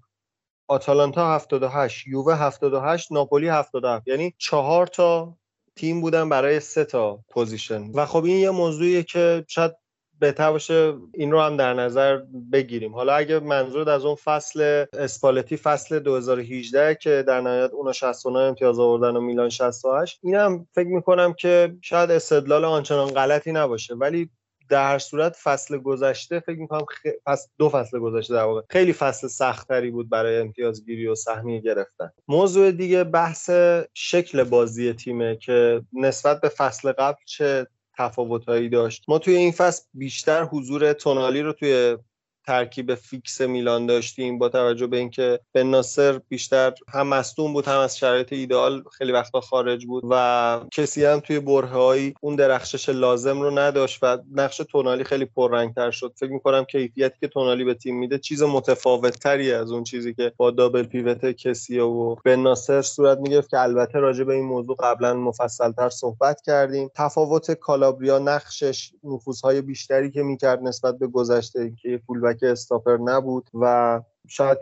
[0.70, 5.36] آتالانتا 78 یووه 78 ناپولی 77 یعنی چهار تا
[5.76, 7.90] تیم بودن برای سه تا position.
[7.94, 9.72] و خب این یه موضوعیه که شاید
[10.20, 12.16] بهتر باشه این رو هم در نظر
[12.52, 12.94] بگیریم.
[12.94, 18.78] حالا اگه منظور از اون فصل اسپالتی فصل 2018 که در نهایت اونا 69 امتیاز
[18.78, 23.94] آوردن و میلان 68 اینم فکر می‌کنم که شاید استدلال آنچنان غلطی نباشه.
[23.94, 24.30] ولی
[24.70, 27.06] در هر صورت فصل گذشته فکر می‌کنم خ...
[27.26, 32.10] پس دو فصل گذشته در واقع خیلی فصل سختری بود برای امتیازگیری و سهمیه گرفتن.
[32.28, 33.50] موضوع دیگه بحث
[33.94, 37.66] شکل بازی تیمه که نسبت به فصل قبل چه
[37.98, 39.04] تفاوتهایی داشت.
[39.08, 41.96] ما توی این فصل بیشتر حضور تونالی رو توی
[42.46, 47.78] ترکیب فیکس میلان داشتیم با توجه به اینکه بن ناصر بیشتر هم مصدوم بود هم
[47.78, 53.40] از شرایط ایدئال خیلی وقتا خارج بود و کسی هم توی برههایی اون درخشش لازم
[53.40, 56.12] رو نداشت و نقش تونالی خیلی پررنگتر شد.
[56.16, 60.32] فکر می‌کنم کیفیتی که تونالی به تیم میده چیز متفاوت تری از اون چیزی که
[60.36, 64.76] با دابل پیوت کسی و بن ناصر صورت می‌گرفت که البته راجع به این موضوع
[64.80, 66.90] قبلا مفصلتر صحبت کردیم.
[66.94, 73.50] تفاوت کالابریا نقشش نفوذهای بیشتری که می‌کرد نسبت به گذشته که فول که استاپر نبود
[73.54, 74.58] و شاید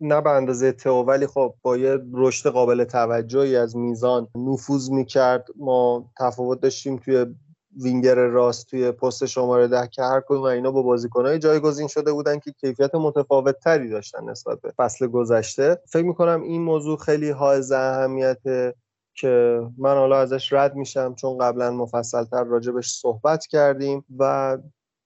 [0.00, 5.46] نه به اندازه تو ولی خب با یه رشد قابل توجهی از میزان نفوذ می‌کرد.
[5.56, 7.26] ما تفاوت داشتیم توی
[7.82, 12.38] وینگر راست توی پست شماره ده که هر کدوم اینا با بازیکنهای جایگزین شده بودن
[12.38, 15.78] که کیفیت متفاوت تری داشتن نسبت به فصل گذشته.
[15.88, 18.38] فکر می‌کنم این موضوع خیلی حائز اهمیت
[19.14, 24.58] که من حالا ازش رد میشم چون قبلا مفصلتر راجبش صحبت کردیم و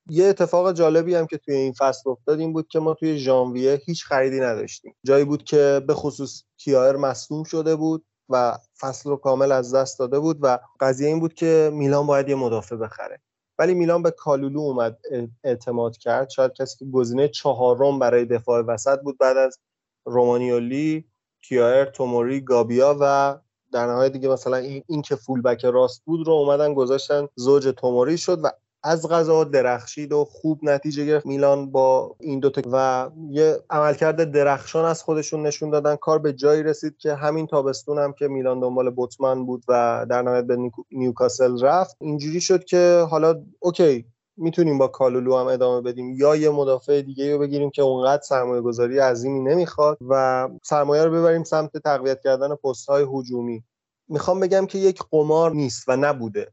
[0.09, 3.83] یه اتفاق جالبی هم که توی این فصل افتاد این بود که ما توی ژانویه
[3.87, 4.95] هیچ خریدی نداشتیم.
[5.07, 9.99] جایی بود که به خصوص کیایر مصدوم شده بود و فصل رو کامل از دست
[9.99, 13.21] داده بود و قضیه این بود که میلان باید یه مدافع بخره.
[13.59, 14.99] ولی میلان به کالولو اومد
[15.45, 16.31] اعتماد کرد.
[16.31, 19.59] شاید کسی که گزینه چهارم برای دفاع وسط بود بعد از
[20.05, 21.05] رومانیولی
[21.43, 23.39] کیایر توموری گابیا و
[23.73, 28.19] در نهایت دیگه مثلا این, این که فولبک راست بود رو اومدن گذاشتن زوج توموری
[28.19, 28.51] شد و
[28.85, 31.27] از غذا درخشید و خوب نتیجه گرفت.
[31.27, 35.97] میلان با این دوتا و یه عملکرد درخشان از خودشون نشون دادن.
[35.97, 40.23] کار به جایی رسید که همین تابستون هم که میلان دنبال بوتمن بود و در
[40.23, 40.59] نهایت به
[40.91, 41.97] نیوکاسل رفت.
[42.01, 44.05] اینجوری شد که حالا اوکی
[44.37, 46.13] می‌تونیم با کالولو هم ادامه بدیم.
[46.13, 51.11] یا یه مدافع دیگه رو بگیریم که اونقدر سرمایه گذاری عظیمی نمی‌خواد و سرمایه رو
[51.11, 53.65] ببریم سمت تقویت کردن پست های هجومی.
[54.09, 56.53] می‌خوام بگم که یک قمار نیست و نبوده.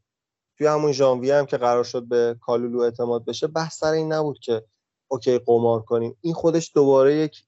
[0.59, 4.39] توی همون ژانویه هم که قرار شد به کالولو اعتماد بشه بحث سر این نبود
[4.39, 4.63] که
[5.07, 6.17] اوکی قمار کنیم.
[6.21, 7.43] این خودش دوباره یک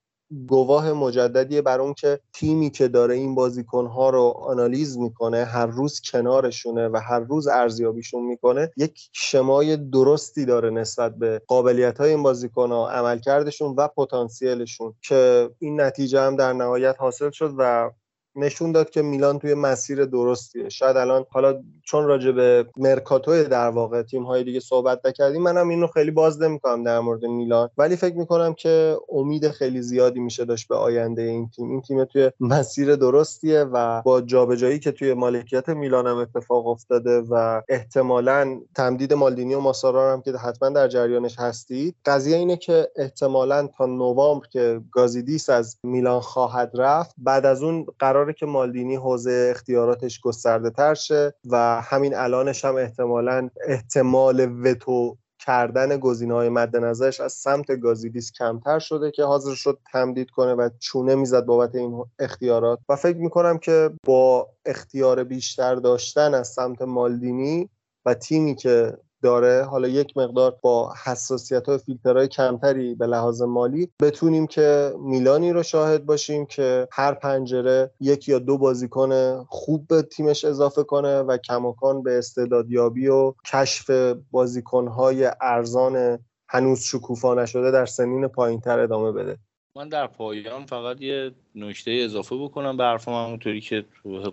[0.48, 6.02] گواه مجددیه بر اون که تیمی که داره این بازیکنها رو آنالیز می‌کنه هر روز
[6.12, 12.24] کنارشونه و هر روز ارزیابیشون می‌کنه یک شمای درستی داره نسبت به قابلیت های این
[12.24, 17.92] بازیکنها عملکردشون و پتانسیلشون که این نتیجه هم در نهایت حاصل شد و
[18.36, 20.70] نشون داد که میلان توی مسیر درستیه.
[20.70, 25.70] شاید الان حالا چون راجع به مرکاتو در واقع تیم های دیگه صحبت نکردیم منم
[25.70, 27.70] اینو خیلی باز نمی‌کنم در مورد میلان.
[27.78, 31.70] ولی فکر می‌کنم که امید خیلی زیادی میشه داشت به آینده این تیم.
[31.70, 37.22] این تیم توی مسیر درستیه و با جابجایی که توی مالکیت میلان هم اتفاق افتاده
[37.30, 41.96] و احتمالا تمدید مالدینی و ماسارا هم که حتما در جریانش هستید.
[42.06, 47.86] قضیه اینه که احتمالا تا نوامبر که گازیدیس از میلان خواهد رفت بعد از اون
[48.00, 54.50] قرار قراره که مالدینی حوزه اختیاراتش گسترده تر شه و همین الانش هم احتمالا احتمال
[54.64, 60.30] وتو کردن گزینه های مد نظرش از سمت گازیدیس کمتر شده که حاضر شد تمدید
[60.30, 62.80] کنه و چونه می‌زد بابت این اختیارات.
[62.90, 67.70] و فکر می‌کنم که با اختیار بیشتر داشتن از سمت مالدینی
[68.06, 69.64] و تیمی که داره.
[69.64, 75.64] حالا یک مقدار با حساسیت های فیلترهای کمتری به لحاظ مالی بتونیم که میلانی رو
[75.64, 81.38] شاهد باشیم که هر پنجره یک یا دو بازیکن خوب به تیمش اضافه کنه و
[81.38, 83.90] کماکان به استعدادیابی و کشف
[84.32, 86.20] بازیکنهای ارزان
[86.50, 89.38] هنوز شکوفا نشده در سنین پایینتر ادامه بده.
[89.76, 93.86] من در پایان فقط یه نکته اضافه بکنم به حرفم همونطوری که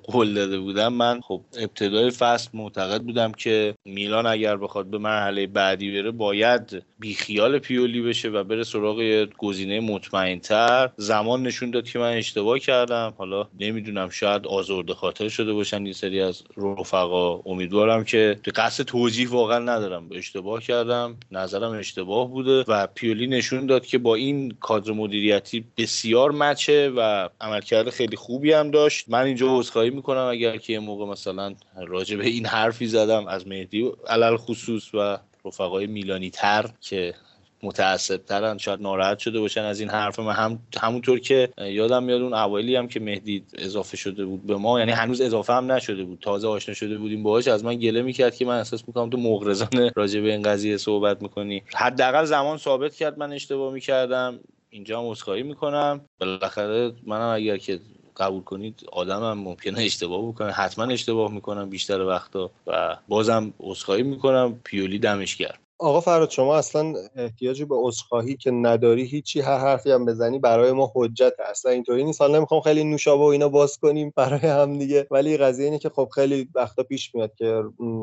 [0.03, 0.93] قول داده بودم.
[0.93, 6.85] من خب ابتدای فصل معتقد بودم که میلان اگر بخواد به مرحله بعدی بره باید
[6.99, 10.91] بیخیال پیولی بشه و بره سراغ گزینه مطمئنتر.
[10.97, 13.15] زمان نشون داد که من اشتباه کردم.
[13.19, 17.41] حالا نمی‌دونم شاید آزرده خاطر شده باشن یه سری از رفقا.
[17.47, 20.09] امیدوارم که قصد توجیه واقعا ندارم.
[20.13, 21.17] اشتباه کردم.
[21.33, 27.08] نظرم اشتباه بوده و پیولی نشون داد که با این کادر مدیریتی بسیار مچه و
[27.41, 29.09] عملکرد خیلی خوبی هم داشت.
[29.09, 31.55] من اینجا عذرخواهی می‌کنم اگر که یه موقع مثلا
[31.87, 37.15] راجع به این حرفی زدم از مهدی علل خصوص و رفقای میلانی تر که
[37.63, 40.19] متعصب ترن شاید ناراحت شده باشن از این حرف.
[40.19, 44.57] من هم همونطور که یادم میاد اون اوایلی هم که مهدی اضافه شده بود به
[44.57, 47.49] ما یعنی هنوز اضافه هم نشده بود تازه آشنا شده بودیم باهاش.
[47.49, 51.23] از من گله می‌کرد که من احساس می‌کنم تو مغرضانه راجع به این قضیه صحبت
[51.23, 51.63] می‌کنی.
[51.75, 54.39] حداقل زمان ثابت کرد من اشتباه می‌کردم.
[54.71, 56.01] اینجا عذرخواهی می‌کنم.
[56.21, 57.81] بالاخره منم اگر که
[58.17, 60.53] قبول کنید آدمم ممکنه اشتباه بکنه.
[60.53, 64.61] حتما اشتباه می‌کنم بیشتر وقتا و بازم عذرخواهی می‌کنم.
[64.65, 69.91] پیولی دمش کرد آقا فراد شما اصلا احتیاجی به عذرخواهی که نداری هیچی هر حرفی
[69.91, 72.21] هم بزنی برای ما حجت اصلا اینطوری نیست.
[72.21, 75.07] حالا نمی‌خوام خیلی نوشابه و اینا باز کنیم برای هم دیگه.
[75.11, 77.63] ولی قضیه اینه که خب خیلی وقتا پیش میاد که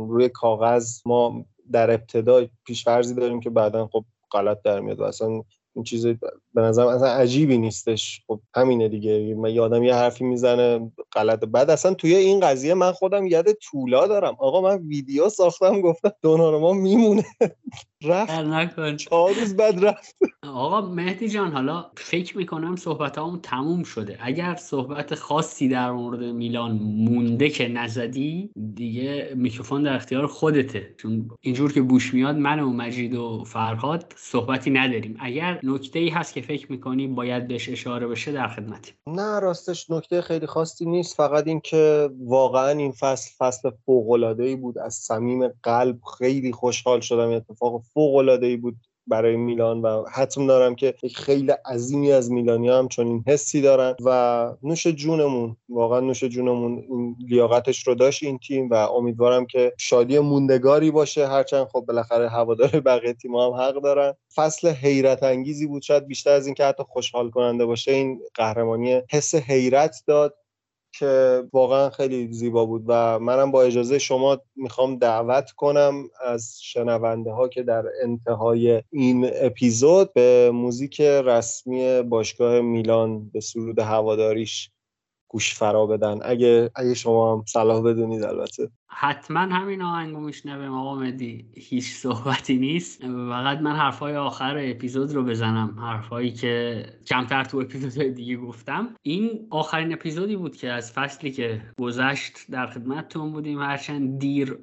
[0.10, 5.42] روی کاغذ ما در ابتدا پیشفرضی داریم که بعدا خب غلط در میاد و اصلا
[5.76, 8.22] این چیز به نظرم اصلا عجیبی نیستش.
[8.27, 9.35] خب همینه دیگه.
[9.35, 11.39] من یادم یه حرفی می‌زنه غلط.
[11.39, 14.35] بعد اصلا توی این قضیه من خودم یاد طولا دارم.
[14.39, 17.23] آقا من ویدیو ساختم گفتم ما میمونه.
[18.03, 18.31] رفت.
[18.31, 18.97] نکن.
[18.97, 20.15] چهار روز بعد رفت.
[20.43, 24.18] آقا مهدی جان حالا فکر می‌کنم صحبت همون تموم شده.
[24.22, 30.95] اگر صحبت خاصی در مورد میلان مونده که نزدی دیگه میکروفون در اختیار خودته.
[30.97, 35.18] چون اینجور که بوش میاد من و مجید و فرهاد صحبتی نداریم.
[35.19, 39.90] اگر نکته ای هست که فکر می‌کنی باید بهش اشاره بشه در خدمتی نه راستش
[39.90, 41.16] نکته خیلی خاصی نیست.
[41.16, 44.06] فقط اینکه واقعا این فصل فصل فوق
[44.56, 44.78] بود.
[44.78, 47.30] از صمیم قلب خیلی خوشحال شدم.
[47.30, 48.22] اتفاق فوق
[48.62, 48.76] بود.
[49.07, 53.61] برای میلان و حتم دارم که یک خیلی عظیمی از میلانی هم چون این حسی
[53.61, 59.45] دارن و نوش جونمون واقعا نوش جونمون این لیاقتش رو داشت این تیم و امیدوارم
[59.45, 61.27] که شادی موندگاری باشه.
[61.27, 64.14] هرچند خب بالاخره هوادار بقیه تیم هم حق دارن.
[64.36, 65.82] فصل حیرت انگیزی بود.
[65.82, 70.34] شاید بیشتر از این که حتی خوشحال کننده باشه این قهرمانی حس حیرت داد.
[70.99, 77.31] که واقعا خیلی زیبا بود و منم با اجازه شما می‌خوام دعوت کنم از شنونده
[77.31, 84.72] ها که در انتهای این اپیزود به موزیک رسمی باشگاه میلان به سرود هواداریش
[85.36, 86.20] گوش فرا بدن.
[86.22, 88.70] اگه اگه شما هم صلاح بدونید البته.
[88.88, 93.02] حتما همین آهنگو میشنویم آقا مدی هیچ صحبتی نیست.
[93.02, 95.80] فقط من حرفای آخر اپیزود رو بزنم.
[95.80, 98.95] حرفایی که کمتر تو اپیزود دیگه گفتم.
[99.02, 103.60] این آخرین اپیزودی بود که از فصلی که گذشت در خدمتتون بودیم.
[103.60, 104.57] هرچند دیر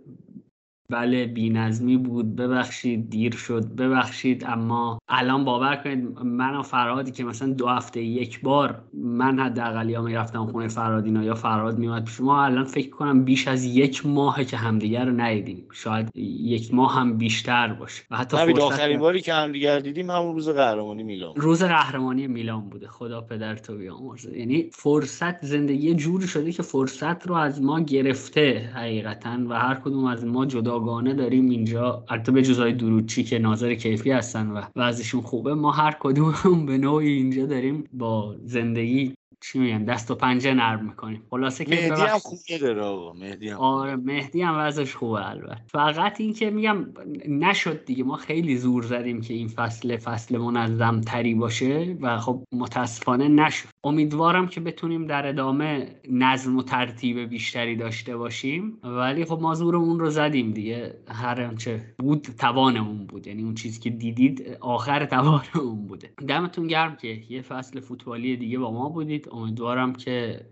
[0.92, 2.36] بله بینظمی بود.
[2.36, 3.64] ببخشید دیر شد.
[3.76, 9.38] ببخشید اما الان باور کنید من و فرهادی که مثلا دو هفته یک بار من
[9.38, 13.64] حداقل یا می‌رفتم خونه فرهادینا یا فرهاد میومد پیش ما الان فکر کنم بیش از
[13.64, 15.66] یک ماه که همدیگر رو ندیدیم.
[15.72, 18.02] شاید یک ماه هم بیشتر باشه.
[18.10, 22.88] و حتی آخرین باری که همدیگر دیدیم همون روز قهرمانی میلان روز قهرمانی میلان بوده.
[22.88, 28.70] خدا پدر تو بیامرزه یعنی فرصت زندگی جوری شده که فرصت رو از ما گرفته
[28.74, 32.04] حقیقتا و هر کدوم از ما جدا جداگانه داریم اینجا.
[32.08, 36.78] البته به جزای دروچی که ناظر کیفی هستن و وضعشون خوبه ما هر کدوم به
[36.78, 42.02] نوعی اینجا داریم با زندگی چی میگن دست و پنجه نرم می‌کنیم خلاصه که مهدی
[42.02, 45.62] هم خوبه داره آقا مهدی هم آره مهدی هم وضعش خوبه البته.
[45.66, 46.86] فقط این که میگم
[47.28, 48.04] نشد دیگه.
[48.04, 53.68] ما خیلی زور زدیم که این فصل فصل منظم تری باشه و خب متاسفانه نشد.
[53.84, 58.78] امیدوارم که بتونیم در ادامه نظم و ترتیب بیشتری داشته باشیم.
[58.84, 60.94] ولی خب ما زورمون رو زدیم دیگه.
[61.08, 63.26] هر آنچه بود توانمون بود.
[63.26, 66.10] یعنی اون چیزی که دیدید آخر توانمون بوده.
[66.28, 69.28] دمتون گرم که یه فصل فوتبالی دیگه با ما بودید.
[69.32, 70.46] امیدوارم که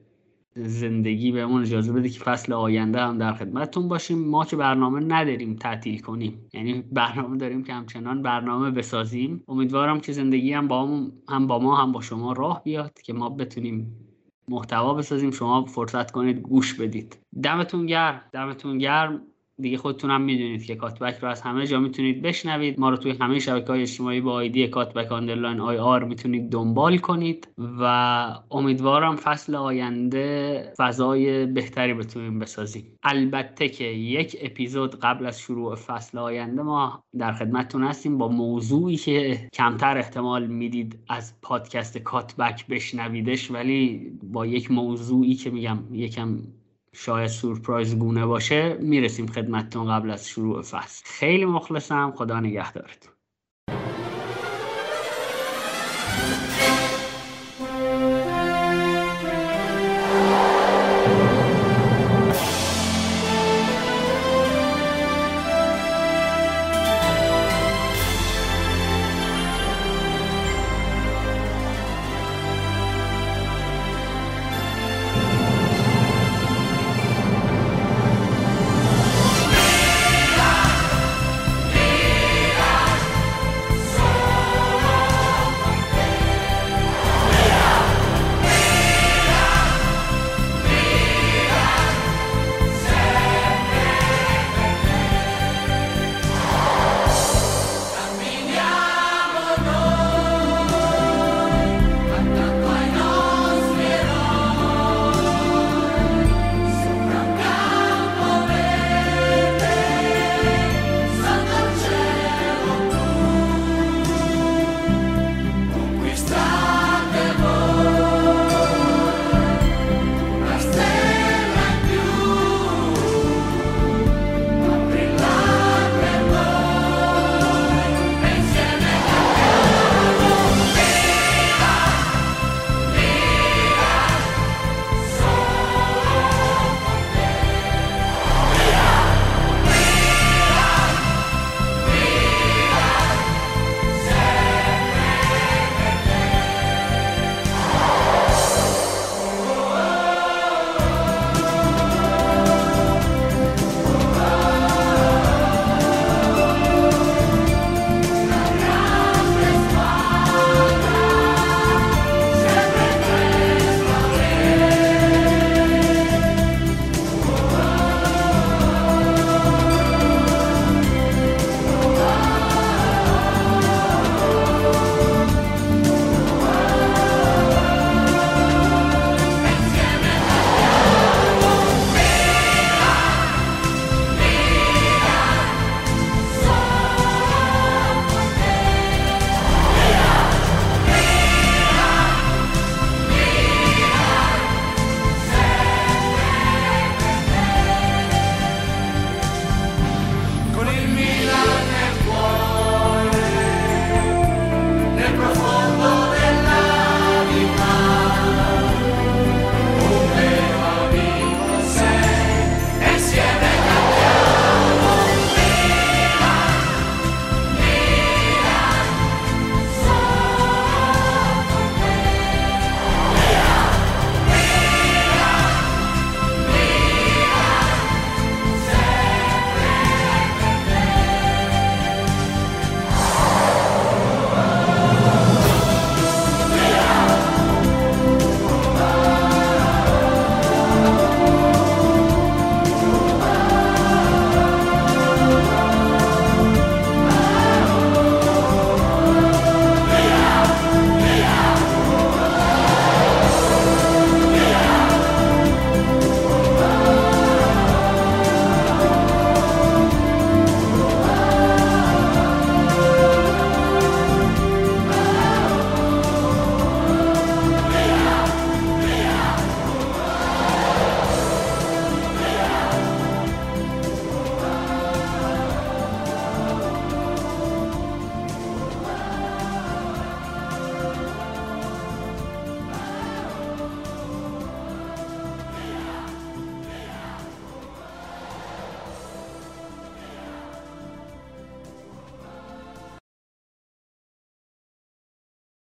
[0.55, 4.29] زندگی بهمون اجازه بده که فصل آینده هم در خدمتتون باشیم.
[4.29, 9.45] ما که برنامه نداریم تعطیل کنیم یعنی برنامه داریم که همچنان برنامه بسازیم.
[9.49, 13.29] امیدوارم که زندگی هم با, هم با ما هم با شما راه بیاد که ما
[13.29, 13.97] بتونیم
[14.49, 15.31] محتوا بسازیم.
[15.31, 17.19] شما فرصت کنید گوش بدید.
[17.43, 18.23] دمتون گرم.
[18.33, 19.23] دمتون گرم.
[19.61, 22.81] دیگه خودتون هم می‌دونید که Cutback رو از همه جا می‌تونید بشنوید.
[22.81, 27.49] ما رو توی همه شبکه های اجتماعی با آیدی Cutback underline IR می‌تونید دنبال کنید
[27.81, 27.85] و
[28.51, 32.85] امیدوارم فصل آینده فضای بهتری بتونیم بسازیم.
[33.03, 38.19] البته که یک اپیزود قبل از شروع فصل آینده ما در خدمتتون هستیم.
[38.19, 45.51] با موضوعی که کمتر احتمال می‌دید از پادکست کاتبک بشنویدش ولی با یک موضوعی که
[45.51, 46.39] میگم یکم
[46.95, 51.05] شاید سورپرایز گونه باشه می‌رسیم خدمتتون قبل از شروع فصل.
[51.07, 53.13] خیلی مخلصم خدا نگهدارتون.